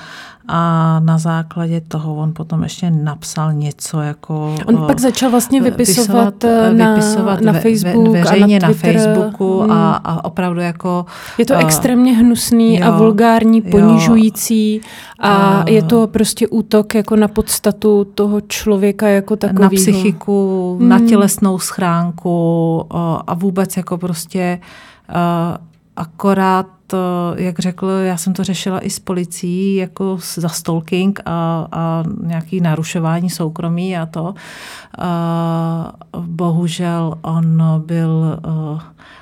a 0.51 0.99
na 0.99 1.17
základě 1.17 1.81
toho 1.81 2.15
on 2.15 2.33
potom 2.33 2.63
ještě 2.63 2.91
napsal 2.91 3.53
něco 3.53 4.01
jako... 4.01 4.55
On 4.65 4.75
uh, 4.75 4.87
pak 4.87 4.99
začal 4.99 5.31
vlastně 5.31 5.61
vypisovat, 5.61 6.43
vypisovat 6.43 6.77
na, 6.77 6.93
vypisovat 6.93 7.41
na 7.41 7.53
Facebook 7.53 8.07
ve, 8.07 8.21
veřejně 8.21 8.57
a 8.57 8.67
na, 8.67 8.73
Twitter. 8.73 8.95
na 8.95 9.01
Facebooku 9.01 9.59
hmm. 9.59 9.71
a, 9.71 9.93
a 9.95 10.25
opravdu 10.25 10.59
jako... 10.59 11.05
Je 11.37 11.45
to 11.45 11.53
uh, 11.53 11.59
extrémně 11.59 12.13
hnusný 12.13 12.79
jo, 12.79 12.87
a 12.87 12.97
vulgární, 12.97 13.61
ponižující 13.61 14.75
jo, 14.75 14.81
a 15.19 15.63
uh, 15.63 15.69
je 15.69 15.83
to 15.83 16.07
prostě 16.07 16.47
útok 16.47 16.95
jako 16.95 17.15
na 17.15 17.27
podstatu 17.27 18.07
toho 18.15 18.41
člověka 18.41 19.07
jako 19.07 19.35
takového. 19.35 19.63
Na 19.63 19.69
psychiku, 19.69 20.77
hmm. 20.79 20.89
na 20.89 20.99
tělesnou 20.99 21.59
schránku 21.59 22.75
uh, 22.93 22.99
a 23.27 23.33
vůbec 23.33 23.77
jako 23.77 23.97
prostě 23.97 24.59
uh, 25.09 25.57
akorát 25.95 26.78
jak 27.35 27.59
řekl, 27.59 27.87
já 27.87 28.17
jsem 28.17 28.33
to 28.33 28.43
řešila 28.43 28.79
i 28.79 28.89
s 28.89 28.99
policií, 28.99 29.75
jako 29.75 30.19
za 30.35 30.49
stalking 30.49 31.19
a, 31.25 31.67
a 31.71 32.03
nějaký 32.23 32.61
narušování 32.61 33.29
soukromí 33.29 33.97
a 33.97 34.05
to. 34.05 34.33
A 34.97 35.93
bohužel 36.19 37.13
on 37.21 37.63
byl 37.85 38.39
uh, 38.47 38.81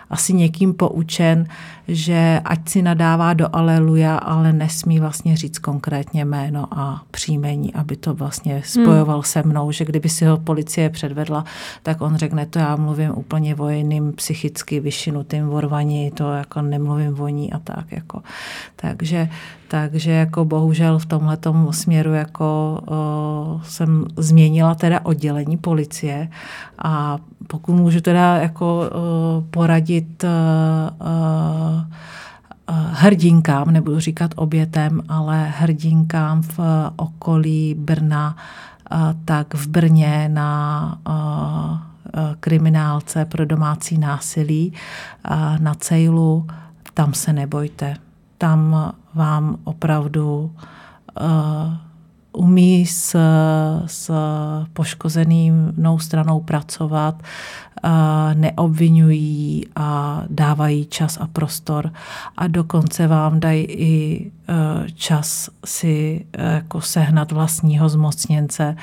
asi 0.09 0.33
někým 0.33 0.73
poučen, 0.73 1.47
že 1.87 2.41
ať 2.45 2.69
si 2.69 2.81
nadává 2.81 3.33
do 3.33 3.55
Aleluja, 3.55 4.17
ale 4.17 4.53
nesmí 4.53 4.99
vlastně 4.99 5.37
říct 5.37 5.59
konkrétně 5.59 6.25
jméno 6.25 6.67
a 6.71 7.01
příjmení, 7.11 7.73
aby 7.73 7.95
to 7.95 8.13
vlastně 8.13 8.61
spojoval 8.65 9.15
hmm. 9.15 9.23
se 9.23 9.43
mnou, 9.43 9.71
že 9.71 9.85
kdyby 9.85 10.09
si 10.09 10.25
ho 10.25 10.37
policie 10.37 10.89
předvedla, 10.89 11.45
tak 11.83 12.01
on 12.01 12.15
řekne, 12.15 12.45
to 12.45 12.59
já 12.59 12.75
mluvím 12.75 13.11
úplně 13.15 13.55
o 13.55 13.69
jiným 13.69 14.13
psychicky 14.13 14.79
vyšinutým 14.79 15.47
vorvaní, 15.47 16.11
to 16.11 16.31
jako 16.31 16.61
nemluvím 16.61 17.13
voní 17.13 17.53
a 17.57 17.59
tak. 17.63 17.91
Jako. 17.91 18.21
Takže, 18.75 19.29
takže 19.67 20.11
jako 20.11 20.45
bohužel 20.45 20.99
v 20.99 21.05
tomhle 21.05 21.37
směru 21.71 22.13
jako 22.13 22.79
o, 22.85 23.61
jsem 23.63 24.05
změnila 24.17 24.75
teda 24.75 24.99
oddělení 25.03 25.57
policie 25.57 26.29
a 26.79 27.17
pokud 27.47 27.73
můžu 27.73 28.01
teda 28.01 28.37
jako 28.37 28.65
o, 28.65 29.43
poradit 29.49 30.23
o, 30.23 30.27
hrdinkám, 32.91 33.71
nebudu 33.71 33.99
říkat 33.99 34.31
obětem, 34.35 35.01
ale 35.09 35.53
hrdinkám 35.57 36.41
v 36.41 36.59
okolí 36.95 37.75
Brna, 37.79 38.35
tak 39.25 39.53
v 39.53 39.67
Brně 39.67 40.29
na 40.33 40.99
kriminálce 42.39 43.25
pro 43.25 43.45
domácí 43.45 43.97
násilí 43.97 44.73
na 45.59 45.73
Cejlu, 45.73 46.47
tam 46.97 47.13
se 47.13 47.33
nebojte. 47.33 47.95
Tam 48.37 48.93
vám 49.13 49.57
opravdu 49.63 50.55
umí 52.31 52.85
s, 52.85 53.17
s 53.85 54.11
poškozeným 54.73 55.73
stranou 55.97 56.39
pracovat, 56.39 57.23
neobvinují 58.33 59.65
a 59.75 60.23
dávají 60.29 60.85
čas 60.85 61.17
a 61.17 61.27
prostor 61.27 61.93
a 62.37 62.47
dokonce 62.47 63.07
vám 63.07 63.39
dají 63.39 63.63
i 63.63 64.25
e, 64.47 64.91
čas 64.91 65.49
si 65.65 66.25
e, 66.33 66.53
jako 66.53 66.81
sehnat 66.81 67.31
vlastního 67.31 67.89
zmocněnce 67.89 68.75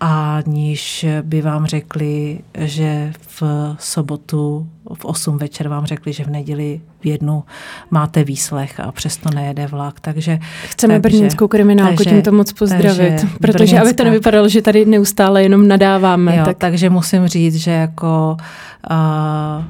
aniž 0.00 1.06
by 1.22 1.42
vám 1.42 1.66
řekli, 1.66 2.38
že 2.58 3.12
v 3.28 3.42
sobotu 3.78 4.68
v 4.94 5.04
8 5.04 5.38
večer 5.38 5.68
vám 5.68 5.86
řekli, 5.86 6.12
že 6.12 6.24
v 6.24 6.30
neděli 6.30 6.80
v 7.00 7.06
jednu 7.06 7.44
máte 7.90 8.24
výslech 8.24 8.80
a 8.80 8.92
přesto 8.92 9.30
nejede 9.34 9.66
vlak. 9.66 10.00
Takže, 10.00 10.38
Chceme 10.64 11.00
takže, 11.00 11.16
brněnskou 11.16 11.48
kriminálku 11.48 11.96
takže, 11.96 12.10
tímto 12.10 12.32
moc 12.32 12.52
pozdravit, 12.52 12.86
takže 12.86 13.28
protože 13.40 13.52
brněnská, 13.52 13.80
aby 13.80 13.94
to 13.94 14.04
nevypadalo, 14.04 14.48
že 14.48 14.62
tady 14.62 14.84
neustále 14.84 15.42
jenom 15.42 15.68
nadáváme. 15.68 16.36
Jo, 16.36 16.44
tak... 16.44 16.56
Takže 16.58 16.90
musím 16.90 17.26
říct, 17.26 17.56
že 17.56 17.70
jako 17.70 18.36
uh, 18.90 19.64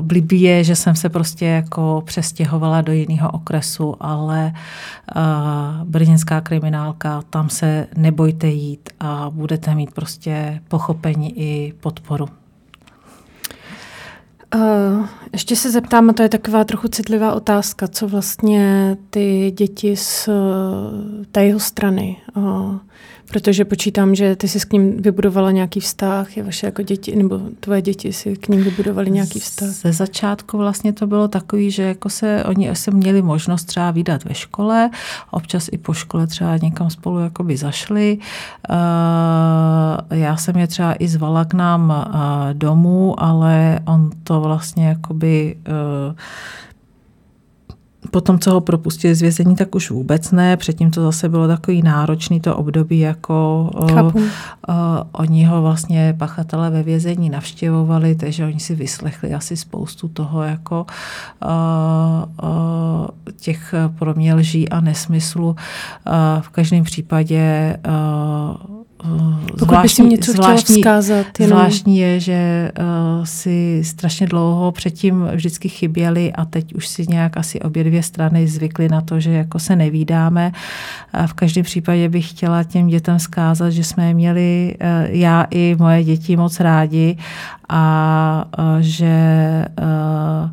Blíbí 0.00 0.42
je, 0.42 0.64
že 0.64 0.76
jsem 0.76 0.96
se 0.96 1.08
prostě 1.08 1.46
jako 1.46 2.02
přestěhovala 2.06 2.80
do 2.80 2.92
jiného 2.92 3.30
okresu, 3.30 3.96
ale 4.00 4.52
uh, 5.16 5.22
brněnská 5.84 6.40
kriminálka, 6.40 7.22
tam 7.30 7.48
se 7.48 7.86
nebojte 7.96 8.46
jít 8.48 8.88
a 9.00 9.30
budete 9.30 9.74
mít 9.74 9.94
prostě 9.94 10.60
pochopení 10.68 11.40
i 11.40 11.72
podporu. 11.80 12.28
Uh, 14.54 15.06
ještě 15.32 15.56
se 15.56 15.70
zeptám, 15.70 16.10
a 16.10 16.12
to 16.12 16.22
je 16.22 16.28
taková 16.28 16.64
trochu 16.64 16.88
citlivá 16.88 17.34
otázka, 17.34 17.88
co 17.88 18.08
vlastně 18.08 18.96
ty 19.10 19.52
děti 19.56 19.96
z 19.96 20.28
té 21.32 21.44
jeho 21.44 21.60
strany 21.60 22.16
uh, 22.36 22.76
Protože 23.32 23.64
počítám, 23.64 24.14
že 24.14 24.36
ty 24.36 24.48
jsi 24.48 24.60
s 24.60 24.68
ním 24.72 25.02
vybudovala 25.02 25.50
nějaký 25.50 25.80
vztah, 25.80 26.36
je 26.36 26.42
vaše 26.42 26.66
jako 26.66 26.82
děti, 26.82 27.16
nebo 27.16 27.40
tvoje 27.60 27.82
děti 27.82 28.12
si 28.12 28.36
k 28.36 28.48
ním 28.48 28.64
vybudovali 28.64 29.10
nějaký 29.10 29.40
vztah. 29.40 29.68
Ze 29.68 29.92
začátku 29.92 30.58
vlastně 30.58 30.92
to 30.92 31.06
bylo 31.06 31.28
takový, 31.28 31.70
že 31.70 31.82
jako 31.82 32.10
se 32.10 32.44
oni 32.44 32.70
se 32.76 32.90
měli 32.90 33.22
možnost 33.22 33.64
třeba 33.64 33.90
vydat 33.90 34.24
ve 34.24 34.34
škole, 34.34 34.90
občas 35.30 35.68
i 35.72 35.78
po 35.78 35.92
škole 35.92 36.26
třeba 36.26 36.56
někam 36.56 36.90
spolu 36.90 37.18
jakoby 37.18 37.56
zašli. 37.56 38.18
Uh, 38.70 38.76
já 40.18 40.36
jsem 40.36 40.56
je 40.56 40.66
třeba 40.66 40.94
i 40.98 41.08
zvala 41.08 41.44
k 41.44 41.54
nám 41.54 41.90
uh, 41.90 42.14
domů, 42.52 43.22
ale 43.22 43.80
on 43.86 44.10
to 44.24 44.40
vlastně 44.40 44.86
jakoby 44.86 45.56
uh, 46.08 46.14
Potom, 48.12 48.38
co 48.38 48.50
ho 48.50 48.60
propustili 48.60 49.14
z 49.14 49.20
vězení, 49.20 49.56
tak 49.56 49.74
už 49.74 49.90
vůbec 49.90 50.30
ne. 50.30 50.56
Předtím 50.56 50.90
to 50.90 51.02
zase 51.02 51.28
bylo 51.28 51.48
takový 51.48 51.82
náročný 51.82 52.40
to 52.40 52.56
období, 52.56 52.98
jako 52.98 53.70
o, 53.74 54.06
o, 54.06 54.12
oni 55.12 55.44
ho 55.44 55.62
vlastně 55.62 56.14
pachatele 56.18 56.70
ve 56.70 56.82
vězení 56.82 57.30
navštěvovali, 57.30 58.14
takže 58.14 58.44
oni 58.44 58.60
si 58.60 58.74
vyslechli 58.74 59.34
asi 59.34 59.56
spoustu 59.56 60.08
toho, 60.08 60.42
jako 60.42 60.86
o, 61.42 62.46
o, 62.46 63.08
těch 63.40 63.74
pro 63.98 64.14
mě 64.14 64.34
lží 64.34 64.68
a 64.68 64.80
nesmyslu. 64.80 65.56
V 66.40 66.48
každém 66.48 66.84
případě 66.84 67.76
o, 67.88 68.81
pokud 69.58 69.64
zvláštní, 69.64 70.08
něco 70.08 70.32
zvláštní, 70.32 70.76
vzkázat. 70.76 71.26
Jenom... 71.40 71.58
Zvláštní 71.58 71.98
je, 71.98 72.20
že 72.20 72.72
uh, 72.78 73.24
si 73.24 73.82
strašně 73.84 74.26
dlouho 74.26 74.72
předtím 74.72 75.28
vždycky 75.34 75.68
chyběli 75.68 76.32
a 76.32 76.44
teď 76.44 76.74
už 76.74 76.88
si 76.88 77.06
nějak 77.08 77.36
asi 77.36 77.60
obě 77.60 77.84
dvě 77.84 78.02
strany 78.02 78.48
zvykly 78.48 78.88
na 78.88 79.00
to, 79.00 79.20
že 79.20 79.32
jako 79.32 79.58
se 79.58 79.76
nevídáme. 79.76 80.52
A 81.12 81.26
v 81.26 81.32
každém 81.32 81.64
případě 81.64 82.08
bych 82.08 82.30
chtěla 82.30 82.64
těm 82.64 82.86
dětem 82.86 83.18
vzkázat, 83.18 83.70
že 83.70 83.84
jsme 83.84 84.14
měli 84.14 84.74
uh, 84.80 85.10
já 85.10 85.46
i 85.50 85.76
moje 85.78 86.04
děti 86.04 86.36
moc 86.36 86.60
rádi 86.60 87.16
a 87.68 88.44
uh, 88.58 88.64
že 88.80 89.14
uh, 89.80 90.50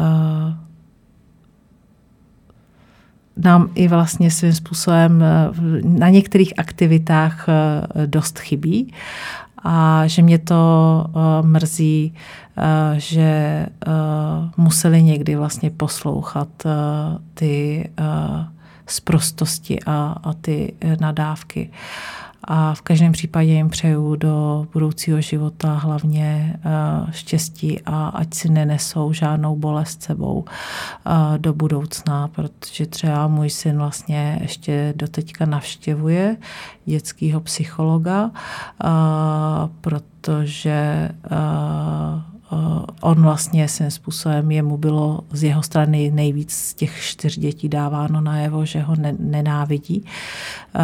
uh, 0.00 0.65
nám 3.36 3.70
i 3.74 3.88
vlastně 3.88 4.30
svým 4.30 4.52
způsobem 4.52 5.22
eh, 5.22 5.50
na 5.82 6.08
některých 6.08 6.58
aktivitách 6.58 7.46
eh, 7.48 8.06
dost 8.06 8.38
chybí. 8.38 8.92
A 9.64 10.06
že 10.06 10.22
mě 10.22 10.38
to 10.38 11.04
eh, 11.08 11.46
mrzí, 11.46 12.14
že 12.96 13.66
museli 14.56 15.02
někdy 15.02 15.36
vlastně 15.36 15.70
poslouchat 15.70 16.48
ty 17.34 17.88
sprostosti 18.86 19.78
a, 19.86 20.16
a 20.24 20.32
ty 20.32 20.72
nadávky 21.00 21.70
a 22.46 22.74
v 22.74 22.82
každém 22.82 23.12
případě 23.12 23.52
jim 23.52 23.68
přeju 23.68 24.16
do 24.16 24.66
budoucího 24.72 25.20
života 25.20 25.74
hlavně 25.74 26.56
eh, 26.56 27.12
štěstí 27.12 27.80
a 27.86 28.08
ať 28.08 28.34
si 28.34 28.48
nenesou 28.48 29.12
žádnou 29.12 29.56
bolest 29.56 30.02
sebou 30.02 30.44
eh, 30.46 31.38
do 31.38 31.52
budoucna, 31.52 32.28
protože 32.28 32.86
třeba 32.86 33.28
můj 33.28 33.50
syn 33.50 33.78
vlastně 33.78 34.38
ještě 34.42 34.94
doteďka 34.96 35.46
navštěvuje 35.46 36.36
dětského 36.84 37.40
psychologa, 37.40 38.30
eh, 38.84 38.88
protože 39.80 41.10
on 43.00 43.22
vlastně 43.22 43.68
svým 43.68 43.90
způsobem, 43.90 44.50
jemu 44.50 44.76
bylo 44.76 45.20
z 45.30 45.42
jeho 45.42 45.62
strany 45.62 46.10
nejvíc 46.10 46.52
z 46.52 46.74
těch 46.74 47.00
čtyř 47.00 47.38
dětí 47.38 47.68
dáváno 47.68 48.20
najevo, 48.20 48.64
že 48.64 48.80
ho 48.80 48.96
ne, 48.96 49.14
nenávidí. 49.18 50.04
Eh, 50.74 50.80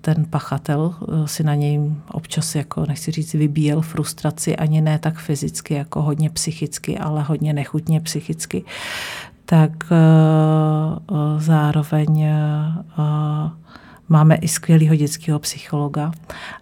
ten 0.00 0.24
pachatel 0.30 0.94
eh, 1.02 1.28
si 1.28 1.44
na 1.44 1.54
něj 1.54 1.80
občas, 2.10 2.54
jako 2.54 2.86
nechci 2.86 3.10
říct, 3.10 3.34
vybíjel 3.34 3.80
frustraci, 3.80 4.56
ani 4.56 4.80
ne 4.80 4.98
tak 4.98 5.18
fyzicky, 5.18 5.74
jako 5.74 6.02
hodně 6.02 6.30
psychicky, 6.30 6.98
ale 6.98 7.22
hodně 7.22 7.52
nechutně 7.52 8.00
psychicky. 8.00 8.64
Tak 9.44 9.84
zároveň 11.38 12.26
máme 14.08 14.34
i 14.34 14.48
skvělého 14.48 14.96
dětského 14.96 15.38
psychologa 15.38 16.12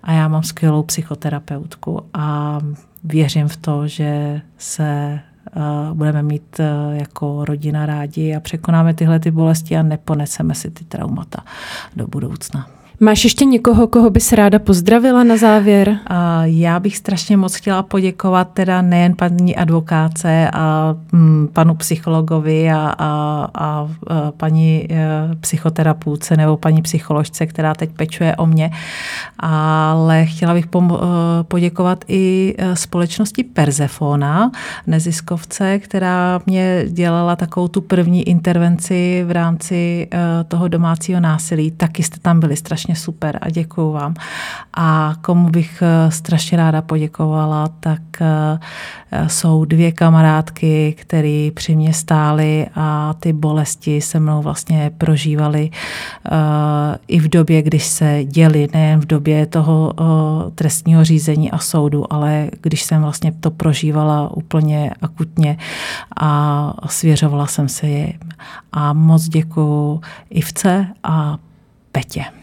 a 0.02 0.12
já 0.12 0.28
mám 0.28 0.42
skvělou 0.42 0.82
psychoterapeutku 0.82 2.00
a 2.14 2.58
věřím 3.04 3.48
v 3.48 3.56
to, 3.56 3.88
že 3.88 4.40
se 4.58 5.20
uh, 5.56 5.96
budeme 5.96 6.22
mít 6.22 6.60
uh, 6.60 6.96
jako 6.96 7.44
rodina 7.44 7.86
rádi 7.86 8.34
a 8.34 8.40
překonáme 8.40 8.94
tyhle 8.94 9.20
ty 9.20 9.30
bolesti 9.30 9.76
a 9.76 9.82
neponeseme 9.82 10.54
si 10.54 10.70
ty 10.70 10.84
traumata 10.84 11.44
do 11.96 12.06
budoucna. 12.06 12.79
Máš 13.02 13.24
ještě 13.24 13.44
někoho, 13.44 13.86
koho 13.86 14.10
bys 14.10 14.32
ráda 14.32 14.58
pozdravila 14.58 15.24
na 15.24 15.36
závěr? 15.36 15.98
Já 16.42 16.80
bych 16.80 16.96
strašně 16.96 17.36
moc 17.36 17.54
chtěla 17.54 17.82
poděkovat 17.82 18.48
teda 18.52 18.82
nejen 18.82 19.14
paní 19.16 19.56
advokáce 19.56 20.50
a 20.52 20.94
mm, 21.12 21.48
panu 21.52 21.74
psychologovi 21.74 22.70
a, 22.70 22.94
a, 22.98 23.48
a 23.54 23.88
paní 24.36 24.86
e, 24.90 24.96
psychoterapůce 25.40 26.36
nebo 26.36 26.56
paní 26.56 26.82
psycholožce, 26.82 27.46
která 27.46 27.74
teď 27.74 27.90
pečuje 27.90 28.36
o 28.36 28.46
mě, 28.46 28.70
ale 29.38 30.26
chtěla 30.26 30.54
bych 30.54 30.64
e, 30.64 30.88
poděkovat 31.42 32.04
i 32.08 32.54
e, 32.58 32.76
společnosti 32.76 33.44
Persefona, 33.44 34.50
neziskovce, 34.86 35.78
která 35.78 36.40
mě 36.46 36.84
dělala 36.88 37.36
takovou 37.36 37.68
tu 37.68 37.80
první 37.80 38.28
intervenci 38.28 39.24
v 39.26 39.30
rámci 39.30 40.08
toho 40.48 40.68
domácího 40.68 41.20
násilí. 41.20 41.70
Taky 41.70 42.02
jste 42.02 42.18
tam 42.20 42.40
byli 42.40 42.56
strašně 42.56 42.89
strašně 42.94 43.10
super 43.10 43.38
a 43.40 43.50
děkuju 43.50 43.92
vám. 43.92 44.14
A 44.74 45.14
komu 45.20 45.48
bych 45.48 45.82
eh, 45.82 46.10
strašně 46.10 46.58
ráda 46.58 46.82
poděkovala, 46.82 47.68
tak 47.80 48.00
eh, 48.20 49.28
jsou 49.28 49.64
dvě 49.64 49.92
kamarádky, 49.92 50.94
které 50.98 51.50
při 51.54 51.76
mě 51.76 51.92
stály 51.92 52.66
a 52.74 53.14
ty 53.20 53.32
bolesti 53.32 54.00
se 54.00 54.20
mnou 54.20 54.42
vlastně 54.42 54.90
prožívaly 54.98 55.70
eh, 55.70 56.98
i 57.08 57.20
v 57.20 57.28
době, 57.28 57.62
když 57.62 57.84
se 57.84 58.24
děli, 58.24 58.68
nejen 58.72 59.00
v 59.00 59.06
době 59.06 59.46
toho 59.46 59.92
trestního 60.54 61.04
řízení 61.04 61.50
a 61.50 61.58
soudu, 61.58 62.12
ale 62.12 62.50
když 62.62 62.82
jsem 62.82 63.02
vlastně 63.02 63.32
to 63.32 63.50
prožívala 63.50 64.36
úplně 64.36 64.90
akutně 65.02 65.58
a 66.20 66.72
svěřovala 66.86 67.46
jsem 67.46 67.68
se 67.68 67.86
jim. 67.86 68.18
A 68.72 68.92
moc 68.92 69.28
děkuju 69.28 70.00
Ivce 70.30 70.86
a 71.02 71.38
Petě. 71.92 72.39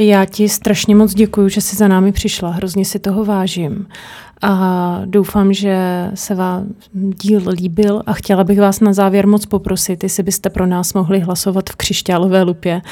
Já 0.00 0.24
ti 0.24 0.48
strašně 0.48 0.94
moc 0.94 1.14
děkuji, 1.14 1.48
že 1.48 1.60
jsi 1.60 1.76
za 1.76 1.88
námi 1.88 2.12
přišla. 2.12 2.50
Hrozně 2.50 2.84
si 2.84 2.98
toho 2.98 3.24
vážím. 3.24 3.88
A 4.42 5.00
doufám, 5.04 5.52
že 5.52 5.76
se 6.14 6.34
vám 6.34 6.66
díl 6.94 7.42
líbil 7.50 8.02
a 8.06 8.12
chtěla 8.12 8.44
bych 8.44 8.60
vás 8.60 8.80
na 8.80 8.92
závěr 8.92 9.26
moc 9.26 9.46
poprosit, 9.46 10.02
jestli 10.02 10.22
byste 10.22 10.50
pro 10.50 10.66
nás 10.66 10.94
mohli 10.94 11.20
hlasovat 11.20 11.70
v 11.70 11.76
křišťálové 11.76 12.42
lupě 12.42 12.82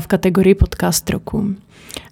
v 0.00 0.06
kategorii 0.06 0.54
podcast 0.54 1.10
roku. 1.10 1.54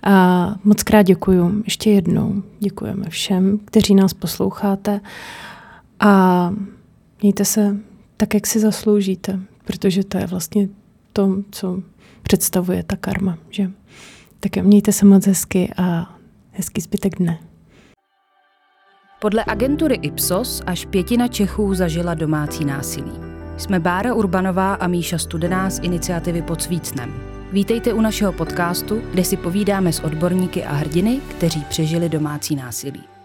A 0.03 0.55
moc 0.65 0.83
krát 0.83 1.03
děkuji 1.03 1.63
ještě 1.65 1.91
jednou. 1.91 2.43
Děkujeme 2.61 3.05
všem, 3.09 3.59
kteří 3.65 3.95
nás 3.95 4.15
posloucháte 4.15 5.01
a 6.01 6.51
mějte 7.23 7.45
se 7.45 7.77
tak, 8.17 8.35
jak 8.35 8.47
si 8.47 8.61
zasloužíte, 8.61 9.41
protože 9.65 10.05
to 10.05 10.19
je 10.19 10.27
vlastně 10.27 10.69
to, 11.13 11.37
co 11.51 11.83
představuje 12.23 12.83
ta 12.83 12.97
karma, 12.97 13.39
že? 13.51 13.71
Tak 14.41 14.57
mějte 14.57 14.93
se 14.93 15.07
moc 15.07 15.27
hezky 15.27 15.73
a 15.77 16.17
hezký 16.51 16.81
zbytek 16.81 17.19
dne. 17.19 17.39
Podle 19.21 19.45
agentury 19.47 19.95
Ipsos 19.95 20.63
až 20.67 20.85
pětina 20.85 21.29
Čechů 21.29 21.75
zažila 21.75 22.15
domácí 22.15 22.65
násilí. 22.65 23.13
Jsme 23.57 23.81
Bára 23.81 24.15
Urbanová 24.15 24.75
a 24.75 24.87
Míša 24.87 25.19
Studená 25.19 25.71
z 25.71 25.79
iniciativy 25.79 26.43
Pod 26.43 26.63
Svícnem. 26.63 27.15
Vítejte 27.53 27.93
u 27.93 28.01
našeho 28.01 28.33
podcastu, 28.33 29.03
kde 29.11 29.25
si 29.25 29.37
povídáme 29.37 29.93
s 29.93 30.01
odborníky 30.01 30.65
a 30.65 30.73
hrdiny, 30.73 31.21
kteří 31.31 31.65
přežili 31.69 32.09
domácí 32.09 32.57
násilí. 32.57 33.16